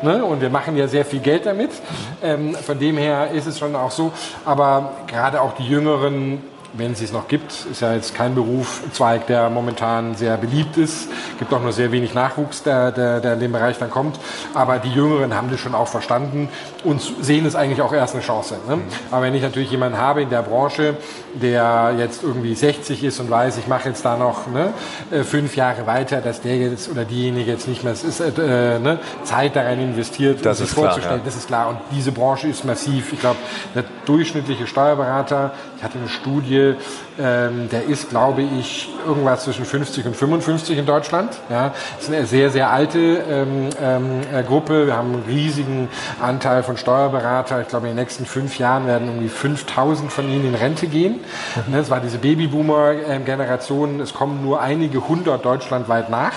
Ne? 0.00 0.24
Und 0.24 0.40
wir 0.40 0.48
machen 0.48 0.78
ja 0.78 0.88
sehr 0.88 1.04
viel 1.04 1.20
Geld 1.20 1.44
damit. 1.44 1.72
Mhm. 1.72 1.74
Ähm, 2.22 2.54
von 2.54 2.78
dem 2.78 2.96
her 2.96 3.32
ist 3.32 3.46
es 3.46 3.58
schon 3.58 3.76
auch 3.76 3.90
so. 3.90 4.12
Aber 4.46 4.92
gerade 5.06 5.42
auch 5.42 5.54
die 5.56 5.66
Jüngeren 5.66 6.42
wenn 6.72 6.92
es 6.92 7.00
es 7.00 7.12
noch 7.12 7.28
gibt. 7.28 7.66
Ist 7.70 7.80
ja 7.80 7.94
jetzt 7.94 8.14
kein 8.14 8.34
Berufszweig, 8.34 9.26
der 9.26 9.50
momentan 9.50 10.14
sehr 10.14 10.36
beliebt 10.36 10.76
ist. 10.76 11.08
Gibt 11.38 11.52
auch 11.52 11.62
nur 11.62 11.72
sehr 11.72 11.92
wenig 11.92 12.14
Nachwuchs, 12.14 12.62
der, 12.62 12.92
der, 12.92 13.20
der 13.20 13.34
in 13.34 13.40
dem 13.40 13.52
Bereich 13.52 13.78
dann 13.78 13.90
kommt. 13.90 14.18
Aber 14.54 14.78
die 14.78 14.90
Jüngeren 14.90 15.34
haben 15.34 15.50
das 15.50 15.60
schon 15.60 15.74
auch 15.74 15.88
verstanden 15.88 16.48
und 16.84 17.00
sehen 17.20 17.46
es 17.46 17.56
eigentlich 17.56 17.82
auch 17.82 17.92
erst 17.92 18.14
eine 18.14 18.22
Chance. 18.22 18.58
Ne? 18.68 18.76
Mhm. 18.76 18.82
Aber 19.10 19.22
wenn 19.22 19.34
ich 19.34 19.42
natürlich 19.42 19.70
jemanden 19.70 19.98
habe 19.98 20.22
in 20.22 20.30
der 20.30 20.42
Branche, 20.42 20.96
der 21.34 21.94
jetzt 21.98 22.22
irgendwie 22.22 22.54
60 22.54 23.04
ist 23.04 23.20
und 23.20 23.30
weiß, 23.30 23.58
ich 23.58 23.66
mache 23.66 23.88
jetzt 23.88 24.04
da 24.04 24.16
noch 24.16 24.46
ne, 24.46 24.72
äh, 25.10 25.22
fünf 25.22 25.56
Jahre 25.56 25.86
weiter, 25.86 26.20
dass 26.20 26.40
der 26.40 26.56
jetzt 26.56 26.90
oder 26.90 27.04
diejenige 27.04 27.50
jetzt 27.50 27.68
nicht 27.68 27.84
mehr 27.84 27.92
ist, 27.92 28.20
äh, 28.20 28.78
ne, 28.78 28.98
Zeit 29.24 29.56
daran 29.56 29.80
investiert, 29.80 30.44
das 30.44 30.60
um 30.60 30.66
sich 30.66 30.74
vorzustellen, 30.74 31.18
ja. 31.18 31.24
das 31.24 31.36
ist 31.36 31.48
klar. 31.48 31.68
Und 31.68 31.78
diese 31.92 32.12
Branche 32.12 32.48
ist 32.48 32.64
massiv. 32.64 33.12
Ich 33.12 33.20
glaube, 33.20 33.38
der 33.74 33.84
durchschnittliche 34.06 34.66
Steuerberater, 34.66 35.52
ich 35.80 35.84
hatte 35.84 35.98
eine 35.98 36.10
Studie, 36.10 36.74
ähm, 37.18 37.70
der 37.70 37.84
ist, 37.84 38.10
glaube 38.10 38.42
ich, 38.42 38.90
irgendwas 39.06 39.44
zwischen 39.44 39.64
50 39.64 40.04
und 40.04 40.14
55 40.14 40.76
in 40.76 40.84
Deutschland. 40.84 41.32
Ja, 41.48 41.72
das 41.96 42.06
ist 42.06 42.14
eine 42.14 42.26
sehr, 42.26 42.50
sehr 42.50 42.68
alte 42.68 42.98
ähm, 42.98 43.70
ähm, 43.80 44.20
äh, 44.30 44.42
Gruppe. 44.42 44.86
Wir 44.86 44.94
haben 44.94 45.14
einen 45.14 45.24
riesigen 45.26 45.88
Anteil 46.20 46.64
von 46.64 46.76
Steuerberater. 46.76 47.62
Ich 47.62 47.68
glaube, 47.68 47.88
in 47.88 47.96
den 47.96 48.02
nächsten 48.02 48.26
fünf 48.26 48.58
Jahren 48.58 48.86
werden 48.86 49.08
irgendwie 49.08 49.30
5000 49.30 50.12
von 50.12 50.28
ihnen 50.28 50.48
in 50.48 50.54
Rente 50.54 50.86
gehen. 50.86 51.20
Mhm. 51.66 51.72
Das 51.72 51.88
war 51.88 52.00
diese 52.00 52.18
Babyboomer-Generation. 52.18 54.00
Es 54.00 54.12
kommen 54.12 54.42
nur 54.42 54.60
einige 54.60 55.08
hundert 55.08 55.46
deutschlandweit 55.46 56.10
nach. 56.10 56.34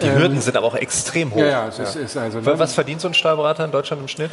Die 0.00 0.10
Hürden 0.10 0.36
ähm, 0.36 0.40
sind 0.40 0.56
aber 0.56 0.66
auch 0.66 0.76
extrem 0.76 1.34
hoch. 1.34 1.40
Ja, 1.40 1.44
ja, 1.44 1.68
ja. 1.76 1.82
Ist, 1.82 1.96
ist 1.96 2.16
also, 2.16 2.40
ne? 2.40 2.58
Was 2.58 2.72
verdient 2.72 3.02
so 3.02 3.08
ein 3.08 3.14
Steuerberater 3.14 3.66
in 3.66 3.70
Deutschland 3.70 4.00
im 4.00 4.08
Schnitt? 4.08 4.30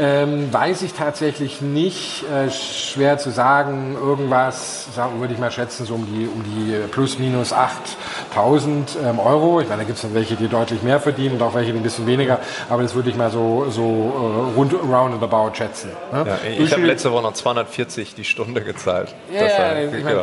Ähm, 0.00 0.52
weiß 0.52 0.82
ich 0.82 0.92
tatsächlich 0.92 1.60
nicht. 1.60 2.24
Äh, 2.30 2.50
schwer 2.50 3.18
zu 3.18 3.30
sagen. 3.30 3.96
Irgendwas, 4.00 4.86
würde 5.18 5.34
ich 5.34 5.40
mal 5.40 5.50
schätzen, 5.50 5.86
so 5.86 5.94
um 5.94 6.06
die, 6.06 6.28
um 6.28 6.44
die 6.44 6.88
plus 6.88 7.18
minus 7.18 7.52
8000 7.52 8.96
ähm, 9.04 9.18
Euro. 9.18 9.60
Ich 9.60 9.68
meine, 9.68 9.82
da 9.82 9.86
gibt 9.86 9.96
es 9.96 10.02
dann 10.02 10.14
welche, 10.14 10.36
die 10.36 10.46
deutlich 10.46 10.82
mehr 10.82 11.00
verdienen 11.00 11.34
und 11.34 11.42
auch 11.42 11.54
welche, 11.54 11.72
die 11.72 11.78
ein 11.78 11.82
bisschen 11.82 12.06
weniger. 12.06 12.38
Aber 12.68 12.82
das 12.82 12.94
würde 12.94 13.10
ich 13.10 13.16
mal 13.16 13.30
so, 13.30 13.66
so 13.70 13.82
äh, 13.82 14.56
rund, 14.56 14.72
roundabout 14.74 15.54
schätzen. 15.54 15.90
Ne? 16.12 16.24
Ja, 16.26 16.38
ich 16.48 16.72
habe 16.72 16.82
letzte 16.82 17.10
Woche 17.10 17.22
noch 17.22 17.34
240 17.34 18.14
die 18.14 18.24
Stunde 18.24 18.62
gezahlt. 18.62 19.14
Ja, 19.32 19.42
das, 19.42 19.52
äh, 19.52 19.98
ich 19.98 20.04
mein, 20.04 20.20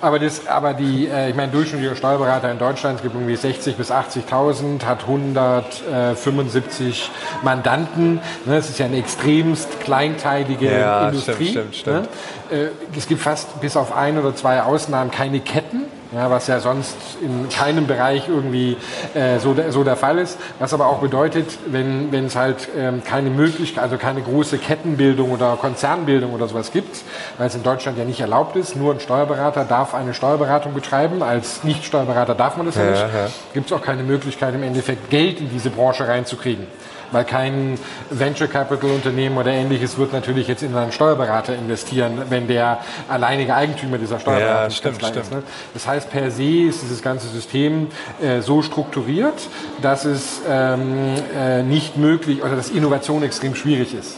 aber, 0.00 0.18
das, 0.18 0.46
aber 0.46 0.74
die, 0.74 1.08
äh, 1.08 1.30
ich 1.30 1.36
meine, 1.36 1.50
durchschnittlicher 1.52 1.96
Steuerberater 1.96 2.50
in 2.50 2.58
Deutschland, 2.58 2.96
es 2.96 3.02
gibt 3.02 3.14
irgendwie 3.14 3.36
60 3.36 3.76
bis 3.76 3.90
80.000, 3.90 4.84
hat 4.84 5.02
175 5.02 7.10
Mandanten. 7.42 8.14
Ne? 8.44 8.56
Das 8.56 8.68
ist 8.68 8.78
ja 8.78 8.86
eine 8.86 8.98
extremst 8.98 9.80
kleinteilige 9.80 10.78
ja, 10.78 11.08
Industrie. 11.08 11.48
Stimmt, 11.48 11.74
stimmt, 11.74 11.76
stimmt. 11.76 12.08
Ne? 12.50 12.58
Äh, 12.58 12.68
es 12.96 13.08
gibt 13.08 13.20
fast 13.20 13.60
bis 13.60 13.76
auf 13.76 13.96
ein 13.96 14.18
oder 14.18 14.34
zwei 14.34 14.62
Ausnahmen 14.62 15.10
keine 15.10 15.40
Ketten 15.40 15.84
ja, 16.12 16.30
was 16.30 16.46
ja 16.46 16.60
sonst 16.60 16.96
in 17.20 17.48
keinem 17.48 17.86
Bereich 17.86 18.28
irgendwie 18.28 18.76
äh, 19.14 19.38
so, 19.38 19.54
so 19.70 19.84
der 19.84 19.96
Fall 19.96 20.18
ist. 20.18 20.38
Was 20.58 20.72
aber 20.72 20.86
auch 20.86 20.98
bedeutet, 20.98 21.58
wenn 21.66 22.10
wenn 22.12 22.26
es 22.26 22.36
halt 22.36 22.68
ähm, 22.76 23.02
keine 23.04 23.30
Möglichkeit, 23.30 23.82
also 23.82 23.98
keine 23.98 24.22
große 24.22 24.58
Kettenbildung 24.58 25.30
oder 25.30 25.56
Konzernbildung 25.60 26.32
oder 26.32 26.48
sowas 26.48 26.72
gibt, 26.72 26.96
weil 27.36 27.48
es 27.48 27.54
in 27.54 27.62
Deutschland 27.62 27.98
ja 27.98 28.04
nicht 28.04 28.20
erlaubt 28.20 28.56
ist, 28.56 28.76
nur 28.76 28.94
ein 28.94 29.00
Steuerberater 29.00 29.64
darf 29.64 29.94
eine 29.94 30.14
Steuerberatung 30.14 30.74
betreiben, 30.74 31.22
als 31.22 31.64
Nicht-Steuerberater 31.64 32.34
darf 32.34 32.56
man 32.56 32.66
das 32.66 32.76
ja, 32.76 32.84
ja 32.84 32.90
nicht, 32.90 33.00
ja. 33.00 33.28
gibt 33.52 33.66
es 33.66 33.72
auch 33.72 33.82
keine 33.82 34.02
Möglichkeit 34.02 34.54
im 34.54 34.62
Endeffekt 34.62 35.10
Geld 35.10 35.40
in 35.40 35.50
diese 35.50 35.70
Branche 35.70 36.08
reinzukriegen 36.08 36.66
weil 37.12 37.24
kein 37.24 37.78
Venture 38.10 38.48
Capital 38.48 38.90
Unternehmen 38.90 39.36
oder 39.36 39.50
ähnliches 39.50 39.98
wird 39.98 40.12
natürlich 40.12 40.48
jetzt 40.48 40.62
in 40.62 40.74
einen 40.74 40.92
Steuerberater 40.92 41.54
investieren, 41.54 42.22
wenn 42.28 42.46
der 42.46 42.78
alleinige 43.08 43.54
Eigentümer 43.54 43.98
dieser 43.98 44.20
Steuerberater 44.20 44.64
ja, 44.64 44.70
stimmt, 44.70 44.96
stimmt. 44.96 45.16
ist. 45.16 45.32
Ne? 45.32 45.42
Das 45.74 45.86
heißt, 45.86 46.10
per 46.10 46.30
se 46.30 46.68
ist 46.68 46.82
dieses 46.82 47.02
ganze 47.02 47.28
System 47.28 47.88
äh, 48.20 48.40
so 48.40 48.62
strukturiert, 48.62 49.48
dass 49.82 50.04
es 50.04 50.40
ähm, 50.48 51.14
äh, 51.36 51.62
nicht 51.62 51.96
möglich 51.96 52.42
oder 52.42 52.56
dass 52.56 52.70
Innovation 52.70 53.22
extrem 53.22 53.54
schwierig 53.54 53.94
ist. 53.94 54.16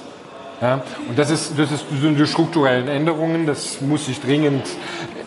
Ja, 0.61 0.83
und 1.09 1.19
das, 1.19 1.31
ist, 1.31 1.59
das, 1.59 1.73
ist, 1.73 1.87
das 1.91 2.01
sind 2.01 2.19
die 2.19 2.27
strukturellen 2.27 2.87
Änderungen, 2.87 3.47
das 3.47 3.81
muss 3.81 4.07
sich 4.07 4.21
dringend 4.21 4.67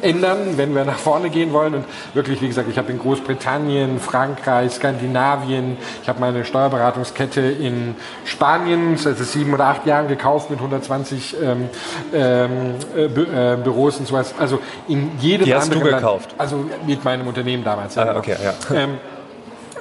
ändern, 0.03 0.57
wenn 0.57 0.75
wir 0.75 0.85
nach 0.85 0.97
vorne 0.97 1.29
gehen 1.29 1.53
wollen. 1.53 1.73
Und 1.73 1.85
wirklich, 2.13 2.41
wie 2.41 2.47
gesagt, 2.47 2.69
ich 2.69 2.77
habe 2.77 2.91
in 2.91 2.99
Großbritannien, 2.99 3.99
Frankreich, 3.99 4.73
Skandinavien, 4.73 5.77
ich 6.01 6.09
habe 6.09 6.19
meine 6.19 6.45
Steuerberatungskette 6.45 7.41
in 7.41 7.95
Spanien 8.25 8.97
seit 8.97 9.17
sieben 9.17 9.53
oder 9.53 9.65
acht 9.65 9.85
Jahren 9.85 10.07
gekauft 10.07 10.49
mit 10.49 10.59
120 10.59 11.35
ähm, 11.41 11.69
ähm, 12.13 12.75
äh, 12.95 13.05
äh, 13.05 13.57
Büros 13.57 13.97
und 13.97 14.07
sowas. 14.07 14.35
Also 14.37 14.59
in 14.87 15.11
jedem 15.19 15.45
Die 15.45 15.55
hast 15.55 15.63
anderen 15.63 15.83
du 15.83 15.95
gekauft? 15.95 16.35
also 16.37 16.65
mit 16.85 17.03
meinem 17.03 17.27
Unternehmen 17.27 17.63
damals. 17.63 17.95
Ja, 17.95 18.03
ah, 18.03 18.17
okay, 18.17 18.35
ja. 18.43 18.75
Ähm, 18.75 18.97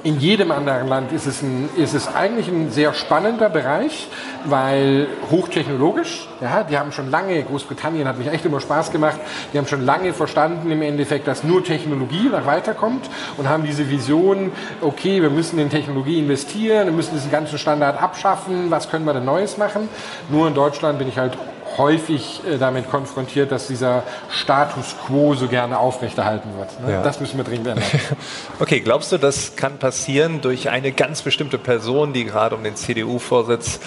in 0.03 0.19
jedem 0.19 0.51
anderen 0.51 0.87
Land 0.87 1.11
ist 1.13 1.25
es, 1.25 1.41
ein, 1.41 1.69
ist 1.77 1.93
es 1.93 2.13
eigentlich 2.13 2.49
ein 2.49 2.71
sehr 2.71 2.93
spannender 2.93 3.49
Bereich, 3.49 4.07
weil 4.43 5.07
hochtechnologisch, 5.31 6.27
ja, 6.41 6.63
die 6.63 6.77
haben 6.77 6.91
schon 6.91 7.09
lange, 7.09 7.41
Großbritannien 7.43 8.07
hat 8.07 8.17
mich 8.17 8.27
echt 8.27 8.45
immer 8.45 8.59
Spaß 8.59 8.91
gemacht, 8.91 9.19
die 9.53 9.57
haben 9.57 9.67
schon 9.67 9.85
lange 9.85 10.13
verstanden 10.13 10.69
im 10.71 10.81
Endeffekt, 10.81 11.27
dass 11.27 11.43
nur 11.43 11.63
Technologie 11.63 12.29
nach 12.29 12.45
weiterkommt 12.45 13.09
und 13.37 13.47
haben 13.47 13.63
diese 13.63 13.89
Vision, 13.89 14.51
okay, 14.81 15.21
wir 15.21 15.29
müssen 15.29 15.57
in 15.57 15.69
Technologie 15.69 16.19
investieren, 16.19 16.87
wir 16.87 16.93
müssen 16.93 17.13
diesen 17.13 17.31
ganzen 17.31 17.57
Standard 17.57 18.01
abschaffen, 18.01 18.69
was 18.69 18.89
können 18.89 19.05
wir 19.05 19.13
denn 19.13 19.25
Neues 19.25 19.57
machen? 19.57 19.87
Nur 20.29 20.47
in 20.49 20.53
Deutschland 20.53 20.99
bin 20.99 21.07
ich 21.07 21.17
halt 21.17 21.37
häufig 21.77 22.41
äh, 22.47 22.57
damit 22.57 22.89
konfrontiert, 22.89 23.51
dass 23.51 23.67
dieser 23.67 24.03
Status 24.29 24.95
quo 25.05 25.33
so 25.33 25.47
gerne 25.47 25.79
aufrechterhalten 25.79 26.49
wird. 26.57 26.79
Ne? 26.81 26.93
Ja. 26.93 27.03
Das 27.03 27.19
müssen 27.19 27.37
wir 27.37 27.43
dringend 27.43 27.67
ändern. 27.67 27.85
okay, 28.59 28.79
glaubst 28.79 29.11
du, 29.11 29.17
das 29.17 29.55
kann 29.55 29.77
passieren 29.77 30.41
durch 30.41 30.69
eine 30.69 30.91
ganz 30.91 31.21
bestimmte 31.21 31.57
Person, 31.57 32.13
die 32.13 32.25
gerade 32.25 32.55
um 32.55 32.63
den 32.63 32.75
CDU-Vorsitz 32.75 33.79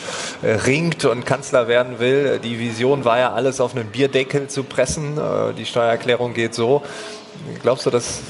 äh, 0.43 0.53
ringt 0.53 1.05
und 1.05 1.27
Kanzler 1.27 1.69
werden 1.69 1.99
will? 1.99 2.39
Die 2.39 2.59
Vision 2.59 3.05
war 3.05 3.19
ja, 3.19 3.33
alles 3.33 3.61
auf 3.61 3.75
einen 3.75 3.87
Bierdeckel 3.87 4.49
zu 4.49 4.65
pressen. 4.65 5.19
Äh, 5.19 5.55
die 5.55 5.67
Steuererklärung 5.67 6.35
geht 6.35 6.55
so. 6.55 6.83
Glaubst 7.63 7.87
du, 7.87 7.91
das 7.91 8.21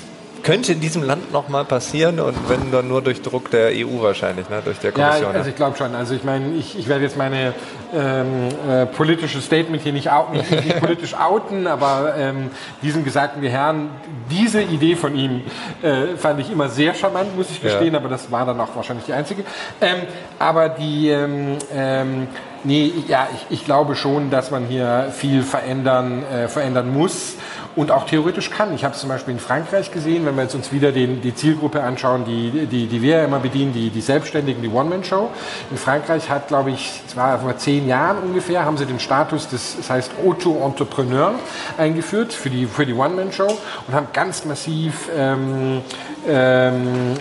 könnte 0.47 0.75
in 0.75 0.81
diesem 0.81 1.03
Land 1.03 1.33
nochmal 1.33 1.65
passieren 1.65 2.21
und 2.21 2.37
wenn 2.49 2.71
dann 2.71 2.87
nur 2.87 3.03
durch 3.03 3.21
Druck 3.21 3.51
der 3.51 3.71
EU 3.73 4.01
wahrscheinlich, 4.01 4.49
ne? 4.49 4.63
durch 4.65 4.79
der 4.79 4.93
Kommission. 4.93 5.33
Ja, 5.33 5.39
also 5.39 5.51
ich 5.51 5.57
glaube 5.57 5.77
schon. 5.77 5.93
Also 5.97 6.15
ich 6.15 6.23
meine, 6.23 6.55
ich, 6.55 6.79
ich 6.79 6.87
werde 6.87 7.03
jetzt 7.03 7.17
meine 7.17 7.53
ähm, 7.93 8.49
äh, 8.71 8.87
politische 8.87 9.41
Statement 9.41 9.83
hier 9.83 9.93
nicht, 9.93 10.13
outen, 10.13 10.37
nicht, 10.37 10.49
nicht 10.53 10.79
politisch 10.79 11.15
outen, 11.19 11.67
aber 11.67 12.15
ähm, 12.17 12.51
diesem 12.81 13.03
gesagten 13.03 13.43
Herrn, 13.43 13.91
diese 14.31 14.63
Idee 14.63 14.95
von 14.95 15.17
ihm 15.17 15.43
äh, 15.83 16.17
fand 16.17 16.39
ich 16.39 16.53
immer 16.53 16.69
sehr 16.69 16.95
charmant, 16.95 17.37
muss 17.37 17.51
ich 17.51 17.61
gestehen, 17.61 17.95
ja. 17.95 17.99
aber 17.99 18.09
das 18.09 18.31
war 18.31 18.47
dann 18.47 18.61
auch 18.61 18.77
wahrscheinlich 18.77 19.07
die 19.07 19.15
einzige. 19.15 19.43
Ähm, 19.81 20.03
aber 20.39 20.69
die, 20.69 21.09
ähm, 21.09 21.57
ähm, 21.75 22.29
nee, 22.63 22.93
ja, 23.09 23.27
ich, 23.35 23.59
ich 23.59 23.65
glaube 23.65 23.97
schon, 23.97 24.31
dass 24.31 24.53
man 24.53 24.67
hier 24.67 25.09
viel 25.13 25.43
verändern, 25.43 26.23
äh, 26.33 26.47
verändern 26.47 26.95
muss 26.95 27.35
und 27.77 27.93
auch 27.93 28.07
theoretisch 28.07 28.51
kann. 28.51 28.74
Ich 28.74 28.85
habe 28.85 28.95
es 28.95 29.01
zum 29.01 29.11
Beispiel 29.11 29.35
in 29.35 29.41
Frankreich 29.41 29.93
gesehen, 29.93 30.24
wenn 30.24 30.35
wir 30.35 30.43
jetzt 30.43 30.55
uns 30.55 30.72
wieder 30.72 30.93
den, 30.93 31.20
die 31.20 31.35
Zielgruppe 31.35 31.83
anschauen, 31.83 32.24
die, 32.24 32.66
die, 32.66 32.87
die 32.87 33.03
wir 33.03 33.18
ja 33.18 33.24
immer 33.27 33.39
bedienen, 33.39 33.74
die, 33.74 33.91
die 33.91 34.01
Selbstständigen, 34.01 34.62
die 34.62 34.70
One-Man-Show. 34.70 35.31
In 35.70 35.77
Frankreich 35.77 36.31
hat, 36.31 36.49
glaube 36.49 36.70
ich, 36.70 37.03
es 37.07 37.16
war 37.16 37.39
vor 37.39 37.57
zehn 37.59 37.87
Jahren 37.87 38.18
ungefähr, 38.18 38.64
haben 38.64 38.79
sie 38.79 38.87
den 38.87 38.99
Status 38.99 39.49
des, 39.49 39.77
das 39.77 39.91
heißt 39.91 40.12
Auto-Entrepreneur 40.24 41.35
eingeführt 41.77 42.33
für 42.33 42.49
die, 42.49 42.66
für 42.66 42.87
die 42.87 42.95
One-Man-Show 42.95 43.59
und 43.87 43.95
haben 43.95 44.09
ganz 44.14 44.47
massiv 44.47 45.11
ähm, 45.14 45.83
ähm, 46.27 47.14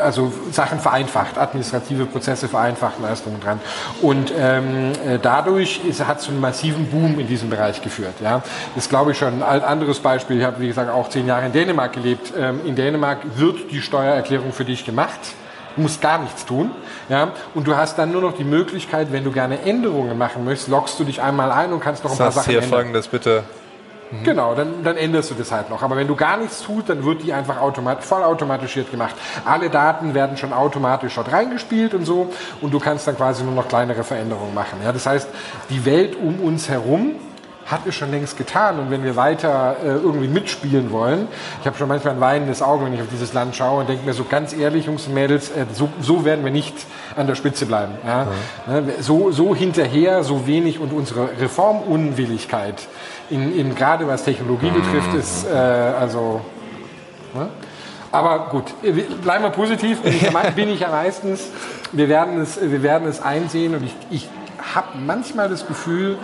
also 0.00 0.32
Sachen 0.50 0.80
vereinfacht, 0.80 1.38
administrative 1.38 2.06
Prozesse 2.06 2.48
vereinfacht, 2.48 3.00
Leistungen 3.00 3.40
dran. 3.40 3.60
Und 4.02 4.32
ähm, 4.36 4.92
äh, 5.06 5.18
dadurch 5.20 5.80
hat 6.06 6.18
es 6.18 6.24
zu 6.24 6.30
einem 6.30 6.40
massiven 6.40 6.86
Boom 6.86 7.18
in 7.18 7.26
diesem 7.26 7.50
Bereich 7.50 7.82
geführt. 7.82 8.14
Ja. 8.22 8.42
Das 8.74 8.88
glaube 8.88 9.12
ich 9.12 9.18
schon. 9.18 9.42
Ein 9.42 9.62
anderes 9.62 10.00
Beispiel, 10.00 10.38
ich 10.38 10.44
habe 10.44 10.60
wie 10.60 10.68
gesagt 10.68 10.90
auch 10.90 11.08
zehn 11.08 11.26
Jahre 11.26 11.46
in 11.46 11.52
Dänemark 11.52 11.92
gelebt. 11.92 12.32
Ähm, 12.36 12.60
in 12.66 12.76
Dänemark 12.76 13.18
wird 13.36 13.70
die 13.70 13.80
Steuererklärung 13.80 14.52
für 14.52 14.64
dich 14.64 14.84
gemacht. 14.84 15.20
Du 15.76 15.82
musst 15.82 16.00
gar 16.00 16.18
nichts 16.18 16.44
tun. 16.44 16.70
Ja? 17.08 17.32
Und 17.54 17.66
du 17.66 17.76
hast 17.76 17.98
dann 17.98 18.12
nur 18.12 18.22
noch 18.22 18.34
die 18.36 18.44
Möglichkeit, 18.44 19.12
wenn 19.12 19.24
du 19.24 19.30
gerne 19.30 19.62
Änderungen 19.62 20.18
machen 20.18 20.44
möchtest, 20.44 20.68
loggst 20.68 20.98
du 20.98 21.04
dich 21.04 21.22
einmal 21.22 21.52
ein 21.52 21.72
und 21.72 21.80
kannst 21.80 22.04
noch 22.04 22.10
ein 22.10 22.18
das 22.18 22.34
paar 22.34 22.42
Sachen 22.42 22.50
hier 22.50 22.62
ändern. 22.62 22.70
folgendes 22.70 23.08
bitte 23.08 23.44
Mhm. 24.10 24.24
Genau, 24.24 24.54
dann, 24.54 24.82
dann 24.82 24.96
änderst 24.96 25.30
du 25.30 25.34
das 25.34 25.52
halt 25.52 25.70
noch. 25.70 25.82
Aber 25.82 25.96
wenn 25.96 26.08
du 26.08 26.16
gar 26.16 26.36
nichts 26.36 26.62
tust, 26.62 26.88
dann 26.88 27.04
wird 27.04 27.22
die 27.22 27.32
einfach 27.32 27.60
automat 27.60 28.02
vollautomatisiert 28.02 28.90
gemacht. 28.90 29.14
Alle 29.44 29.70
Daten 29.70 30.14
werden 30.14 30.36
schon 30.36 30.52
automatisch 30.52 31.14
dort 31.14 31.32
reingespielt 31.32 31.94
und 31.94 32.04
so 32.04 32.32
und 32.60 32.72
du 32.72 32.80
kannst 32.80 33.06
dann 33.06 33.16
quasi 33.16 33.44
nur 33.44 33.54
noch 33.54 33.68
kleinere 33.68 34.04
Veränderungen 34.04 34.54
machen. 34.54 34.80
Ja, 34.84 34.92
das 34.92 35.06
heißt, 35.06 35.28
die 35.70 35.84
Welt 35.84 36.16
um 36.16 36.40
uns 36.40 36.68
herum 36.68 37.14
hat 37.70 37.86
es 37.86 37.94
schon 37.94 38.10
längst 38.10 38.36
getan. 38.36 38.78
Und 38.78 38.90
wenn 38.90 39.04
wir 39.04 39.16
weiter 39.16 39.76
äh, 39.82 39.88
irgendwie 39.88 40.28
mitspielen 40.28 40.90
wollen, 40.90 41.28
ich 41.60 41.66
habe 41.66 41.76
schon 41.78 41.88
manchmal 41.88 42.14
ein 42.14 42.20
weinendes 42.20 42.62
Auge, 42.62 42.84
wenn 42.84 42.94
ich 42.94 43.00
auf 43.00 43.08
dieses 43.12 43.32
Land 43.32 43.54
schaue 43.54 43.80
und 43.80 43.88
denke 43.88 44.04
mir 44.04 44.12
so 44.12 44.24
ganz 44.24 44.52
ehrlich, 44.52 44.86
Jungs 44.86 45.06
und 45.06 45.14
Mädels, 45.14 45.50
äh, 45.50 45.66
so, 45.72 45.88
so 46.00 46.24
werden 46.24 46.44
wir 46.44 46.50
nicht 46.50 46.74
an 47.16 47.26
der 47.26 47.34
Spitze 47.36 47.66
bleiben. 47.66 47.92
Ja? 48.04 48.26
Mhm. 48.66 48.90
So, 49.00 49.30
so 49.30 49.54
hinterher, 49.54 50.24
so 50.24 50.46
wenig 50.46 50.80
und 50.80 50.92
unsere 50.92 51.30
Reformunwilligkeit 51.40 52.88
in, 53.30 53.56
in 53.56 53.74
gerade 53.74 54.06
was 54.06 54.24
Technologie 54.24 54.70
betrifft, 54.70 55.14
ist 55.14 55.46
äh, 55.46 55.54
also. 55.54 56.40
Ne? 57.34 57.48
Aber 58.12 58.48
gut, 58.50 58.64
bleiben 59.22 59.44
wir 59.44 59.50
positiv. 59.50 60.00
Bin 60.00 60.12
ich, 60.12 60.22
ja, 60.22 60.50
bin 60.56 60.68
ich 60.68 60.80
ja 60.80 60.88
meistens. 60.88 61.48
Wir 61.92 62.08
werden 62.08 62.40
es, 62.40 62.60
wir 62.60 62.82
werden 62.82 63.08
es 63.08 63.22
einsehen 63.22 63.74
und 63.74 63.84
ich, 63.84 63.94
ich 64.10 64.28
habe 64.74 64.98
manchmal 64.98 65.48
das 65.48 65.66
Gefühl, 65.66 66.18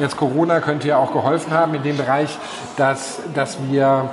jetzt 0.00 0.16
Corona 0.16 0.60
könnte 0.60 0.88
ja 0.88 0.98
auch 0.98 1.12
geholfen 1.12 1.52
haben 1.52 1.74
in 1.74 1.82
dem 1.82 1.96
Bereich, 1.96 2.36
dass, 2.76 3.20
dass 3.34 3.58
wir 3.68 4.10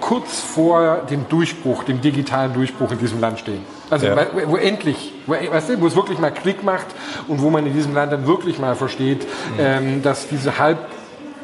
kurz 0.00 0.40
vor 0.40 1.02
dem 1.10 1.28
Durchbruch, 1.28 1.84
dem 1.84 2.00
digitalen 2.00 2.54
Durchbruch 2.54 2.90
in 2.92 2.98
diesem 2.98 3.20
Land 3.20 3.40
stehen. 3.40 3.64
Also 3.90 4.06
ja. 4.06 4.16
wo, 4.32 4.52
wo, 4.52 4.56
endlich, 4.56 5.12
wo, 5.26 5.34
weißt 5.34 5.70
du, 5.70 5.80
wo 5.80 5.86
es 5.86 5.96
wirklich 5.96 6.18
mal 6.18 6.30
Klick 6.30 6.62
macht 6.62 6.86
und 7.28 7.42
wo 7.42 7.50
man 7.50 7.66
in 7.66 7.74
diesem 7.74 7.94
Land 7.94 8.12
dann 8.12 8.26
wirklich 8.26 8.58
mal 8.58 8.76
versteht, 8.76 9.22
mhm. 9.22 9.58
ähm, 9.58 10.02
dass 10.02 10.28
diese 10.28 10.58
halb 10.58 10.78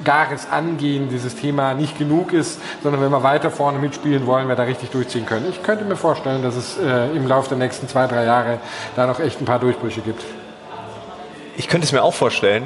gares 0.05 0.49
Angehen 0.51 1.09
dieses 1.09 1.37
Thema 1.37 1.75
nicht 1.75 1.99
genug 1.99 2.33
ist, 2.33 2.61
sondern 2.83 3.01
wenn 3.03 3.11
wir 3.11 3.23
weiter 3.23 3.51
vorne 3.51 3.79
mitspielen 3.79 4.27
wollen, 4.27 4.49
wir 4.49 4.57
da 4.57 4.65
richtig 4.65 4.91
durchziehen 4.91 5.27
können. 5.27 5.47
Ich 5.49 5.63
könnte 5.63 5.85
mir 5.85 5.97
vorstellen, 5.97 6.43
dass 6.43 6.57
es 6.57 6.79
äh, 6.79 7.17
im 7.17 7.27
Laufe 7.27 7.49
der 7.49 7.59
nächsten 7.59 7.89
zwei, 7.89 8.07
drei 8.07 8.25
Jahre 8.25 8.59
da 8.95 9.07
noch 9.07 9.21
echt 9.21 9.41
ein 9.41 9.45
paar 9.45 9.59
Durchbrüche 9.59 10.01
gibt. 10.01 10.25
Ich 11.57 11.69
könnte 11.69 11.87
es 11.87 11.93
mir 11.93 12.03
auch 12.03 12.15
vorstellen. 12.15 12.65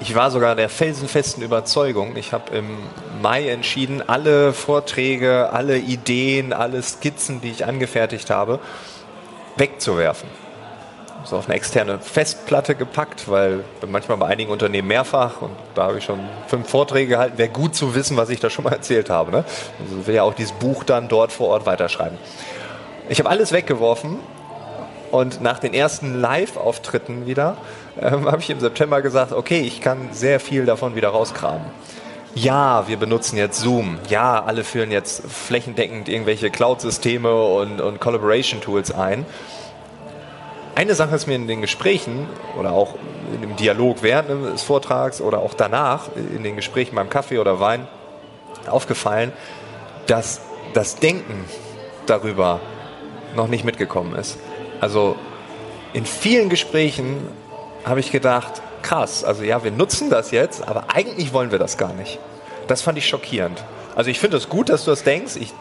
Ich 0.00 0.14
war 0.14 0.30
sogar 0.30 0.56
der 0.56 0.68
felsenfesten 0.68 1.42
Überzeugung. 1.42 2.16
Ich 2.16 2.32
habe 2.32 2.54
im 2.56 2.78
Mai 3.22 3.48
entschieden, 3.48 4.02
alle 4.06 4.52
Vorträge, 4.52 5.50
alle 5.52 5.78
Ideen, 5.78 6.52
alle 6.52 6.82
Skizzen, 6.82 7.40
die 7.40 7.50
ich 7.50 7.64
angefertigt 7.64 8.30
habe, 8.30 8.58
wegzuwerfen 9.56 10.43
so 11.24 11.36
auf 11.36 11.46
eine 11.46 11.56
externe 11.56 11.98
Festplatte 11.98 12.74
gepackt, 12.74 13.28
weil 13.28 13.64
manchmal 13.86 14.18
bei 14.18 14.26
einigen 14.26 14.50
Unternehmen 14.50 14.88
mehrfach 14.88 15.42
und 15.42 15.52
da 15.74 15.84
habe 15.84 15.98
ich 15.98 16.04
schon 16.04 16.20
fünf 16.46 16.68
Vorträge 16.68 17.08
gehalten. 17.08 17.38
Wäre 17.38 17.48
gut 17.48 17.74
zu 17.74 17.94
wissen, 17.94 18.16
was 18.16 18.28
ich 18.28 18.40
da 18.40 18.50
schon 18.50 18.64
mal 18.64 18.72
erzählt 18.72 19.10
habe. 19.10 19.30
Ne? 19.30 19.44
Also 19.82 20.06
will 20.06 20.14
ja 20.14 20.22
auch 20.22 20.34
dieses 20.34 20.52
Buch 20.52 20.84
dann 20.84 21.08
dort 21.08 21.32
vor 21.32 21.48
Ort 21.48 21.66
weiterschreiben. 21.66 22.18
Ich 23.08 23.18
habe 23.18 23.30
alles 23.30 23.52
weggeworfen 23.52 24.18
und 25.10 25.40
nach 25.40 25.58
den 25.58 25.74
ersten 25.74 26.20
Live-Auftritten 26.20 27.26
wieder 27.26 27.56
ähm, 28.00 28.26
habe 28.26 28.40
ich 28.40 28.50
im 28.50 28.60
September 28.60 29.02
gesagt, 29.02 29.32
okay, 29.32 29.60
ich 29.60 29.80
kann 29.80 30.08
sehr 30.12 30.40
viel 30.40 30.66
davon 30.66 30.94
wieder 30.94 31.08
rauskramen. 31.08 31.66
Ja, 32.34 32.88
wir 32.88 32.96
benutzen 32.96 33.36
jetzt 33.36 33.60
Zoom. 33.60 33.98
Ja, 34.08 34.42
alle 34.42 34.64
führen 34.64 34.90
jetzt 34.90 35.22
flächendeckend 35.28 36.08
irgendwelche 36.08 36.50
Cloud-Systeme 36.50 37.32
und, 37.32 37.80
und 37.80 38.00
Collaboration-Tools 38.00 38.90
ein 38.90 39.24
eine 40.74 40.94
Sache 40.94 41.14
ist 41.14 41.26
mir 41.26 41.34
in 41.34 41.46
den 41.46 41.60
Gesprächen 41.60 42.28
oder 42.58 42.72
auch 42.72 42.94
in 43.32 43.40
dem 43.40 43.56
Dialog 43.56 44.02
während 44.02 44.52
des 44.52 44.62
Vortrags 44.62 45.20
oder 45.20 45.38
auch 45.38 45.54
danach 45.54 46.08
in 46.16 46.42
den 46.42 46.56
Gesprächen 46.56 46.94
beim 46.94 47.10
Kaffee 47.10 47.38
oder 47.38 47.60
Wein 47.60 47.86
aufgefallen, 48.68 49.32
dass 50.06 50.40
das 50.72 50.96
Denken 50.96 51.44
darüber 52.06 52.60
noch 53.36 53.48
nicht 53.48 53.64
mitgekommen 53.64 54.14
ist. 54.14 54.38
Also 54.80 55.16
in 55.92 56.06
vielen 56.06 56.48
Gesprächen 56.48 57.16
habe 57.84 58.00
ich 58.00 58.10
gedacht, 58.10 58.62
krass, 58.82 59.24
also 59.24 59.42
ja, 59.42 59.64
wir 59.64 59.70
nutzen 59.70 60.10
das 60.10 60.30
jetzt, 60.30 60.66
aber 60.66 60.86
eigentlich 60.94 61.32
wollen 61.32 61.50
wir 61.50 61.58
das 61.58 61.78
gar 61.78 61.92
nicht. 61.94 62.18
Das 62.66 62.82
fand 62.82 62.98
ich 62.98 63.06
schockierend. 63.06 63.62
Also 63.94 64.10
ich 64.10 64.18
finde 64.18 64.36
es 64.36 64.48
gut, 64.48 64.68
dass 64.68 64.84
du 64.84 64.90
das 64.90 65.04
denkst. 65.04 65.36
Ich 65.36 65.52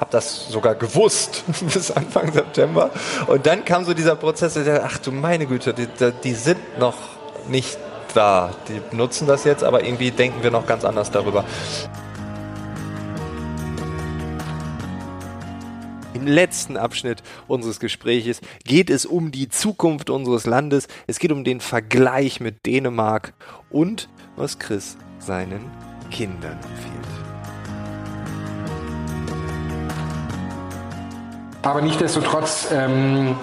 habe 0.00 0.10
das 0.10 0.48
sogar 0.48 0.74
gewusst 0.74 1.44
bis 1.72 1.90
Anfang 1.90 2.32
September. 2.32 2.90
Und 3.26 3.46
dann 3.46 3.64
kam 3.64 3.84
so 3.84 3.94
dieser 3.94 4.16
Prozess, 4.16 4.54
der, 4.54 4.84
ach 4.84 4.98
du 4.98 5.12
meine 5.12 5.46
Güte, 5.46 5.74
die, 5.74 5.86
die 6.24 6.34
sind 6.34 6.78
noch 6.78 6.96
nicht 7.48 7.78
da. 8.14 8.54
Die 8.68 8.96
nutzen 8.96 9.26
das 9.26 9.44
jetzt, 9.44 9.62
aber 9.62 9.84
irgendwie 9.84 10.10
denken 10.10 10.42
wir 10.42 10.50
noch 10.50 10.66
ganz 10.66 10.84
anders 10.84 11.10
darüber. 11.10 11.44
Im 16.14 16.26
letzten 16.26 16.76
Abschnitt 16.76 17.22
unseres 17.46 17.78
Gespräches 17.78 18.40
geht 18.64 18.90
es 18.90 19.06
um 19.06 19.30
die 19.30 19.48
Zukunft 19.48 20.10
unseres 20.10 20.44
Landes. 20.44 20.88
Es 21.06 21.18
geht 21.18 21.32
um 21.32 21.44
den 21.44 21.60
Vergleich 21.60 22.40
mit 22.40 22.66
Dänemark 22.66 23.32
und 23.70 24.08
was 24.36 24.58
Chris 24.58 24.96
seinen 25.18 25.70
Kindern 26.10 26.58
empfiehlt. 26.62 27.19
Aber 31.62 31.82
nichtsdestotrotz 31.82 32.68
ähm, 32.72 33.36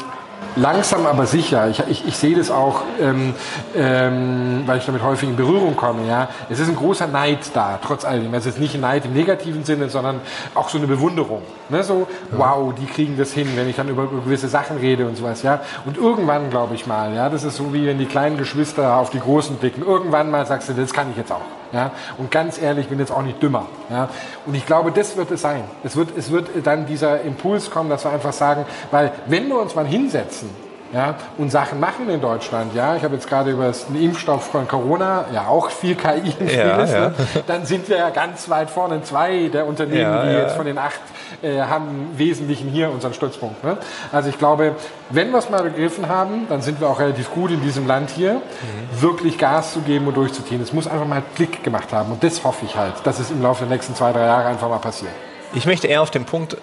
langsam 0.55 1.05
aber 1.05 1.25
sicher, 1.27 1.69
ich, 1.69 1.83
ich, 1.87 2.07
ich 2.07 2.17
sehe 2.17 2.35
das 2.35 2.49
auch, 2.49 2.81
ähm, 2.99 3.33
ähm, 3.75 4.63
weil 4.65 4.79
ich 4.79 4.85
damit 4.85 5.03
häufig 5.03 5.29
in 5.29 5.35
Berührung 5.35 5.75
komme, 5.75 6.07
ja, 6.07 6.29
es 6.49 6.59
ist 6.59 6.67
ein 6.67 6.75
großer 6.75 7.07
Neid 7.07 7.39
da, 7.53 7.79
trotz 7.81 8.05
alledem. 8.05 8.33
Es 8.33 8.45
ist 8.45 8.59
nicht 8.59 8.75
ein 8.75 8.81
Neid 8.81 9.05
im 9.05 9.13
negativen 9.13 9.63
Sinne, 9.63 9.89
sondern 9.89 10.19
auch 10.55 10.69
so 10.69 10.77
eine 10.77 10.87
Bewunderung. 10.87 11.43
Ne? 11.69 11.83
So, 11.83 12.07
ja. 12.31 12.37
wow, 12.37 12.73
die 12.73 12.85
kriegen 12.85 13.17
das 13.17 13.33
hin, 13.33 13.49
wenn 13.55 13.69
ich 13.69 13.75
dann 13.75 13.87
über, 13.87 14.03
über 14.03 14.21
gewisse 14.21 14.47
Sachen 14.47 14.77
rede 14.77 15.05
und 15.05 15.15
sowas, 15.15 15.43
ja. 15.43 15.61
Und 15.85 15.97
irgendwann, 15.97 16.49
glaube 16.49 16.75
ich 16.75 16.87
mal, 16.87 17.13
ja, 17.13 17.29
das 17.29 17.43
ist 17.43 17.57
so 17.57 17.73
wie 17.73 17.85
wenn 17.85 17.99
die 17.99 18.05
kleinen 18.05 18.37
Geschwister 18.37 18.95
auf 18.97 19.11
die 19.11 19.19
Großen 19.19 19.57
blicken. 19.57 19.83
Irgendwann 19.83 20.31
mal 20.31 20.45
sagst 20.45 20.69
du, 20.69 20.73
das 20.73 20.91
kann 20.91 21.11
ich 21.11 21.17
jetzt 21.17 21.31
auch. 21.31 21.41
Ja? 21.71 21.91
Und 22.17 22.31
ganz 22.31 22.61
ehrlich, 22.61 22.85
ich 22.85 22.89
bin 22.89 22.99
jetzt 22.99 23.11
auch 23.11 23.21
nicht 23.21 23.41
dümmer. 23.41 23.67
Ja? 23.89 24.09
Und 24.45 24.55
ich 24.55 24.65
glaube, 24.65 24.91
das 24.91 25.17
wird 25.17 25.31
es 25.31 25.41
sein. 25.41 25.63
Es 25.83 25.95
wird, 25.95 26.17
es 26.17 26.31
wird 26.31 26.49
dann 26.63 26.85
dieser 26.85 27.21
Impuls 27.21 27.69
kommen, 27.69 27.89
dass 27.89 28.05
wir 28.05 28.11
einfach 28.11 28.33
sagen, 28.33 28.65
weil 28.91 29.11
wenn 29.27 29.47
wir 29.47 29.59
uns 29.59 29.75
mal 29.75 29.85
hinsetzen 29.85 30.49
ja, 30.93 31.15
und 31.37 31.51
Sachen 31.51 31.79
machen 31.79 32.09
in 32.09 32.21
Deutschland. 32.21 32.73
Ja, 32.73 32.95
ich 32.95 33.03
habe 33.03 33.15
jetzt 33.15 33.27
gerade 33.27 33.51
über 33.51 33.71
den 33.71 34.01
Impfstoff 34.01 34.45
von 34.45 34.67
Corona, 34.67 35.25
ja 35.33 35.47
auch 35.47 35.69
viel 35.69 35.95
KI 35.95 36.33
im 36.39 36.47
Spiel 36.47 36.59
ja, 36.59 36.77
ist. 36.77 36.93
Ja. 36.93 37.09
Ne? 37.09 37.13
Dann 37.45 37.65
sind 37.65 37.89
wir 37.89 37.97
ja 37.97 38.09
ganz 38.09 38.49
weit 38.49 38.69
vorne. 38.69 39.01
Zwei 39.03 39.49
der 39.49 39.65
Unternehmen, 39.65 40.01
ja, 40.01 40.25
die 40.25 40.31
jetzt 40.31 40.55
von 40.55 40.65
den 40.65 40.77
acht 40.77 40.99
äh, 41.41 41.59
haben, 41.59 42.11
im 42.11 42.19
Wesentlichen 42.19 42.69
hier 42.69 42.89
unseren 42.89 43.13
Stützpunkt. 43.13 43.63
Ne? 43.63 43.77
Also 44.11 44.29
ich 44.29 44.37
glaube, 44.37 44.75
wenn 45.09 45.31
wir 45.31 45.39
es 45.39 45.49
mal 45.49 45.63
begriffen 45.63 46.07
haben, 46.07 46.47
dann 46.49 46.61
sind 46.61 46.79
wir 46.79 46.89
auch 46.89 46.99
relativ 46.99 47.31
gut 47.31 47.51
in 47.51 47.61
diesem 47.61 47.85
Land 47.85 48.09
hier, 48.09 48.35
mhm. 48.35 49.01
wirklich 49.01 49.37
Gas 49.37 49.73
zu 49.73 49.81
geben 49.81 50.07
und 50.07 50.15
durchzuziehen. 50.15 50.61
Es 50.61 50.73
muss 50.73 50.87
einfach 50.87 51.07
mal 51.07 51.21
Klick 51.35 51.63
gemacht 51.63 51.91
haben. 51.91 52.13
Und 52.13 52.23
das 52.23 52.43
hoffe 52.43 52.65
ich 52.65 52.75
halt, 52.75 52.93
dass 53.03 53.19
es 53.19 53.29
im 53.29 53.41
Laufe 53.41 53.65
der 53.65 53.73
nächsten 53.73 53.93
zwei, 53.95 54.13
drei 54.13 54.25
Jahre 54.25 54.45
einfach 54.45 54.69
mal 54.69 54.79
passiert. 54.79 55.11
Ich 55.53 55.65
möchte 55.65 55.87
eher 55.87 56.01
auf 56.01 56.11
den 56.11 56.25
Punkt 56.25 56.53
äh 56.53 56.57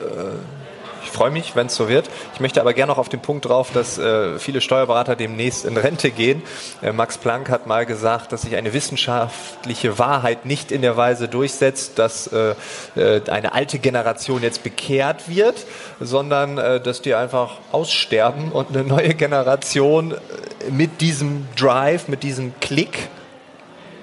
freue 1.14 1.30
mich, 1.30 1.56
wenn 1.56 1.68
es 1.68 1.76
so 1.76 1.88
wird. 1.88 2.10
Ich 2.34 2.40
möchte 2.40 2.60
aber 2.60 2.74
gerne 2.74 2.92
noch 2.92 2.98
auf 2.98 3.08
den 3.08 3.20
Punkt 3.20 3.46
drauf, 3.46 3.70
dass 3.72 3.98
äh, 3.98 4.38
viele 4.38 4.60
Steuerberater 4.60 5.16
demnächst 5.16 5.64
in 5.64 5.76
Rente 5.76 6.10
gehen. 6.10 6.42
Äh, 6.82 6.92
Max 6.92 7.18
Planck 7.18 7.48
hat 7.48 7.66
mal 7.66 7.86
gesagt, 7.86 8.32
dass 8.32 8.42
sich 8.42 8.56
eine 8.56 8.72
wissenschaftliche 8.72 9.98
Wahrheit 9.98 10.44
nicht 10.44 10.72
in 10.72 10.82
der 10.82 10.96
Weise 10.96 11.28
durchsetzt, 11.28 11.98
dass 11.98 12.26
äh, 12.26 12.54
äh 12.96 13.22
eine 13.30 13.54
alte 13.54 13.78
Generation 13.78 14.42
jetzt 14.42 14.62
bekehrt 14.62 15.28
wird, 15.28 15.66
sondern 16.00 16.58
äh, 16.58 16.80
dass 16.80 17.00
die 17.00 17.14
einfach 17.14 17.58
aussterben 17.72 18.50
und 18.52 18.70
eine 18.70 18.84
neue 18.84 19.14
Generation 19.14 20.12
äh, 20.12 20.70
mit 20.70 21.00
diesem 21.00 21.46
Drive, 21.56 22.08
mit 22.08 22.22
diesem 22.22 22.58
Klick 22.60 23.08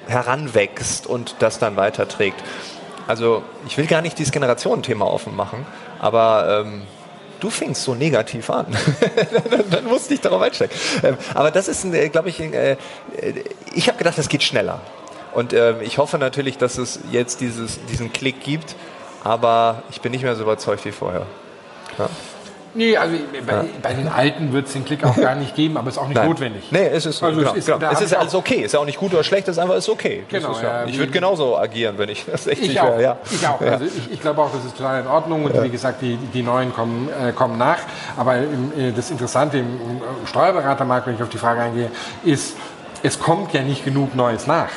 heranwächst 0.08 1.08
und 1.08 1.36
das 1.40 1.60
dann 1.60 1.76
weiterträgt. 1.76 2.42
Also 3.08 3.44
ich 3.68 3.78
will 3.78 3.88
gar 3.88 4.02
nicht 4.02 4.18
dieses 4.18 4.32
Generationenthema 4.32 5.06
offen 5.06 5.36
machen, 5.36 5.66
aber 6.00 6.64
ähm, 6.66 6.84
du 7.42 7.50
fingst 7.50 7.84
so 7.84 7.94
negativ 7.96 8.50
an. 8.50 8.68
dann, 9.50 9.70
dann, 9.70 9.86
musste 9.86 10.14
ich 10.14 10.22
darauf 10.22 10.42
einsteigen. 10.42 10.76
Ähm, 11.04 11.18
aber 11.34 11.52
das 11.52 11.68
ist, 11.68 11.84
äh, 11.86 12.08
glaube 12.10 12.30
ich, 12.30 12.40
äh, 12.40 12.78
ich 13.74 13.88
habe 13.88 13.98
gedacht, 13.98 14.18
das 14.18 14.30
geht 14.30 14.44
schneller. 14.44 14.80
Und 15.34 15.54
äh, 15.54 15.82
ich 15.82 15.98
hoffe 15.98 16.18
natürlich, 16.18 16.58
dass 16.58 16.78
es 16.78 17.00
jetzt 17.12 17.42
dieses, 17.42 17.84
diesen 17.86 18.14
Klick 18.14 18.42
gibt, 18.42 18.76
aber 19.24 19.84
ich 19.90 20.02
bin 20.02 20.12
nicht 20.12 20.24
mehr 20.24 20.36
so 20.36 20.44
überzeugt 20.44 20.86
wie 20.86 20.92
vorher. 20.92 21.26
Ja? 21.98 22.10
Nee, 22.74 22.96
also 22.96 23.16
bei, 23.46 23.54
ja. 23.54 23.66
bei 23.82 23.94
den 23.94 24.08
Alten 24.08 24.54
wird 24.54 24.68
es 24.68 24.74
den 24.74 24.86
Klick 24.86 25.04
auch 25.04 25.16
gar 25.16 25.36
nicht 25.36 25.56
geben, 25.56 25.78
aber 25.78 25.90
es 25.90 25.96
ist 25.96 26.02
auch 26.02 26.08
nicht 26.08 26.18
Nein. 26.18 26.30
notwendig. 26.30 26.64
Nee, 26.72 26.88
es 26.88 27.06
ist, 27.06 27.22
also 27.22 27.40
genau, 27.40 27.52
es 27.52 27.58
ist, 27.58 27.66
genau. 27.66 27.92
es 27.92 28.02
ist 28.02 28.16
alles 28.16 28.34
okay. 28.34 28.60
Es 28.60 28.68
ist 28.68 28.74
ja 28.74 28.80
auch 28.80 28.86
nicht 28.86 29.00
gut 29.00 29.14
oder 29.14 29.24
schlecht, 29.24 29.48
es 29.48 29.58
ist 29.58 29.60
einfach 29.60 29.76
ist 29.76 29.90
okay. 29.90 30.24
Genau, 30.30 30.52
ist, 30.52 30.64
ja, 30.64 30.86
ich 30.86 30.98
würde 30.98 31.12
genauso 31.12 31.58
agieren, 31.58 31.98
wenn 31.98 32.10
ich 32.10 32.26
das 32.32 32.48
echt 32.48 32.62
ich 32.62 32.80
auch, 32.80 32.98
wäre. 32.98 33.02
Ja. 33.02 33.18
Ich 33.30 33.46
auch. 33.46 33.60
Also 33.60 33.86
ich, 33.86 34.14
ich 34.14 34.22
glaube 34.22 34.42
auch, 34.42 34.52
das 34.52 34.64
ist 34.66 34.78
total 34.78 35.02
in 35.02 35.08
Ordnung 35.08 35.44
und 35.46 35.64
wie 35.64 35.70
gesagt, 35.70 36.02
die, 36.02 36.18
die 36.18 36.44
Neuen 36.44 36.74
kommen, 36.74 37.10
äh, 37.10 37.32
kommen 37.34 37.58
nach. 37.58 37.80
Aber 38.18 38.38
im, 38.38 38.72
äh, 38.78 38.92
das 38.92 39.12
Interessante 39.12 39.58
im, 39.58 39.66
im 39.66 40.28
Steuerberatermarkt, 40.28 41.08
wenn 41.08 41.16
ich 41.16 41.24
auf 41.24 41.30
die 41.30 41.38
Frage 41.38 41.62
eingehe, 41.62 41.92
ist, 42.24 42.56
es 43.04 43.20
kommt 43.20 43.54
ja 43.54 43.62
nicht 43.64 43.84
genug 43.84 44.16
Neues 44.16 44.48
nach. 44.48 44.70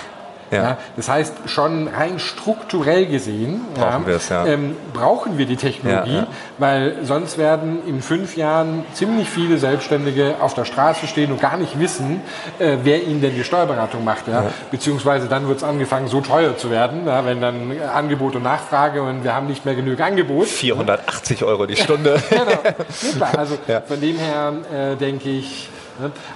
Ja. 0.51 0.63
ja. 0.63 0.79
das 0.97 1.09
heißt, 1.09 1.35
schon 1.47 1.89
rein 1.89 2.19
strukturell 2.19 3.07
gesehen 3.07 3.63
brauchen, 3.75 4.05
ja, 4.31 4.47
ähm, 4.47 4.77
brauchen 4.93 5.39
wir 5.39 5.47
die 5.47 5.57
Technologie, 5.57 6.25
weil 6.59 6.97
sonst 7.03 7.39
werden 7.39 7.87
in 7.87 8.03
fünf 8.03 8.37
Jahren 8.37 8.85
ziemlich 8.93 9.29
viele 9.29 9.59
Selbstständige 9.59 10.37
auf 10.41 10.55
der 10.55 10.65
Straße 10.65 11.07
stehen 11.07 11.33
und 11.33 11.41
gar 11.41 11.57
nicht 11.57 11.79
wissen, 11.79 12.21
äh, 12.59 12.77
wer 12.83 13.03
ihnen 13.03 13.21
denn 13.21 13.35
die 13.35 13.45
Steuerberatung 13.45 14.05
macht. 14.05 14.25
Beziehungsweise 14.71 15.29
dann 15.29 15.49
wird 15.49 15.59
es 15.59 15.65
angefangen, 15.65 16.09
so 16.09 16.21
teuer 16.21 16.57
zu 16.57 16.71
werden, 16.71 17.07
wenn 17.07 17.41
dann 17.41 17.73
Angebot 17.95 18.37
und 18.37 18.43
Nachfrage 18.43 19.03
und 19.03 19.25
wir 19.25 19.35
haben 19.35 19.47
nicht 19.47 19.65
mehr 19.65 19.75
genug 19.75 20.01
Angebot. 20.01 20.47
480 20.47 21.45
Euro 21.45 21.67
die 21.67 21.77
Stunde. 21.77 22.23
genau. 22.31 23.27
Also 23.37 23.59
von 23.87 24.01
dem 24.01 24.19
her 24.19 24.53
äh, 24.73 24.97
denke 24.97 25.29
ich? 25.29 25.69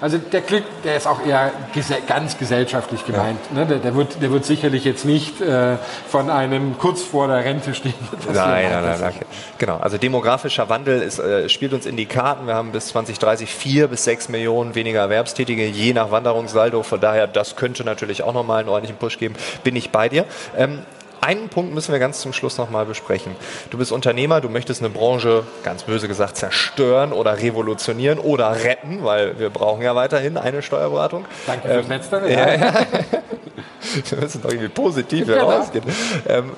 Also 0.00 0.18
der 0.18 0.40
Klick, 0.42 0.64
der 0.84 0.96
ist 0.96 1.06
auch 1.06 1.24
eher 1.24 1.50
gese 1.72 1.96
ganz 2.06 2.38
gesellschaftlich 2.38 3.04
gemeint. 3.04 3.40
Ja. 3.50 3.60
Ne? 3.60 3.66
Der, 3.66 3.78
der, 3.78 3.94
wird, 3.94 4.22
der 4.22 4.30
wird 4.30 4.44
sicherlich 4.44 4.84
jetzt 4.84 5.04
nicht 5.04 5.40
äh, 5.40 5.76
von 6.08 6.30
einem 6.30 6.78
kurz 6.78 7.02
vor 7.02 7.26
der 7.26 7.44
Rente 7.44 7.74
stehen. 7.74 7.94
Nein, 8.32 8.70
nein, 8.70 8.82
nein, 8.84 9.00
nein. 9.00 9.12
Genau. 9.58 9.78
Also 9.78 9.98
demografischer 9.98 10.68
Wandel 10.68 11.00
ist, 11.02 11.18
äh, 11.18 11.48
spielt 11.48 11.72
uns 11.72 11.86
in 11.86 11.96
die 11.96 12.06
Karten. 12.06 12.46
Wir 12.46 12.54
haben 12.54 12.72
bis 12.72 12.88
2030 12.88 13.50
vier 13.50 13.88
bis 13.88 14.04
sechs 14.04 14.28
Millionen 14.28 14.74
weniger 14.74 15.00
Erwerbstätige, 15.00 15.66
je 15.66 15.92
nach 15.92 16.10
Wanderungssaldo. 16.10 16.82
Von 16.82 17.00
daher, 17.00 17.26
das 17.26 17.56
könnte 17.56 17.84
natürlich 17.84 18.22
auch 18.22 18.34
nochmal 18.34 18.60
einen 18.60 18.68
ordentlichen 18.68 18.98
Push 18.98 19.18
geben. 19.18 19.34
Bin 19.64 19.76
ich 19.76 19.90
bei 19.90 20.08
dir. 20.08 20.24
Ähm, 20.56 20.80
einen 21.20 21.48
Punkt 21.48 21.74
müssen 21.74 21.92
wir 21.92 21.98
ganz 21.98 22.20
zum 22.20 22.32
Schluss 22.32 22.58
nochmal 22.58 22.86
besprechen. 22.86 23.34
Du 23.70 23.78
bist 23.78 23.92
Unternehmer, 23.92 24.40
du 24.40 24.48
möchtest 24.48 24.80
eine 24.80 24.90
Branche, 24.90 25.44
ganz 25.64 25.82
böse 25.82 26.08
gesagt, 26.08 26.36
zerstören 26.36 27.12
oder 27.12 27.38
revolutionieren 27.38 28.18
oder 28.18 28.64
retten, 28.64 29.04
weil 29.04 29.38
wir 29.38 29.50
brauchen 29.50 29.82
ja 29.82 29.94
weiterhin 29.94 30.36
eine 30.36 30.62
Steuerberatung. 30.62 31.24
Danke 31.46 31.68
fürs 31.68 31.84
ähm, 31.84 31.90
Letztere. 31.90 32.32
Ja. 32.32 32.48
Ja, 32.48 32.54
ja. 32.54 32.72
wir 34.10 34.18
müssen 34.18 34.42
doch 34.42 34.50
irgendwie 34.50 34.68
positiv 34.68 35.28
herausgehen. 35.28 35.84
Ähm, 36.28 36.52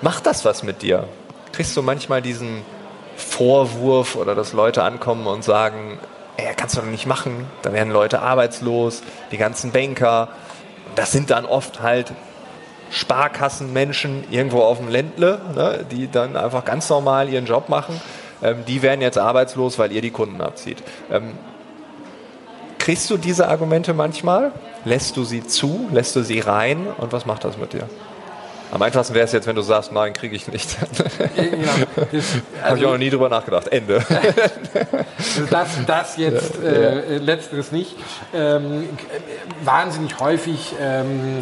macht 0.00 0.26
das 0.26 0.44
was 0.44 0.62
mit 0.62 0.82
dir? 0.82 1.08
Kriegst 1.52 1.76
du 1.76 1.82
manchmal 1.82 2.22
diesen 2.22 2.62
Vorwurf 3.16 4.16
oder 4.16 4.34
dass 4.34 4.52
Leute 4.52 4.82
ankommen 4.82 5.26
und 5.26 5.44
sagen, 5.44 5.98
ey, 6.36 6.52
kannst 6.56 6.76
du 6.76 6.80
doch 6.80 6.88
nicht 6.88 7.06
machen, 7.06 7.46
da 7.62 7.72
werden 7.72 7.92
Leute 7.92 8.20
arbeitslos, 8.20 9.02
die 9.30 9.38
ganzen 9.38 9.70
Banker. 9.70 10.28
Das 10.96 11.12
sind 11.12 11.30
dann 11.30 11.46
oft 11.46 11.80
halt 11.80 12.12
Sparkassenmenschen 12.94 14.22
irgendwo 14.30 14.60
auf 14.60 14.78
dem 14.78 14.88
Ländle, 14.88 15.40
ne, 15.56 15.84
die 15.90 16.08
dann 16.08 16.36
einfach 16.36 16.64
ganz 16.64 16.88
normal 16.88 17.28
ihren 17.28 17.44
Job 17.44 17.68
machen, 17.68 18.00
ähm, 18.40 18.58
die 18.68 18.82
werden 18.82 19.00
jetzt 19.00 19.18
arbeitslos, 19.18 19.80
weil 19.80 19.90
ihr 19.90 20.00
die 20.00 20.12
Kunden 20.12 20.40
abzieht. 20.40 20.80
Ähm, 21.10 21.32
kriegst 22.78 23.10
du 23.10 23.16
diese 23.16 23.48
Argumente 23.48 23.94
manchmal? 23.94 24.52
Lässt 24.84 25.16
du 25.16 25.24
sie 25.24 25.44
zu? 25.44 25.88
Lässt 25.92 26.14
du 26.14 26.22
sie 26.22 26.38
rein? 26.38 26.86
Und 26.98 27.12
was 27.12 27.26
macht 27.26 27.44
das 27.44 27.58
mit 27.58 27.72
dir? 27.72 27.88
Am 28.70 28.82
einfachsten 28.82 29.14
wäre 29.14 29.24
es 29.24 29.32
jetzt, 29.32 29.46
wenn 29.46 29.56
du 29.56 29.62
sagst, 29.62 29.92
nein, 29.92 30.12
kriege 30.12 30.34
ich 30.34 30.48
nicht. 30.48 30.76
Ja, 31.36 31.86
also, 31.96 32.40
Habe 32.62 32.78
ich 32.78 32.86
auch 32.86 32.92
noch 32.92 32.98
nie 32.98 33.10
drüber 33.10 33.28
nachgedacht. 33.28 33.68
Ende. 33.68 34.04
Also 35.16 35.46
das, 35.50 35.68
das 35.86 36.16
jetzt 36.16 36.62
äh, 36.62 37.18
letzteres 37.18 37.70
nicht. 37.72 37.96
Ähm, 38.34 38.88
wahnsinnig 39.62 40.18
häufig 40.18 40.74
ähm, 40.80 41.38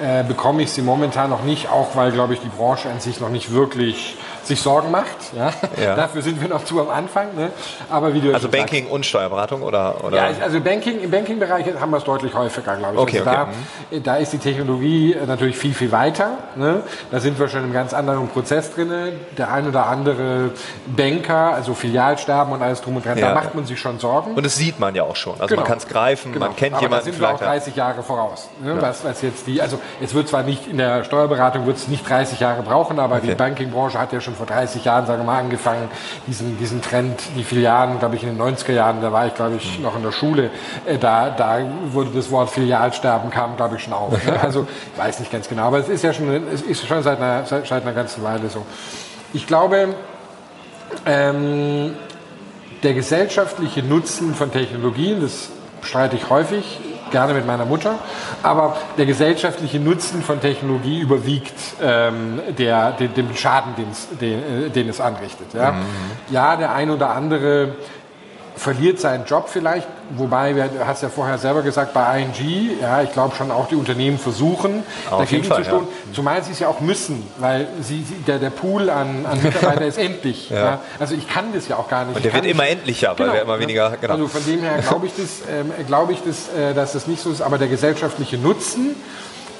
äh, 0.00 0.24
bekomme 0.24 0.62
ich 0.62 0.72
sie 0.72 0.82
momentan 0.82 1.30
noch 1.30 1.44
nicht, 1.44 1.68
auch 1.70 1.94
weil, 1.94 2.10
glaube 2.10 2.34
ich, 2.34 2.40
die 2.40 2.48
Branche 2.48 2.88
an 2.88 3.00
sich 3.00 3.20
noch 3.20 3.30
nicht 3.30 3.52
wirklich 3.52 4.16
sich 4.44 4.60
Sorgen 4.60 4.90
macht. 4.90 5.34
Ja? 5.36 5.50
ja. 5.82 5.94
Dafür 5.94 6.22
sind 6.22 6.40
wir 6.40 6.48
noch 6.48 6.64
zu 6.64 6.80
am 6.80 6.90
Anfang. 6.90 7.34
Ne? 7.36 7.50
Aber 7.90 8.14
wie 8.14 8.20
du 8.20 8.32
also 8.32 8.48
Banking 8.48 8.84
sagst, 8.84 8.94
und 8.94 9.06
Steuerberatung 9.06 9.62
oder, 9.62 10.04
oder? 10.04 10.16
Ja, 10.16 10.42
also 10.42 10.60
Banking, 10.60 11.00
im 11.00 11.10
Banking-Bereich 11.10 11.66
haben 11.80 11.90
wir 11.90 11.98
es 11.98 12.04
deutlich 12.04 12.34
häufiger, 12.34 12.76
glaube 12.76 12.94
ich. 12.94 13.00
Okay, 13.00 13.18
also 13.20 13.30
okay. 13.30 13.48
Da, 13.90 13.98
da, 13.98 14.16
ist 14.16 14.32
die 14.32 14.38
Technologie 14.38 15.16
natürlich 15.26 15.56
viel, 15.56 15.74
viel 15.74 15.92
weiter. 15.92 16.38
Ne? 16.56 16.82
Da 17.10 17.20
sind 17.20 17.38
wir 17.38 17.48
schon 17.48 17.64
im 17.64 17.72
ganz 17.72 17.94
anderen 17.94 18.28
Prozess 18.28 18.74
drin. 18.74 18.90
Der 19.38 19.52
ein 19.52 19.68
oder 19.68 19.86
andere 19.86 20.50
Banker, 20.86 21.54
also 21.54 21.74
Filialsterben 21.74 22.52
und 22.52 22.62
alles 22.62 22.80
drum 22.80 22.96
und 22.96 23.06
dran, 23.06 23.18
ja. 23.18 23.28
da 23.28 23.34
macht 23.34 23.54
man 23.54 23.64
sich 23.64 23.78
schon 23.78 23.98
Sorgen. 23.98 24.34
Und 24.34 24.44
das 24.44 24.56
sieht 24.56 24.78
man 24.78 24.94
ja 24.94 25.04
auch 25.04 25.16
schon. 25.16 25.34
Also 25.34 25.46
genau. 25.46 25.60
man 25.60 25.68
kann 25.68 25.78
es 25.78 25.88
greifen, 25.88 26.32
genau. 26.32 26.46
man 26.46 26.56
kennt 26.56 26.74
Aber 26.74 26.82
jemanden. 26.82 27.06
Da 27.06 27.12
sind 27.12 27.20
wir 27.20 27.34
auch 27.34 27.38
30 27.38 27.76
Jahre 27.76 28.02
voraus. 28.02 28.48
Ne? 28.62 28.76
Was, 28.80 29.04
was 29.04 29.22
jetzt 29.22 29.46
die, 29.46 29.60
also 29.60 29.78
es 30.00 30.14
wird 30.14 30.28
zwar 30.28 30.42
nicht 30.42 30.66
in 30.66 30.78
der 30.78 31.04
Steuerberatung 31.04 31.66
wird 31.66 31.76
es 31.76 31.88
nicht 31.88 32.08
30 32.08 32.40
Jahre 32.40 32.62
brauchen, 32.62 32.98
aber 32.98 33.16
okay. 33.16 33.28
die 33.28 33.34
Banking-Branche 33.34 33.98
hat 33.98 34.12
ja 34.12 34.20
schon 34.20 34.31
vor 34.34 34.46
30 34.46 34.84
Jahren, 34.84 35.06
sagen 35.06 35.20
wir 35.20 35.26
mal, 35.26 35.38
angefangen, 35.38 35.88
diesen, 36.26 36.58
diesen 36.58 36.82
Trend, 36.82 37.20
die 37.36 37.44
Filialen, 37.44 37.98
glaube 37.98 38.16
ich, 38.16 38.22
in 38.22 38.36
den 38.36 38.40
90er 38.40 38.72
Jahren, 38.72 39.02
da 39.02 39.12
war 39.12 39.26
ich, 39.26 39.34
glaube 39.34 39.56
ich, 39.56 39.78
noch 39.80 39.96
in 39.96 40.02
der 40.02 40.12
Schule, 40.12 40.50
äh, 40.86 40.98
da, 40.98 41.30
da 41.30 41.60
wurde 41.92 42.10
das 42.14 42.30
Wort 42.30 42.50
Filialsterben 42.50 43.30
kam, 43.30 43.56
glaube 43.56 43.76
ich, 43.76 43.82
schon 43.82 43.92
auf. 43.92 44.12
Ne? 44.24 44.40
Also, 44.42 44.66
ich 44.92 45.00
weiß 45.00 45.20
nicht 45.20 45.32
ganz 45.32 45.48
genau, 45.48 45.64
aber 45.64 45.78
es 45.78 45.88
ist 45.88 46.02
ja 46.02 46.12
schon, 46.12 46.28
es 46.52 46.62
ist 46.62 46.86
schon 46.86 47.02
seit 47.02 47.18
einer, 47.18 47.44
seit, 47.44 47.66
seit 47.66 47.82
einer 47.82 47.92
ganzen 47.92 48.22
Weile 48.22 48.48
so. 48.48 48.64
Ich 49.32 49.46
glaube, 49.46 49.94
ähm, 51.06 51.94
der 52.82 52.94
gesellschaftliche 52.94 53.82
Nutzen 53.82 54.34
von 54.34 54.50
Technologien, 54.50 55.20
das 55.20 55.50
streite 55.82 56.16
ich 56.16 56.28
häufig, 56.28 56.80
gerne 57.12 57.34
mit 57.34 57.46
meiner 57.46 57.64
Mutter. 57.64 57.98
Aber 58.42 58.76
der 58.98 59.06
gesellschaftliche 59.06 59.78
Nutzen 59.78 60.22
von 60.22 60.40
Technologie 60.40 60.98
überwiegt 61.00 61.54
ähm, 61.80 62.40
der, 62.58 62.92
den, 62.92 63.14
dem 63.14 63.36
Schaden, 63.36 63.74
den, 64.20 64.66
äh, 64.66 64.70
den, 64.70 64.88
es 64.88 65.00
anrichtet. 65.00 65.54
Ja? 65.54 65.72
Mhm. 65.72 65.84
ja, 66.30 66.56
der 66.56 66.74
ein 66.74 66.90
oder 66.90 67.10
andere 67.10 67.76
verliert 68.56 69.00
seinen 69.00 69.24
Job 69.24 69.48
vielleicht, 69.48 69.86
wobei, 70.10 70.52
du 70.52 70.86
hast 70.86 71.02
ja 71.02 71.08
vorher 71.08 71.38
selber 71.38 71.62
gesagt, 71.62 71.94
bei 71.94 72.20
ING, 72.20 72.80
ja, 72.80 73.02
ich 73.02 73.12
glaube 73.12 73.34
schon 73.34 73.50
auch 73.50 73.68
die 73.68 73.74
Unternehmen 73.74 74.18
versuchen, 74.18 74.82
Auf 75.10 75.20
dagegen 75.20 75.44
Fall, 75.44 75.58
zu 75.58 75.70
stehen, 75.70 75.80
ja. 75.80 76.14
zumal 76.14 76.42
sie 76.42 76.52
es 76.52 76.58
ja 76.58 76.68
auch 76.68 76.80
müssen, 76.80 77.26
weil 77.38 77.66
sie, 77.80 78.04
der, 78.26 78.38
der 78.38 78.50
Pool 78.50 78.90
an, 78.90 79.26
an 79.26 79.40
Mitarbeitern 79.42 79.84
ist 79.84 79.98
endlich. 79.98 80.50
Ja. 80.50 80.56
ja. 80.56 80.80
Also 80.98 81.14
ich 81.14 81.28
kann 81.28 81.52
das 81.54 81.68
ja 81.68 81.76
auch 81.76 81.88
gar 81.88 82.04
nicht. 82.04 82.16
Und 82.16 82.24
der 82.24 82.32
wird 82.34 82.46
immer 82.46 82.68
endlicher, 82.68 83.10
weil 83.10 83.26
genau, 83.26 83.32
wir 83.32 83.42
immer 83.42 83.58
weniger, 83.58 83.96
genau. 84.00 84.14
Also 84.14 84.28
von 84.28 84.44
dem 84.44 84.60
her 84.60 84.78
glaube 84.86 85.06
ich, 85.06 85.12
das, 85.16 85.42
ähm, 85.50 85.72
glaub 85.86 86.10
ich 86.10 86.18
das, 86.24 86.48
äh, 86.54 86.74
dass 86.74 86.92
das 86.92 87.06
nicht 87.06 87.22
so 87.22 87.30
ist, 87.30 87.40
aber 87.40 87.58
der 87.58 87.68
gesellschaftliche 87.68 88.36
Nutzen, 88.38 88.96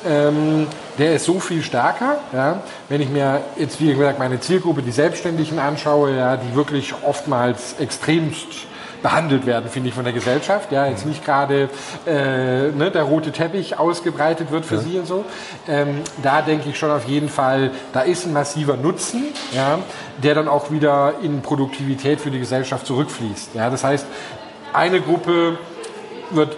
ähm, 0.06 0.66
der 0.98 1.14
ist 1.14 1.24
so 1.24 1.40
viel 1.40 1.62
stärker. 1.62 2.18
Ja. 2.32 2.62
Wenn 2.88 3.00
ich 3.00 3.08
mir 3.08 3.40
jetzt, 3.56 3.80
wie 3.80 3.94
gesagt, 3.94 4.18
meine 4.18 4.40
Zielgruppe, 4.40 4.82
die 4.82 4.92
Selbstständigen 4.92 5.58
anschaue, 5.58 6.16
ja, 6.16 6.36
die 6.36 6.54
wirklich 6.54 6.92
oftmals 7.02 7.76
extremst 7.78 8.66
behandelt 9.02 9.46
werden, 9.46 9.68
finde 9.68 9.88
ich, 9.88 9.94
von 9.94 10.04
der 10.04 10.12
Gesellschaft. 10.12 10.72
Ja, 10.72 10.86
jetzt 10.86 11.06
nicht 11.06 11.24
gerade 11.24 11.68
äh, 12.06 12.68
ne, 12.70 12.90
der 12.92 13.02
rote 13.02 13.32
Teppich 13.32 13.78
ausgebreitet 13.78 14.50
wird 14.50 14.64
für 14.64 14.76
ja. 14.76 14.80
sie 14.80 14.98
und 14.98 15.06
so. 15.06 15.24
Ähm, 15.68 16.02
da 16.22 16.42
denke 16.42 16.70
ich 16.70 16.78
schon 16.78 16.90
auf 16.90 17.06
jeden 17.06 17.28
Fall, 17.28 17.70
da 17.92 18.00
ist 18.00 18.26
ein 18.26 18.32
massiver 18.32 18.76
Nutzen, 18.76 19.24
ja, 19.52 19.78
der 20.22 20.34
dann 20.34 20.48
auch 20.48 20.70
wieder 20.70 21.14
in 21.22 21.42
Produktivität 21.42 22.20
für 22.20 22.30
die 22.30 22.38
Gesellschaft 22.38 22.86
zurückfließt. 22.86 23.54
Ja, 23.54 23.70
das 23.70 23.84
heißt, 23.84 24.06
eine 24.72 25.00
Gruppe 25.00 25.58
wird 26.30 26.56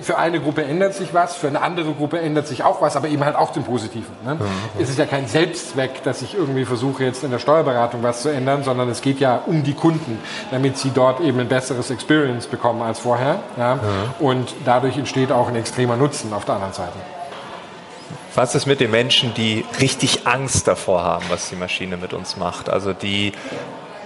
für 0.00 0.18
eine 0.18 0.40
Gruppe 0.40 0.64
ändert 0.64 0.94
sich 0.94 1.12
was, 1.12 1.36
für 1.36 1.48
eine 1.48 1.60
andere 1.60 1.92
Gruppe 1.92 2.20
ändert 2.20 2.46
sich 2.46 2.64
auch 2.64 2.80
was, 2.80 2.96
aber 2.96 3.08
eben 3.08 3.24
halt 3.24 3.36
auch 3.36 3.52
zum 3.52 3.64
Positiven. 3.64 4.14
Ne? 4.24 4.34
Mhm. 4.34 4.40
Es 4.78 4.88
ist 4.88 4.98
ja 4.98 5.06
kein 5.06 5.26
Selbstzweck, 5.26 6.02
dass 6.02 6.22
ich 6.22 6.34
irgendwie 6.34 6.64
versuche, 6.64 7.04
jetzt 7.04 7.24
in 7.24 7.30
der 7.30 7.38
Steuerberatung 7.38 8.02
was 8.02 8.22
zu 8.22 8.28
ändern, 8.28 8.64
sondern 8.64 8.88
es 8.88 9.02
geht 9.02 9.20
ja 9.20 9.42
um 9.46 9.62
die 9.62 9.74
Kunden, 9.74 10.18
damit 10.50 10.78
sie 10.78 10.90
dort 10.90 11.20
eben 11.20 11.40
ein 11.40 11.48
besseres 11.48 11.90
Experience 11.90 12.46
bekommen 12.46 12.82
als 12.82 12.98
vorher. 12.98 13.40
Ja? 13.56 13.76
Mhm. 13.76 13.80
Und 14.24 14.54
dadurch 14.64 14.96
entsteht 14.96 15.32
auch 15.32 15.48
ein 15.48 15.56
extremer 15.56 15.96
Nutzen 15.96 16.32
auf 16.32 16.44
der 16.44 16.56
anderen 16.56 16.74
Seite. 16.74 16.94
Was 18.34 18.54
ist 18.54 18.66
mit 18.66 18.80
den 18.80 18.90
Menschen, 18.90 19.32
die 19.32 19.64
richtig 19.80 20.26
Angst 20.26 20.68
davor 20.68 21.02
haben, 21.02 21.24
was 21.30 21.48
die 21.48 21.56
Maschine 21.56 21.96
mit 21.96 22.12
uns 22.12 22.36
macht? 22.36 22.68
Also 22.68 22.92
die 22.92 23.32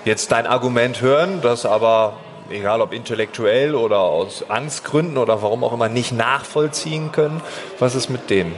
jetzt 0.05 0.31
dein 0.31 0.47
Argument 0.47 1.01
hören, 1.01 1.41
das 1.43 1.66
aber 1.66 2.14
egal 2.51 2.80
ob 2.80 2.92
intellektuell 2.92 3.74
oder 3.74 4.01
aus 4.01 4.48
Angstgründen 4.48 5.16
oder 5.18 5.42
warum 5.42 5.64
auch 5.64 5.72
immer, 5.72 5.88
nicht 5.88 6.12
nachvollziehen 6.12 7.12
können. 7.12 7.40
Was 7.78 7.94
ist 7.94 8.11
mit 8.11 8.30
denen? 8.30 8.55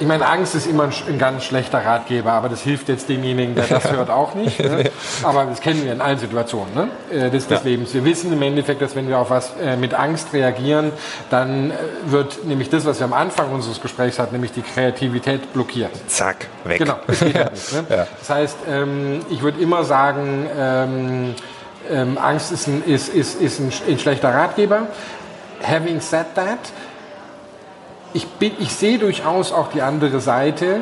Ich 0.00 0.06
meine, 0.06 0.26
Angst 0.26 0.54
ist 0.54 0.66
immer 0.66 0.84
ein, 0.84 1.18
ganz 1.18 1.44
schlechter 1.44 1.84
Ratgeber, 1.84 2.32
aber 2.32 2.48
das 2.48 2.62
hilft 2.62 2.88
jetzt 2.88 3.08
demjenigen, 3.08 3.54
der 3.54 3.66
das 3.66 3.84
hört, 3.92 4.10
auch 4.10 4.34
nicht. 4.34 4.58
Ne? 4.58 4.90
Aber 5.22 5.44
das 5.44 5.60
kennen 5.60 5.84
wir 5.84 5.92
in 5.92 6.00
allen 6.00 6.18
Situationen 6.18 6.74
ne? 6.74 6.88
Äh, 7.10 7.30
des, 7.30 7.46
des 7.46 7.60
ja. 7.60 7.70
Lebens. 7.70 7.94
Wir 7.94 8.04
wissen 8.04 8.32
im 8.32 8.42
Endeffekt, 8.42 8.82
dass 8.82 8.96
wenn 8.96 9.08
wir 9.08 9.18
auf 9.18 9.30
was 9.30 9.52
äh, 9.62 9.76
mit 9.76 9.94
Angst 9.94 10.32
reagieren, 10.32 10.90
dann 11.30 11.70
äh, 11.70 11.74
wird 12.06 12.44
nämlich 12.44 12.70
das, 12.70 12.84
was 12.84 12.98
wir 12.98 13.04
am 13.04 13.12
Anfang 13.12 13.52
unseres 13.52 13.80
Gesprächs 13.80 14.18
hatten, 14.18 14.32
nämlich 14.32 14.52
die 14.52 14.62
Kreativität 14.62 15.52
blockiert. 15.52 15.92
Zack, 16.08 16.48
weg. 16.64 16.78
Genau, 16.78 16.96
das 17.06 17.20
geht 17.20 17.34
ja. 17.34 17.50
nicht. 17.50 17.72
Ne? 17.72 17.84
Ja. 17.94 18.06
Das 18.18 18.30
heißt, 18.30 18.56
ähm, 18.68 19.20
ich 19.30 19.42
würde 19.42 19.60
immer 19.60 19.84
sagen, 19.84 20.48
ähm, 20.58 21.34
ähm, 21.90 22.18
Angst 22.18 22.50
ist 22.50 22.66
ein, 22.66 22.82
ist, 22.84 23.08
ist, 23.08 23.40
ist 23.40 23.60
ein, 23.60 23.72
ein 23.88 23.98
schlechter 23.98 24.34
Ratgeber. 24.34 24.88
Having 25.62 26.00
said 26.00 26.34
that, 26.34 26.58
ich, 28.14 28.26
bin, 28.26 28.52
ich 28.60 28.72
sehe 28.72 28.98
durchaus 28.98 29.52
auch 29.52 29.68
die 29.68 29.82
andere 29.82 30.20
Seite. 30.20 30.80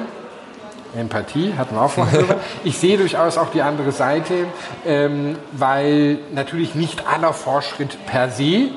Empathie 0.94 1.54
hatten 1.56 1.74
wir 1.74 1.82
auch 1.82 1.90
vorher 1.90 2.20
drüber. 2.20 2.36
Ich 2.64 2.78
sehe 2.78 2.98
durchaus 2.98 3.38
auch 3.38 3.50
die 3.50 3.62
andere 3.62 3.92
Seite, 3.92 4.46
ähm, 4.86 5.36
weil 5.52 6.18
natürlich 6.32 6.74
nicht 6.74 7.06
aller 7.06 7.32
Fortschritt 7.32 7.96
per 8.06 8.30
se 8.30 8.68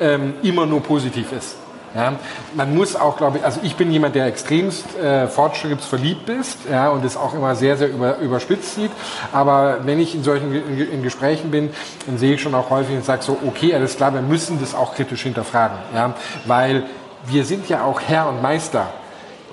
ähm, 0.00 0.34
immer 0.42 0.66
nur 0.66 0.82
positiv 0.82 1.32
ist. 1.32 1.56
Ja, 1.94 2.12
man 2.54 2.72
muss 2.76 2.94
auch, 2.94 3.16
glaube 3.16 3.38
ich, 3.38 3.44
also 3.44 3.58
ich 3.64 3.74
bin 3.74 3.90
jemand, 3.90 4.14
der 4.14 4.26
extremst 4.26 4.96
äh, 4.96 5.26
fortschrittsverliebt 5.26 6.28
ist 6.28 6.58
ja, 6.70 6.88
und 6.90 7.04
es 7.04 7.16
auch 7.16 7.34
immer 7.34 7.56
sehr, 7.56 7.76
sehr 7.76 7.88
über, 7.88 8.18
überspitzt 8.18 8.76
sieht. 8.76 8.92
Aber 9.32 9.78
wenn 9.82 9.98
ich 9.98 10.14
in 10.14 10.22
solchen 10.22 10.54
in, 10.54 10.92
in 10.92 11.02
Gesprächen 11.02 11.50
bin, 11.50 11.70
dann 12.06 12.16
sehe 12.16 12.34
ich 12.34 12.42
schon 12.42 12.54
auch 12.54 12.70
häufig 12.70 12.94
und 12.94 13.04
sage 13.04 13.22
so, 13.22 13.38
okay, 13.44 13.74
alles 13.74 13.96
klar, 13.96 14.14
wir 14.14 14.22
müssen 14.22 14.60
das 14.60 14.72
auch 14.72 14.94
kritisch 14.94 15.22
hinterfragen. 15.22 15.78
Ja, 15.92 16.14
weil 16.46 16.84
wir 17.26 17.44
sind 17.44 17.68
ja 17.68 17.84
auch 17.84 18.00
Herr 18.00 18.28
und 18.28 18.42
Meister. 18.42 18.92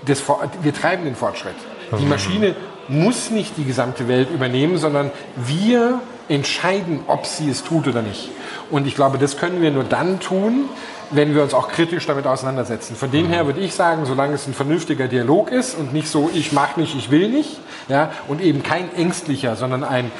Des, 0.07 0.23
wir 0.61 0.73
treiben 0.73 1.05
den 1.05 1.15
Fortschritt. 1.15 1.55
Die 1.97 2.03
mhm. 2.03 2.09
Maschine 2.09 2.55
muss 2.87 3.29
nicht 3.31 3.57
die 3.57 3.65
gesamte 3.65 4.07
Welt 4.07 4.29
übernehmen, 4.31 4.77
sondern 4.77 5.11
wir 5.35 6.01
entscheiden, 6.29 7.01
ob 7.07 7.25
sie 7.25 7.49
es 7.49 7.63
tut 7.63 7.87
oder 7.87 8.01
nicht. 8.01 8.29
Und 8.69 8.87
ich 8.87 8.95
glaube, 8.95 9.17
das 9.17 9.37
können 9.37 9.61
wir 9.61 9.71
nur 9.71 9.83
dann 9.83 10.19
tun, 10.19 10.65
wenn 11.09 11.33
wir 11.33 11.41
uns 11.41 11.53
auch 11.53 11.69
kritisch 11.69 12.05
damit 12.05 12.27
auseinandersetzen. 12.27 12.95
Von 12.95 13.11
dem 13.11 13.27
her 13.27 13.43
mhm. 13.43 13.47
würde 13.47 13.59
ich 13.61 13.73
sagen, 13.73 14.05
solange 14.05 14.33
es 14.33 14.47
ein 14.47 14.53
vernünftiger 14.53 15.07
Dialog 15.07 15.51
ist 15.51 15.77
und 15.77 15.93
nicht 15.93 16.09
so, 16.09 16.29
ich 16.33 16.51
mache 16.51 16.79
nicht, 16.79 16.95
ich 16.97 17.11
will 17.11 17.29
nicht, 17.29 17.59
ja, 17.87 18.11
und 18.27 18.41
eben 18.41 18.63
kein 18.63 18.93
ängstlicher, 18.93 19.55
sondern 19.55 19.83
ein 19.83 20.11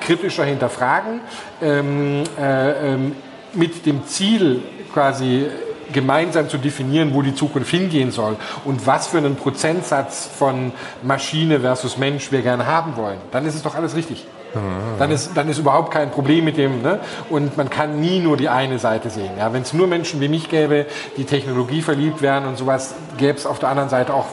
kritischer 0.00 0.44
Hinterfragen 0.44 1.20
ähm, 1.60 2.24
äh, 2.40 2.94
ähm, 2.94 3.14
mit 3.54 3.86
dem 3.86 4.06
Ziel 4.06 4.62
quasi 4.92 5.46
gemeinsam 5.92 6.48
zu 6.48 6.58
definieren, 6.58 7.14
wo 7.14 7.22
die 7.22 7.34
Zukunft 7.34 7.70
hingehen 7.70 8.10
soll 8.10 8.36
und 8.64 8.86
was 8.86 9.08
für 9.08 9.18
einen 9.18 9.36
Prozentsatz 9.36 10.28
von 10.38 10.72
Maschine 11.02 11.60
versus 11.60 11.98
Mensch 11.98 12.32
wir 12.32 12.42
gerne 12.42 12.66
haben 12.66 12.96
wollen, 12.96 13.18
dann 13.30 13.46
ist 13.46 13.54
es 13.54 13.62
doch 13.62 13.74
alles 13.74 13.94
richtig. 13.94 14.26
Dann 14.98 15.10
ist, 15.10 15.30
dann 15.34 15.48
ist 15.48 15.58
überhaupt 15.58 15.92
kein 15.92 16.10
Problem 16.10 16.44
mit 16.44 16.56
dem. 16.56 16.82
Ne? 16.82 17.00
Und 17.30 17.56
man 17.56 17.70
kann 17.70 18.00
nie 18.00 18.20
nur 18.20 18.36
die 18.36 18.48
eine 18.48 18.78
Seite 18.78 19.08
sehen. 19.08 19.30
Ja? 19.38 19.52
Wenn 19.52 19.62
es 19.62 19.72
nur 19.72 19.86
Menschen 19.86 20.20
wie 20.20 20.28
mich 20.28 20.48
gäbe, 20.50 20.86
die 21.16 21.24
Technologie 21.24 21.80
verliebt 21.80 22.20
wären 22.20 22.46
und 22.46 22.58
sowas, 22.58 22.94
gäbe 23.16 23.38
es 23.38 23.46
auf 23.46 23.58
der 23.58 23.70
anderen 23.70 23.88
Seite 23.88 24.12
auch 24.12 24.26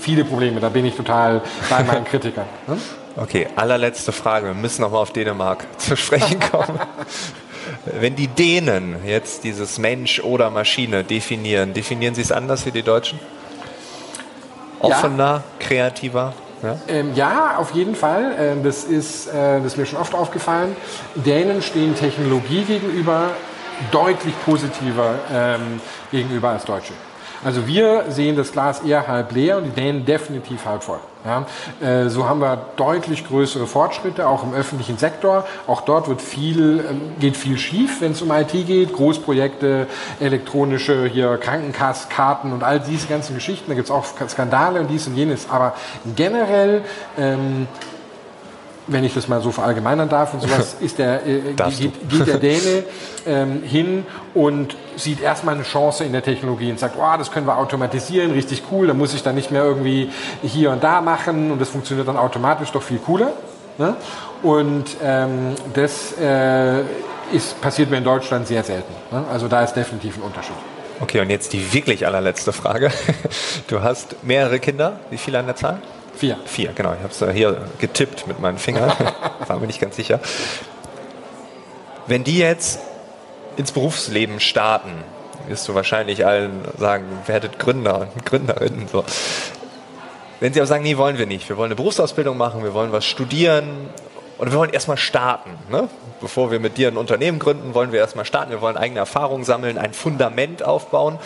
viele 0.00 0.24
Probleme. 0.24 0.60
Da 0.60 0.70
bin 0.70 0.86
ich 0.86 0.94
total 0.94 1.42
bei 1.68 1.82
meinen 1.82 2.04
Kritikern. 2.10 2.46
Ne? 2.66 2.78
Okay, 3.16 3.48
allerletzte 3.56 4.12
Frage. 4.12 4.46
Wir 4.46 4.54
müssen 4.54 4.82
nochmal 4.82 5.02
auf 5.02 5.10
Dänemark 5.10 5.64
zu 5.78 5.96
sprechen 5.96 6.40
kommen. 6.40 6.78
Wenn 7.84 8.16
die 8.16 8.28
Dänen 8.28 8.96
jetzt 9.04 9.44
dieses 9.44 9.78
Mensch 9.78 10.20
oder 10.20 10.50
Maschine 10.50 11.04
definieren, 11.04 11.74
definieren 11.74 12.14
sie 12.14 12.22
es 12.22 12.32
anders 12.32 12.66
wie 12.66 12.70
die 12.70 12.82
Deutschen? 12.82 13.18
Offener, 14.80 15.24
ja. 15.24 15.42
kreativer? 15.58 16.34
Ja? 16.62 16.78
Ähm, 16.88 17.14
ja, 17.14 17.56
auf 17.56 17.72
jeden 17.72 17.94
Fall. 17.94 18.34
Ähm, 18.38 18.62
das, 18.62 18.84
ist, 18.84 19.28
äh, 19.28 19.58
das 19.58 19.72
ist 19.72 19.78
mir 19.78 19.86
schon 19.86 19.98
oft 19.98 20.14
aufgefallen. 20.14 20.76
Dänen 21.14 21.62
stehen 21.62 21.94
Technologie 21.94 22.62
gegenüber 22.62 23.30
deutlich 23.90 24.34
positiver 24.44 25.16
ähm, 25.32 25.80
gegenüber 26.10 26.50
als 26.50 26.64
Deutsche. 26.64 26.92
Also 27.46 27.68
wir 27.68 28.06
sehen 28.08 28.34
das 28.34 28.50
Glas 28.50 28.80
eher 28.80 29.06
halb 29.06 29.30
leer 29.30 29.58
und 29.58 29.66
die 29.66 29.70
Dänen 29.70 30.04
definitiv 30.04 30.64
halb 30.64 30.82
voll. 30.82 30.98
Ja, 31.24 31.46
äh, 31.80 32.08
so 32.08 32.28
haben 32.28 32.40
wir 32.40 32.66
deutlich 32.74 33.24
größere 33.24 33.68
Fortschritte, 33.68 34.26
auch 34.26 34.42
im 34.42 34.52
öffentlichen 34.52 34.98
Sektor. 34.98 35.46
Auch 35.68 35.82
dort 35.82 36.08
wird 36.08 36.20
viel, 36.20 36.80
äh, 36.80 37.20
geht 37.20 37.36
viel 37.36 37.56
schief, 37.56 38.00
wenn 38.00 38.10
es 38.10 38.22
um 38.22 38.32
IT 38.32 38.50
geht. 38.50 38.92
Großprojekte, 38.92 39.86
elektronische 40.18 41.06
hier 41.06 41.36
Krankenkassenkarten 41.36 42.52
und 42.52 42.64
all 42.64 42.80
diese 42.80 43.06
ganzen 43.06 43.36
Geschichten. 43.36 43.66
Da 43.68 43.74
gibt 43.74 43.86
es 43.86 43.92
auch 43.92 44.04
Skandale 44.28 44.80
und 44.80 44.88
dies 44.88 45.06
und 45.06 45.14
jenes. 45.14 45.48
Aber 45.48 45.74
generell 46.16 46.82
ähm, 47.16 47.68
wenn 48.86 49.04
ich 49.04 49.14
das 49.14 49.28
mal 49.28 49.40
so 49.40 49.50
verallgemeinern 49.50 50.08
darf 50.08 50.34
und 50.34 50.42
sowas, 50.42 50.76
ist 50.80 50.98
der, 50.98 51.26
äh, 51.26 51.40
geht, 51.54 52.08
geht, 52.08 52.26
der 52.26 52.36
Däne 52.38 52.84
ähm, 53.26 53.62
hin 53.62 54.06
und 54.34 54.76
sieht 54.96 55.20
erstmal 55.20 55.54
eine 55.54 55.64
Chance 55.64 56.04
in 56.04 56.12
der 56.12 56.22
Technologie 56.22 56.70
und 56.70 56.78
sagt, 56.78 56.96
oh, 56.98 57.18
das 57.18 57.30
können 57.30 57.46
wir 57.46 57.58
automatisieren, 57.58 58.30
richtig 58.32 58.64
cool, 58.70 58.86
da 58.86 58.94
muss 58.94 59.14
ich 59.14 59.22
dann 59.22 59.34
nicht 59.34 59.50
mehr 59.50 59.64
irgendwie 59.64 60.10
hier 60.42 60.70
und 60.70 60.82
da 60.82 61.00
machen 61.00 61.50
und 61.50 61.60
das 61.60 61.68
funktioniert 61.68 62.08
dann 62.08 62.16
automatisch 62.16 62.70
doch 62.70 62.82
viel 62.82 62.98
cooler. 62.98 63.32
Ne? 63.78 63.96
Und 64.42 64.84
ähm, 65.02 65.54
das 65.74 66.14
äh, 66.18 66.80
ist, 67.32 67.60
passiert 67.60 67.90
mir 67.90 67.98
in 67.98 68.04
Deutschland 68.04 68.46
sehr 68.46 68.62
selten. 68.62 68.92
Ne? 69.10 69.24
Also 69.30 69.48
da 69.48 69.62
ist 69.62 69.74
definitiv 69.74 70.16
ein 70.16 70.22
Unterschied. 70.22 70.56
Okay, 71.00 71.20
und 71.20 71.28
jetzt 71.28 71.52
die 71.52 71.74
wirklich 71.74 72.06
allerletzte 72.06 72.52
Frage. 72.52 72.90
Du 73.68 73.82
hast 73.82 74.22
mehrere 74.22 74.60
Kinder, 74.60 75.00
wie 75.10 75.16
viele 75.16 75.40
an 75.40 75.46
der 75.46 75.56
Zahl? 75.56 75.78
Vier. 76.16 76.38
Vier, 76.46 76.72
genau. 76.72 76.94
Ich 76.94 77.00
habe 77.00 77.12
es 77.12 77.36
hier 77.36 77.68
getippt 77.78 78.26
mit 78.26 78.40
meinen 78.40 78.58
Fingern. 78.58 78.90
War 79.46 79.60
mir 79.60 79.66
nicht 79.66 79.80
ganz 79.80 79.96
sicher. 79.96 80.18
Wenn 82.06 82.24
die 82.24 82.38
jetzt 82.38 82.80
ins 83.56 83.72
Berufsleben 83.72 84.40
starten, 84.40 84.92
wirst 85.46 85.68
du 85.68 85.74
wahrscheinlich 85.74 86.24
allen 86.24 86.62
sagen, 86.78 87.04
werdet 87.26 87.58
Gründer 87.58 88.08
und 88.14 88.24
Gründerinnen. 88.24 88.88
So. 88.88 89.04
Wenn 90.40 90.52
sie 90.52 90.60
aber 90.60 90.66
sagen, 90.66 90.84
nee, 90.84 90.96
wollen 90.96 91.18
wir 91.18 91.26
nicht. 91.26 91.48
Wir 91.48 91.56
wollen 91.56 91.68
eine 91.68 91.76
Berufsausbildung 91.76 92.36
machen, 92.36 92.62
wir 92.64 92.74
wollen 92.74 92.92
was 92.92 93.04
studieren 93.04 93.90
und 94.38 94.50
wir 94.50 94.58
wollen 94.58 94.70
erstmal 94.70 94.96
starten. 94.96 95.50
Ne? 95.70 95.88
Bevor 96.20 96.50
wir 96.50 96.60
mit 96.60 96.78
dir 96.78 96.88
ein 96.88 96.96
Unternehmen 96.96 97.38
gründen, 97.38 97.74
wollen 97.74 97.92
wir 97.92 98.00
erstmal 98.00 98.24
starten. 98.24 98.50
Wir 98.50 98.60
wollen 98.60 98.76
eigene 98.76 99.00
Erfahrungen 99.00 99.44
sammeln, 99.44 99.76
ein 99.76 99.92
Fundament 99.92 100.62
aufbauen. 100.62 101.18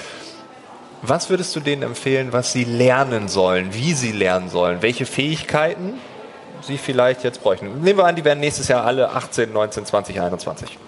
Was 1.02 1.30
würdest 1.30 1.56
du 1.56 1.60
denen 1.60 1.82
empfehlen, 1.82 2.32
was 2.32 2.52
sie 2.52 2.64
lernen 2.64 3.28
sollen, 3.28 3.72
wie 3.72 3.94
sie 3.94 4.12
lernen 4.12 4.50
sollen, 4.50 4.82
welche 4.82 5.06
Fähigkeiten, 5.06 5.94
sie 6.62 6.78
vielleicht 6.78 7.24
jetzt 7.24 7.42
bräuchten. 7.42 7.80
Nehmen 7.80 7.98
wir 7.98 8.04
an, 8.04 8.16
die 8.16 8.24
werden 8.24 8.40
nächstes 8.40 8.68
Jahr 8.68 8.84
alle 8.84 9.10
18, 9.10 9.52
19, 9.52 9.86
20, 9.86 10.20
21. 10.20 10.78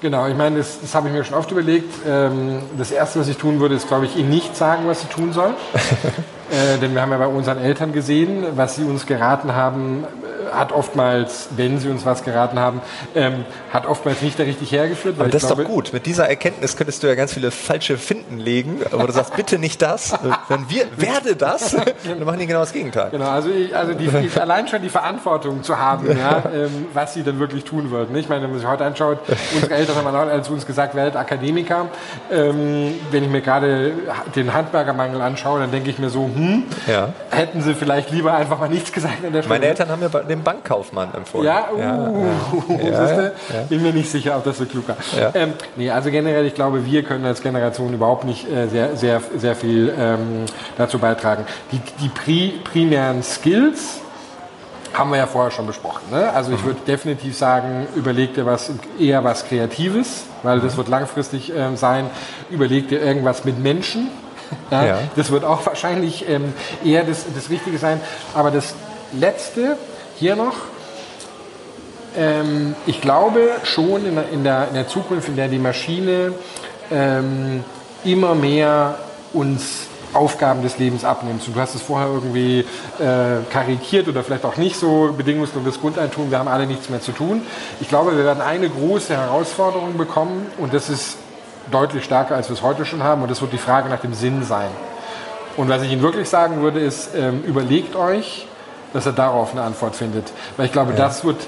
Genau, 0.00 0.28
ich 0.28 0.36
meine, 0.36 0.58
das, 0.58 0.80
das 0.80 0.94
habe 0.94 1.08
ich 1.08 1.14
mir 1.14 1.24
schon 1.24 1.34
oft 1.36 1.50
überlegt. 1.50 1.92
Ähm, 2.06 2.62
das 2.78 2.92
Erste, 2.92 3.18
was 3.18 3.26
ich 3.26 3.36
tun 3.36 3.58
würde, 3.58 3.74
ist, 3.74 3.88
glaube 3.88 4.06
ich, 4.06 4.16
ihnen 4.16 4.30
nicht 4.30 4.56
sagen, 4.56 4.86
was 4.86 5.00
sie 5.00 5.08
tun 5.08 5.32
sollen. 5.32 5.54
äh, 6.50 6.78
denn 6.78 6.94
wir 6.94 7.02
haben 7.02 7.10
ja 7.10 7.18
bei 7.18 7.26
unseren 7.26 7.58
Eltern 7.58 7.92
gesehen, 7.92 8.46
was 8.54 8.76
sie 8.76 8.84
uns 8.84 9.06
geraten 9.06 9.56
haben, 9.56 10.04
hat 10.52 10.72
oftmals, 10.72 11.48
wenn 11.56 11.78
sie 11.78 11.88
uns 11.88 12.04
was 12.04 12.24
geraten 12.24 12.58
haben, 12.58 12.80
ähm, 13.14 13.44
hat 13.72 13.86
oftmals 13.86 14.22
nicht 14.22 14.38
da 14.38 14.44
richtig 14.44 14.72
hergeführt. 14.72 15.16
Aber 15.18 15.28
das 15.28 15.42
ist 15.42 15.48
glaube, 15.48 15.62
doch 15.62 15.70
gut. 15.70 15.92
Mit 15.92 16.06
dieser 16.06 16.28
Erkenntnis 16.28 16.76
könntest 16.76 17.02
du 17.02 17.06
ja 17.06 17.14
ganz 17.14 17.32
viele 17.32 17.50
falsche 17.50 17.98
Finden 17.98 18.38
legen, 18.38 18.80
aber 18.90 19.06
du 19.06 19.12
sagst 19.12 19.36
bitte 19.36 19.58
nicht 19.58 19.82
das, 19.82 20.14
dann 20.48 20.68
wir, 20.68 20.86
werde 20.96 21.36
das, 21.36 21.70
dann 22.04 22.24
machen 22.24 22.38
die 22.38 22.46
genau 22.46 22.60
das 22.60 22.72
Gegenteil. 22.72 23.10
Genau, 23.10 23.28
also, 23.28 23.50
ich, 23.50 23.74
also 23.74 23.94
die, 23.94 24.08
die, 24.08 24.40
allein 24.40 24.68
schon 24.68 24.82
die 24.82 24.88
Verantwortung 24.88 25.62
zu 25.62 25.78
haben, 25.78 26.16
ja, 26.18 26.42
ähm, 26.54 26.86
was 26.92 27.14
sie 27.14 27.22
dann 27.22 27.38
wirklich 27.38 27.64
tun 27.64 27.90
würden. 27.90 28.16
Ich 28.16 28.28
meine, 28.28 28.42
wenn 28.42 28.50
man 28.50 28.58
sich 28.58 28.68
heute 28.68 28.84
anschaut, 28.84 29.18
unsere 29.54 29.74
Eltern 29.74 29.96
haben 29.96 30.06
auch 30.14 30.42
zu 30.42 30.52
uns 30.52 30.66
gesagt, 30.66 30.94
werdet 30.94 31.16
Akademiker. 31.16 31.88
Ähm, 32.30 32.94
wenn 33.10 33.24
ich 33.24 33.30
mir 33.30 33.40
gerade 33.40 33.92
den 34.34 34.54
Handwerkermangel 34.54 35.20
anschaue, 35.20 35.60
dann 35.60 35.70
denke 35.70 35.90
ich 35.90 35.98
mir 35.98 36.10
so, 36.10 36.24
hm, 36.24 36.64
ja. 36.86 37.10
hätten 37.30 37.62
sie 37.62 37.74
vielleicht 37.74 38.10
lieber 38.10 38.34
einfach 38.34 38.58
mal 38.58 38.68
nichts 38.68 38.92
gesagt 38.92 39.24
an 39.24 39.32
der 39.32 39.42
Stelle. 39.42 39.54
Meine 39.54 39.66
Eltern 39.66 39.88
haben 39.88 40.00
mir 40.00 40.10
den 40.38 40.44
Bankkaufmann 40.44 41.14
empfohlen. 41.14 41.46
Ja, 41.46 41.68
uh, 41.72 41.78
ja, 41.78 42.78
ja. 42.78 43.22
ja, 43.22 43.30
bin 43.68 43.82
mir 43.82 43.92
nicht 43.92 44.10
sicher, 44.10 44.36
ob 44.36 44.44
das 44.44 44.58
so 44.58 44.66
klug 44.66 44.88
war. 44.88 44.96
Ähm, 45.34 45.54
nee, 45.76 45.90
also 45.90 46.10
generell, 46.10 46.46
ich 46.46 46.54
glaube, 46.54 46.84
wir 46.86 47.02
können 47.02 47.24
als 47.24 47.42
Generation 47.42 47.92
überhaupt 47.92 48.24
nicht 48.24 48.50
äh, 48.50 48.68
sehr, 48.68 48.96
sehr, 48.96 49.20
sehr 49.36 49.54
viel 49.54 49.92
ähm, 49.98 50.44
dazu 50.76 50.98
beitragen. 50.98 51.44
Die, 51.72 51.80
die 52.00 52.08
pri 52.08 52.54
primären 52.64 53.22
Skills 53.22 54.00
haben 54.94 55.10
wir 55.10 55.18
ja 55.18 55.26
vorher 55.26 55.50
schon 55.50 55.66
besprochen. 55.66 56.02
Ne? 56.10 56.32
Also 56.32 56.52
ich 56.52 56.60
mhm. 56.62 56.66
würde 56.66 56.80
definitiv 56.86 57.36
sagen, 57.36 57.86
überleg 57.94 58.34
dir 58.34 58.46
was, 58.46 58.70
eher 58.98 59.22
was 59.22 59.46
Kreatives, 59.46 60.24
weil 60.42 60.60
das 60.60 60.72
mhm. 60.72 60.78
wird 60.78 60.88
langfristig 60.88 61.52
ähm, 61.54 61.76
sein. 61.76 62.10
Überleg 62.50 62.88
dir 62.88 63.00
irgendwas 63.00 63.44
mit 63.44 63.58
Menschen. 63.58 64.08
Ja, 64.70 64.86
ja. 64.86 64.98
Das 65.14 65.30
wird 65.30 65.44
auch 65.44 65.66
wahrscheinlich 65.66 66.26
ähm, 66.26 66.54
eher 66.82 67.04
das, 67.04 67.26
das 67.34 67.50
Richtige 67.50 67.76
sein. 67.76 68.00
Aber 68.34 68.50
das 68.50 68.74
Letzte, 69.12 69.76
hier 70.18 70.36
noch. 70.36 70.54
Ähm, 72.16 72.74
ich 72.86 73.00
glaube 73.00 73.50
schon 73.64 74.04
in 74.04 74.14
der, 74.16 74.28
in, 74.30 74.44
der, 74.44 74.68
in 74.68 74.74
der, 74.74 74.88
Zukunft, 74.88 75.28
in 75.28 75.36
der 75.36 75.48
die 75.48 75.58
Maschine 75.58 76.32
ähm, 76.90 77.62
immer 78.04 78.34
mehr 78.34 78.98
uns 79.32 79.86
Aufgaben 80.14 80.62
des 80.62 80.78
Lebens 80.78 81.04
abnimmt. 81.04 81.42
du 81.46 81.60
hast 81.60 81.74
es 81.74 81.82
vorher 81.82 82.08
irgendwie 82.08 82.60
äh, 82.98 83.44
karikiert 83.50 84.08
oder 84.08 84.24
vielleicht 84.24 84.44
auch 84.46 84.56
nicht 84.56 84.76
so 84.76 85.12
bedingungsloses 85.16 85.80
Grundeintum, 85.80 86.30
wir 86.30 86.38
haben 86.38 86.48
alle 86.48 86.66
nichts 86.66 86.88
mehr 86.88 87.02
zu 87.02 87.12
tun. 87.12 87.42
Ich 87.80 87.88
glaube, 87.88 88.16
wir 88.16 88.24
werden 88.24 88.40
eine 88.40 88.70
große 88.70 89.14
Herausforderung 89.14 89.98
bekommen 89.98 90.46
und 90.56 90.72
das 90.72 90.88
ist 90.88 91.18
deutlich 91.70 92.04
stärker, 92.04 92.36
als 92.36 92.48
wir 92.48 92.54
es 92.54 92.62
heute 92.62 92.86
schon 92.86 93.02
haben 93.02 93.22
und 93.22 93.30
das 93.30 93.42
wird 93.42 93.52
die 93.52 93.58
Frage 93.58 93.90
nach 93.90 94.00
dem 94.00 94.14
Sinn 94.14 94.42
sein. 94.44 94.70
Und 95.58 95.68
was 95.68 95.82
ich 95.82 95.92
Ihnen 95.92 96.02
wirklich 96.02 96.28
sagen 96.28 96.62
würde, 96.62 96.80
ist, 96.80 97.10
ähm, 97.14 97.42
überlegt 97.44 97.94
euch, 97.94 98.47
dass 98.92 99.06
er 99.06 99.12
darauf 99.12 99.52
eine 99.52 99.62
Antwort 99.62 99.96
findet. 99.96 100.32
Weil 100.56 100.66
ich 100.66 100.72
glaube, 100.72 100.92
ja. 100.92 100.96
das 100.96 101.24
wird 101.24 101.46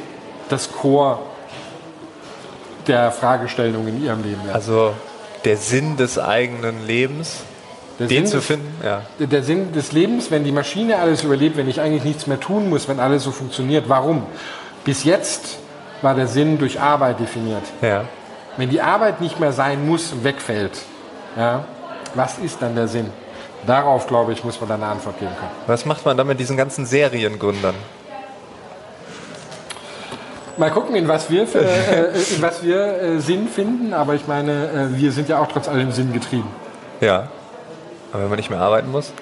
das 0.48 0.72
Chor 0.72 1.20
der 2.86 3.12
Fragestellung 3.12 3.86
in 3.86 4.04
ihrem 4.04 4.22
Leben 4.22 4.44
werden. 4.44 4.54
Also 4.54 4.94
der 5.44 5.56
Sinn 5.56 5.96
des 5.96 6.18
eigenen 6.18 6.86
Lebens, 6.86 7.40
der 7.98 8.08
den 8.08 8.26
Sinn 8.26 8.40
zu 8.40 8.42
finden? 8.42 8.74
Ja. 8.84 9.02
Der 9.18 9.42
Sinn 9.42 9.72
des 9.72 9.92
Lebens, 9.92 10.30
wenn 10.30 10.44
die 10.44 10.52
Maschine 10.52 10.98
alles 10.98 11.22
überlebt, 11.22 11.56
wenn 11.56 11.68
ich 11.68 11.80
eigentlich 11.80 12.04
nichts 12.04 12.26
mehr 12.26 12.40
tun 12.40 12.68
muss, 12.68 12.88
wenn 12.88 12.98
alles 12.98 13.24
so 13.24 13.30
funktioniert. 13.30 13.88
Warum? 13.88 14.24
Bis 14.84 15.04
jetzt 15.04 15.58
war 16.02 16.14
der 16.14 16.26
Sinn 16.26 16.58
durch 16.58 16.80
Arbeit 16.80 17.20
definiert. 17.20 17.62
Ja. 17.82 18.04
Wenn 18.56 18.70
die 18.70 18.80
Arbeit 18.80 19.20
nicht 19.20 19.38
mehr 19.38 19.52
sein 19.52 19.86
muss 19.86 20.12
und 20.12 20.24
wegfällt, 20.24 20.72
ja, 21.36 21.64
was 22.14 22.38
ist 22.38 22.60
dann 22.60 22.74
der 22.74 22.88
Sinn? 22.88 23.10
Darauf, 23.66 24.06
glaube 24.06 24.32
ich, 24.32 24.44
muss 24.44 24.60
man 24.60 24.68
dann 24.68 24.82
eine 24.82 24.92
Antwort 24.92 25.18
geben 25.18 25.32
können. 25.38 25.50
Was 25.66 25.84
macht 25.84 26.04
man 26.04 26.16
dann 26.16 26.26
mit 26.26 26.40
diesen 26.40 26.56
ganzen 26.56 26.86
Seriengründern? 26.86 27.74
Mal 30.56 30.70
gucken, 30.70 30.94
in 30.94 31.08
was 31.08 31.30
wir, 31.30 31.46
für, 31.46 31.60
äh, 31.64 32.12
in 32.34 32.42
was 32.42 32.62
wir 32.62 33.02
äh, 33.02 33.20
Sinn 33.20 33.48
finden, 33.48 33.94
aber 33.94 34.14
ich 34.14 34.26
meine, 34.26 34.90
äh, 34.92 34.98
wir 34.98 35.12
sind 35.12 35.28
ja 35.28 35.38
auch 35.38 35.48
trotz 35.48 35.68
allem 35.68 35.92
Sinn 35.92 36.12
getrieben. 36.12 36.48
Ja, 37.00 37.28
aber 38.12 38.22
wenn 38.22 38.28
man 38.30 38.38
nicht 38.38 38.50
mehr 38.50 38.60
arbeiten 38.60 38.90
muss? 38.90 39.12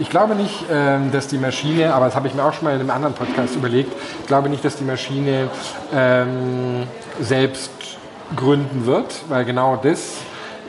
Ich 0.00 0.10
glaube 0.10 0.36
nicht, 0.36 0.64
ähm, 0.70 1.10
dass 1.10 1.26
die 1.26 1.38
Maschine, 1.38 1.92
aber 1.92 2.06
das 2.06 2.14
habe 2.14 2.28
ich 2.28 2.34
mir 2.34 2.44
auch 2.44 2.52
schon 2.52 2.64
mal 2.64 2.74
in 2.74 2.80
einem 2.80 2.90
anderen 2.90 3.14
Podcast 3.14 3.56
überlegt, 3.56 3.92
ich 4.20 4.26
glaube 4.26 4.48
nicht, 4.48 4.64
dass 4.64 4.76
die 4.76 4.84
Maschine 4.84 5.50
ähm, 5.94 6.86
selbst 7.20 7.70
gründen 8.36 8.86
wird, 8.86 9.22
weil 9.28 9.44
genau 9.44 9.76
das 9.76 10.18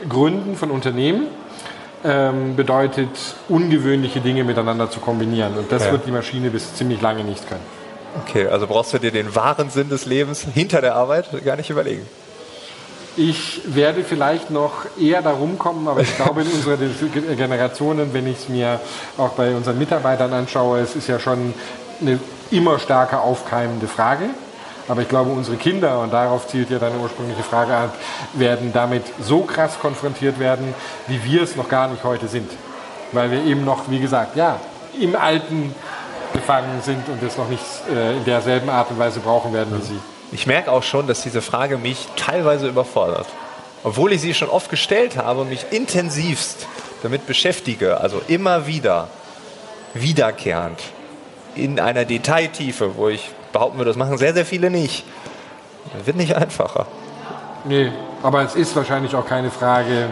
Gründen 0.08 0.56
von 0.56 0.70
Unternehmen 0.70 1.28
ähm, 2.04 2.56
bedeutet, 2.56 3.10
ungewöhnliche 3.48 4.20
Dinge 4.20 4.44
miteinander 4.44 4.90
zu 4.90 5.00
kombinieren. 5.00 5.56
Und 5.56 5.70
das 5.70 5.86
ja. 5.86 5.92
wird 5.92 6.06
die 6.06 6.10
Maschine 6.10 6.50
bis 6.50 6.74
ziemlich 6.74 7.00
lange 7.00 7.24
nicht 7.24 7.48
können. 7.48 7.62
Okay, 8.22 8.46
also 8.46 8.66
brauchst 8.66 8.92
du 8.92 8.98
dir 8.98 9.10
den 9.10 9.34
wahren 9.34 9.70
Sinn 9.70 9.88
des 9.88 10.06
Lebens 10.06 10.46
hinter 10.54 10.80
der 10.80 10.96
Arbeit 10.96 11.28
gar 11.44 11.56
nicht 11.56 11.70
überlegen. 11.70 12.06
Ich 13.16 13.62
werde 13.66 14.04
vielleicht 14.04 14.50
noch 14.50 14.84
eher 14.98 15.20
darum 15.20 15.58
kommen, 15.58 15.86
aber 15.88 16.00
ich 16.00 16.16
glaube 16.16 16.42
in 16.42 16.48
unserer 16.52 16.76
Generationen, 17.36 18.12
wenn 18.12 18.26
ich 18.26 18.38
es 18.38 18.48
mir 18.48 18.80
auch 19.18 19.30
bei 19.30 19.54
unseren 19.54 19.78
Mitarbeitern 19.78 20.32
anschaue, 20.32 20.80
es 20.80 20.96
ist 20.96 21.08
ja 21.08 21.18
schon 21.18 21.54
eine 22.00 22.18
immer 22.50 22.78
stärker 22.78 23.22
aufkeimende 23.22 23.86
Frage. 23.86 24.30
Aber 24.90 25.02
ich 25.02 25.08
glaube, 25.08 25.30
unsere 25.30 25.56
Kinder, 25.56 26.00
und 26.00 26.12
darauf 26.12 26.48
zielt 26.48 26.68
ja 26.68 26.80
deine 26.80 26.98
ursprüngliche 26.98 27.44
Frage 27.44 27.76
ab, 27.76 27.94
werden 28.32 28.72
damit 28.72 29.04
so 29.20 29.42
krass 29.42 29.78
konfrontiert 29.80 30.40
werden, 30.40 30.74
wie 31.06 31.22
wir 31.22 31.44
es 31.44 31.54
noch 31.54 31.68
gar 31.68 31.86
nicht 31.86 32.02
heute 32.02 32.26
sind. 32.26 32.50
Weil 33.12 33.30
wir 33.30 33.44
eben 33.44 33.64
noch, 33.64 33.88
wie 33.88 34.00
gesagt, 34.00 34.34
ja, 34.34 34.58
im 35.00 35.14
Alten 35.14 35.72
gefangen 36.32 36.82
sind 36.82 37.08
und 37.08 37.22
es 37.22 37.38
noch 37.38 37.48
nicht 37.48 37.62
äh, 37.88 38.16
in 38.16 38.24
derselben 38.24 38.68
Art 38.68 38.90
und 38.90 38.98
Weise 38.98 39.20
brauchen 39.20 39.52
werden 39.52 39.78
wie 39.78 39.86
sie. 39.86 40.00
Ich 40.32 40.48
merke 40.48 40.72
auch 40.72 40.82
schon, 40.82 41.06
dass 41.06 41.22
diese 41.22 41.40
Frage 41.40 41.78
mich 41.78 42.08
teilweise 42.16 42.66
überfordert. 42.66 43.28
Obwohl 43.84 44.12
ich 44.12 44.20
sie 44.20 44.34
schon 44.34 44.48
oft 44.48 44.70
gestellt 44.70 45.16
habe 45.16 45.42
und 45.42 45.50
mich 45.50 45.66
intensivst 45.70 46.66
damit 47.04 47.28
beschäftige, 47.28 48.00
also 48.00 48.20
immer 48.26 48.66
wieder, 48.66 49.06
wiederkehrend, 49.94 50.80
in 51.54 51.78
einer 51.78 52.04
Detailtiefe, 52.04 52.96
wo 52.96 53.08
ich 53.08 53.30
behaupten 53.52 53.78
wir, 53.78 53.84
das 53.84 53.96
machen 53.96 54.18
sehr, 54.18 54.34
sehr 54.34 54.44
viele 54.44 54.70
nicht. 54.70 55.04
Wird 56.04 56.16
nicht 56.16 56.36
einfacher. 56.36 56.86
Nee, 57.64 57.90
aber 58.22 58.42
es 58.42 58.54
ist 58.54 58.74
wahrscheinlich 58.76 59.14
auch 59.14 59.26
keine 59.26 59.50
Frage, 59.50 60.08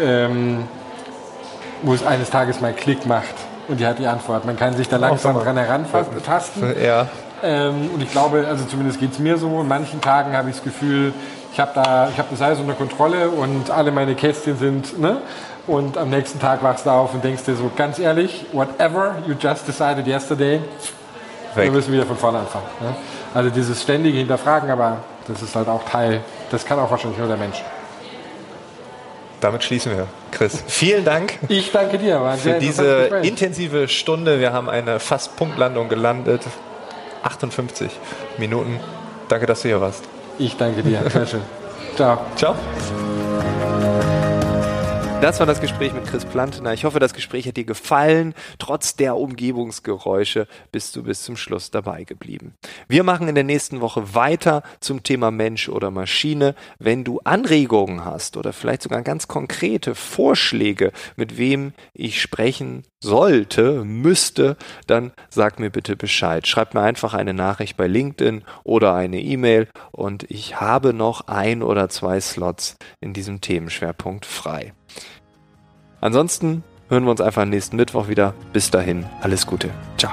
ähm, 0.00 0.64
wo 1.82 1.94
es 1.94 2.04
eines 2.04 2.30
Tages 2.30 2.60
mal 2.60 2.72
Klick 2.72 3.06
macht 3.06 3.34
und 3.68 3.80
die 3.80 3.86
hat 3.86 3.98
die 3.98 4.06
Antwort. 4.06 4.44
Man 4.44 4.56
kann 4.56 4.76
sich 4.76 4.88
da 4.88 4.96
langsam 4.96 5.38
dran 5.38 5.56
herantasten. 5.56 6.74
Ja. 6.82 7.06
Ähm, 7.42 7.90
und 7.92 8.02
ich 8.02 8.10
glaube, 8.10 8.46
also 8.48 8.64
zumindest 8.64 8.98
geht 8.98 9.12
es 9.12 9.18
mir 9.18 9.36
so, 9.36 9.60
in 9.60 9.68
manchen 9.68 10.00
Tagen 10.00 10.34
habe 10.34 10.48
ich 10.48 10.56
das 10.56 10.64
Gefühl, 10.64 11.12
ich 11.52 11.60
habe 11.60 11.72
da, 11.74 12.08
ich 12.10 12.18
habe 12.18 12.28
das 12.30 12.40
alles 12.40 12.58
unter 12.60 12.74
Kontrolle 12.74 13.28
und 13.28 13.70
alle 13.70 13.90
meine 13.90 14.14
Kästchen 14.14 14.56
sind, 14.58 14.98
ne? 14.98 15.18
Und 15.66 15.98
am 15.98 16.10
nächsten 16.10 16.38
Tag 16.38 16.62
wachst 16.62 16.86
du 16.86 16.90
auf 16.90 17.12
und 17.12 17.24
denkst 17.24 17.42
dir 17.42 17.56
so, 17.56 17.70
ganz 17.76 17.98
ehrlich, 17.98 18.46
whatever 18.52 19.16
you 19.26 19.34
just 19.38 19.66
decided 19.66 20.06
yesterday, 20.06 20.60
Weg. 21.56 21.64
Wir 21.64 21.72
müssen 21.72 21.92
wieder 21.92 22.06
von 22.06 22.16
vorne 22.16 22.38
anfangen. 22.38 22.66
Ne? 22.80 22.94
Also 23.34 23.50
dieses 23.50 23.82
ständige 23.82 24.18
Hinterfragen, 24.18 24.70
aber 24.70 24.98
das 25.28 25.42
ist 25.42 25.54
halt 25.54 25.68
auch 25.68 25.84
Teil, 25.84 26.22
das 26.50 26.64
kann 26.64 26.78
auch 26.78 26.90
wahrscheinlich 26.90 27.18
nur 27.18 27.28
der 27.28 27.36
Mensch. 27.36 27.62
Damit 29.40 29.64
schließen 29.64 29.92
wir. 29.92 30.06
Chris, 30.32 30.64
vielen 30.66 31.04
Dank. 31.04 31.38
Ich 31.48 31.70
danke 31.70 31.98
dir. 31.98 32.20
Für 32.38 32.54
diese 32.54 33.06
intensive 33.22 33.88
Stunde. 33.88 34.40
Wir 34.40 34.52
haben 34.52 34.70
eine 34.70 34.98
fast 34.98 35.36
Punktlandung 35.36 35.88
gelandet. 35.88 36.42
58 37.22 37.90
Minuten. 38.38 38.80
Danke, 39.28 39.46
dass 39.46 39.62
du 39.62 39.68
hier 39.68 39.80
warst. 39.80 40.04
Ich 40.38 40.56
danke 40.56 40.82
dir. 40.82 41.02
Sehr 41.10 41.26
schön. 41.26 41.42
Ciao. 41.96 42.18
Ciao. 42.36 42.54
Das 45.22 45.40
war 45.40 45.46
das 45.46 45.60
Gespräch 45.60 45.92
mit 45.94 46.06
Chris 46.06 46.24
Plantener. 46.24 46.74
Ich 46.74 46.84
hoffe, 46.84 47.00
das 47.00 47.14
Gespräch 47.14 47.48
hat 47.48 47.56
dir 47.56 47.64
gefallen. 47.64 48.34
Trotz 48.58 48.96
der 48.96 49.16
Umgebungsgeräusche 49.16 50.46
bist 50.72 50.94
du 50.94 51.02
bis 51.02 51.22
zum 51.22 51.36
Schluss 51.36 51.70
dabei 51.70 52.04
geblieben. 52.04 52.54
Wir 52.86 53.02
machen 53.02 53.26
in 53.26 53.34
der 53.34 53.42
nächsten 53.42 53.80
Woche 53.80 54.14
weiter 54.14 54.62
zum 54.78 55.02
Thema 55.02 55.30
Mensch 55.30 55.68
oder 55.68 55.90
Maschine. 55.90 56.54
Wenn 56.78 57.02
du 57.02 57.20
Anregungen 57.24 58.04
hast 58.04 58.36
oder 58.36 58.52
vielleicht 58.52 58.82
sogar 58.82 59.02
ganz 59.02 59.26
konkrete 59.26 59.94
Vorschläge, 59.94 60.92
mit 61.16 61.38
wem 61.38 61.72
ich 61.94 62.20
sprechen 62.20 62.84
sollte, 63.02 63.84
müsste, 63.84 64.56
dann 64.86 65.12
sag 65.28 65.58
mir 65.58 65.70
bitte 65.70 65.96
Bescheid. 65.96 66.46
Schreib 66.46 66.74
mir 66.74 66.80
einfach 66.80 67.14
eine 67.14 67.34
Nachricht 67.34 67.76
bei 67.76 67.86
LinkedIn 67.86 68.42
oder 68.64 68.94
eine 68.94 69.20
E-Mail 69.20 69.68
und 69.92 70.24
ich 70.30 70.60
habe 70.60 70.92
noch 70.92 71.28
ein 71.28 71.62
oder 71.62 71.88
zwei 71.88 72.20
Slots 72.20 72.76
in 73.00 73.12
diesem 73.12 73.40
Themenschwerpunkt 73.40 74.26
frei. 74.26 74.72
Ansonsten 76.00 76.62
hören 76.88 77.04
wir 77.04 77.10
uns 77.10 77.20
einfach 77.20 77.44
nächsten 77.44 77.76
Mittwoch 77.76 78.08
wieder. 78.08 78.34
Bis 78.52 78.70
dahin, 78.70 79.06
alles 79.20 79.46
Gute. 79.46 79.70
Ciao. 79.98 80.12